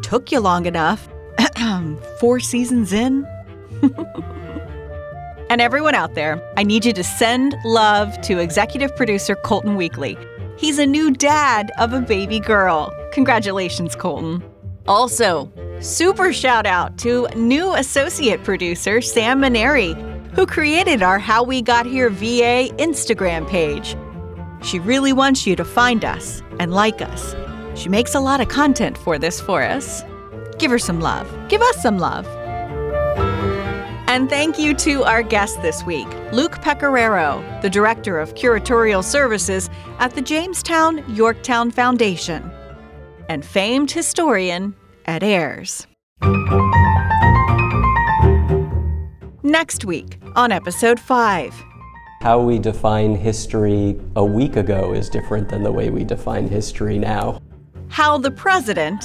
Took 0.00 0.32
you 0.32 0.40
long 0.40 0.64
enough. 0.64 1.06
Four 2.20 2.40
seasons 2.40 2.92
in? 2.92 3.26
and 5.50 5.60
everyone 5.60 5.94
out 5.94 6.14
there, 6.14 6.42
I 6.56 6.62
need 6.62 6.84
you 6.84 6.92
to 6.92 7.04
send 7.04 7.54
love 7.64 8.20
to 8.22 8.38
executive 8.38 8.94
producer 8.96 9.34
Colton 9.34 9.76
Weekly. 9.76 10.16
He's 10.56 10.78
a 10.78 10.86
new 10.86 11.10
dad 11.10 11.70
of 11.78 11.92
a 11.92 12.00
baby 12.00 12.40
girl. 12.40 12.92
Congratulations, 13.12 13.94
Colton. 13.96 14.42
Also, 14.86 15.50
super 15.80 16.32
shout 16.32 16.66
out 16.66 16.98
to 16.98 17.26
new 17.34 17.74
associate 17.74 18.44
producer 18.44 19.00
Sam 19.00 19.40
Maneri 19.40 20.14
who 20.34 20.46
created 20.46 21.02
our 21.02 21.18
How 21.18 21.44
We 21.44 21.62
Got 21.62 21.86
Here 21.86 22.10
VA 22.10 22.68
Instagram 22.78 23.48
page. 23.48 23.96
She 24.66 24.80
really 24.80 25.12
wants 25.12 25.46
you 25.46 25.54
to 25.56 25.64
find 25.64 26.04
us 26.04 26.42
and 26.58 26.74
like 26.74 27.00
us. 27.00 27.36
She 27.76 27.88
makes 27.88 28.14
a 28.14 28.20
lot 28.20 28.40
of 28.40 28.48
content 28.48 28.98
for 28.98 29.16
this 29.16 29.40
for 29.40 29.62
us. 29.62 30.02
Give 30.58 30.70
her 30.70 30.78
some 30.78 31.00
love. 31.00 31.28
Give 31.48 31.62
us 31.62 31.82
some 31.82 31.98
love. 31.98 32.26
And 34.06 34.28
thank 34.30 34.58
you 34.58 34.74
to 34.74 35.02
our 35.04 35.22
guest 35.22 35.60
this 35.62 35.82
week, 35.84 36.06
Luke 36.32 36.56
Pecoraro, 36.58 37.62
the 37.62 37.70
Director 37.70 38.20
of 38.20 38.34
Curatorial 38.34 39.02
Services 39.02 39.68
at 39.98 40.14
the 40.14 40.22
Jamestown 40.22 41.04
Yorktown 41.08 41.70
Foundation, 41.70 42.48
and 43.28 43.44
famed 43.44 43.90
historian 43.90 44.74
Ed 45.06 45.24
Ayers. 45.24 45.86
Next 49.42 49.84
week 49.84 50.18
on 50.36 50.52
episode 50.52 51.00
5. 51.00 51.64
How 52.20 52.40
we 52.40 52.58
define 52.58 53.14
history 53.14 54.00
a 54.16 54.24
week 54.24 54.56
ago 54.56 54.92
is 54.94 55.10
different 55.10 55.48
than 55.48 55.62
the 55.62 55.72
way 55.72 55.90
we 55.90 56.04
define 56.04 56.48
history 56.48 56.98
now. 56.98 57.40
How 57.88 58.16
the 58.18 58.30
president 58.30 59.04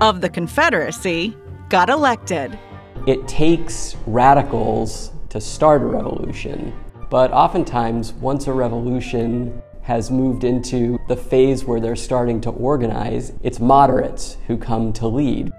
of 0.00 0.20
the 0.20 0.28
Confederacy 0.28 1.36
got 1.68 1.90
elected. 1.90 2.58
It 3.06 3.26
takes 3.26 3.96
radicals 4.06 5.12
to 5.30 5.40
start 5.40 5.82
a 5.82 5.86
revolution, 5.86 6.72
but 7.10 7.32
oftentimes, 7.32 8.12
once 8.14 8.46
a 8.46 8.52
revolution 8.52 9.60
has 9.82 10.10
moved 10.10 10.44
into 10.44 10.98
the 11.08 11.16
phase 11.16 11.64
where 11.64 11.80
they're 11.80 11.96
starting 11.96 12.40
to 12.42 12.50
organize, 12.50 13.32
it's 13.42 13.58
moderates 13.58 14.36
who 14.46 14.56
come 14.56 14.92
to 14.92 15.08
lead. 15.08 15.50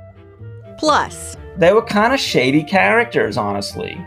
Plus, 0.77 1.35
they 1.57 1.73
were 1.73 1.81
kind 1.81 2.13
of 2.13 2.19
shady 2.19 2.63
characters, 2.63 3.35
honestly. 3.35 3.97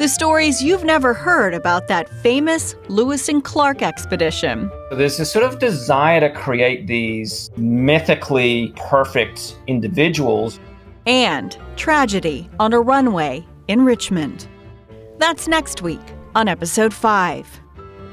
The 0.00 0.08
stories 0.08 0.62
you've 0.62 0.82
never 0.82 1.12
heard 1.12 1.52
about 1.52 1.86
that 1.88 2.08
famous 2.22 2.74
Lewis 2.88 3.28
and 3.28 3.44
Clark 3.44 3.82
expedition. 3.82 4.70
There's 4.90 5.18
this 5.18 5.30
sort 5.30 5.44
of 5.44 5.58
desire 5.58 6.20
to 6.20 6.30
create 6.30 6.86
these 6.86 7.50
mythically 7.58 8.72
perfect 8.76 9.58
individuals. 9.66 10.58
And 11.04 11.54
tragedy 11.76 12.48
on 12.58 12.72
a 12.72 12.80
runway 12.80 13.44
in 13.68 13.84
Richmond. 13.84 14.48
That's 15.18 15.46
next 15.46 15.82
week 15.82 16.00
on 16.34 16.48
episode 16.48 16.94
5. 16.94 17.60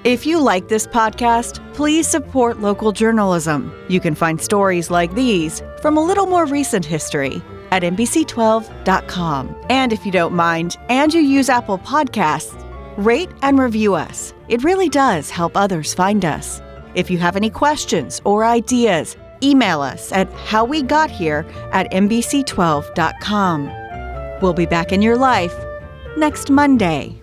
If 0.03 0.25
you 0.25 0.41
like 0.41 0.67
this 0.67 0.87
podcast, 0.87 1.63
please 1.73 2.05
support 2.05 2.59
local 2.59 2.91
journalism. 2.91 3.73
You 3.87 4.01
can 4.01 4.13
find 4.13 4.41
stories 4.41 4.91
like 4.91 5.15
these 5.15 5.63
from 5.81 5.95
a 5.95 6.03
little 6.03 6.25
more 6.25 6.45
recent 6.47 6.83
history 6.83 7.41
at 7.71 7.83
NBC12.com. 7.83 9.55
And 9.69 9.93
if 9.93 10.05
you 10.05 10.11
don't 10.11 10.33
mind, 10.33 10.77
and 10.89 11.13
you 11.13 11.21
use 11.21 11.49
Apple 11.49 11.77
Podcasts, 11.79 12.63
rate 12.97 13.29
and 13.41 13.59
review 13.59 13.93
us. 13.93 14.33
It 14.47 14.63
really 14.63 14.89
does 14.89 15.29
help 15.29 15.55
others 15.55 15.93
find 15.93 16.25
us. 16.25 16.61
If 16.95 17.09
you 17.11 17.17
have 17.19 17.35
any 17.35 17.49
questions 17.49 18.21
or 18.23 18.43
ideas, 18.43 19.15
email 19.43 19.81
us 19.81 20.11
at 20.11 20.31
howwegothere 20.31 21.45
at 21.71 21.91
NBC12.com. 21.91 23.71
We'll 24.41 24.53
be 24.53 24.65
back 24.65 24.91
in 24.91 25.01
your 25.01 25.17
life 25.17 25.53
next 26.17 26.49
Monday. 26.49 27.19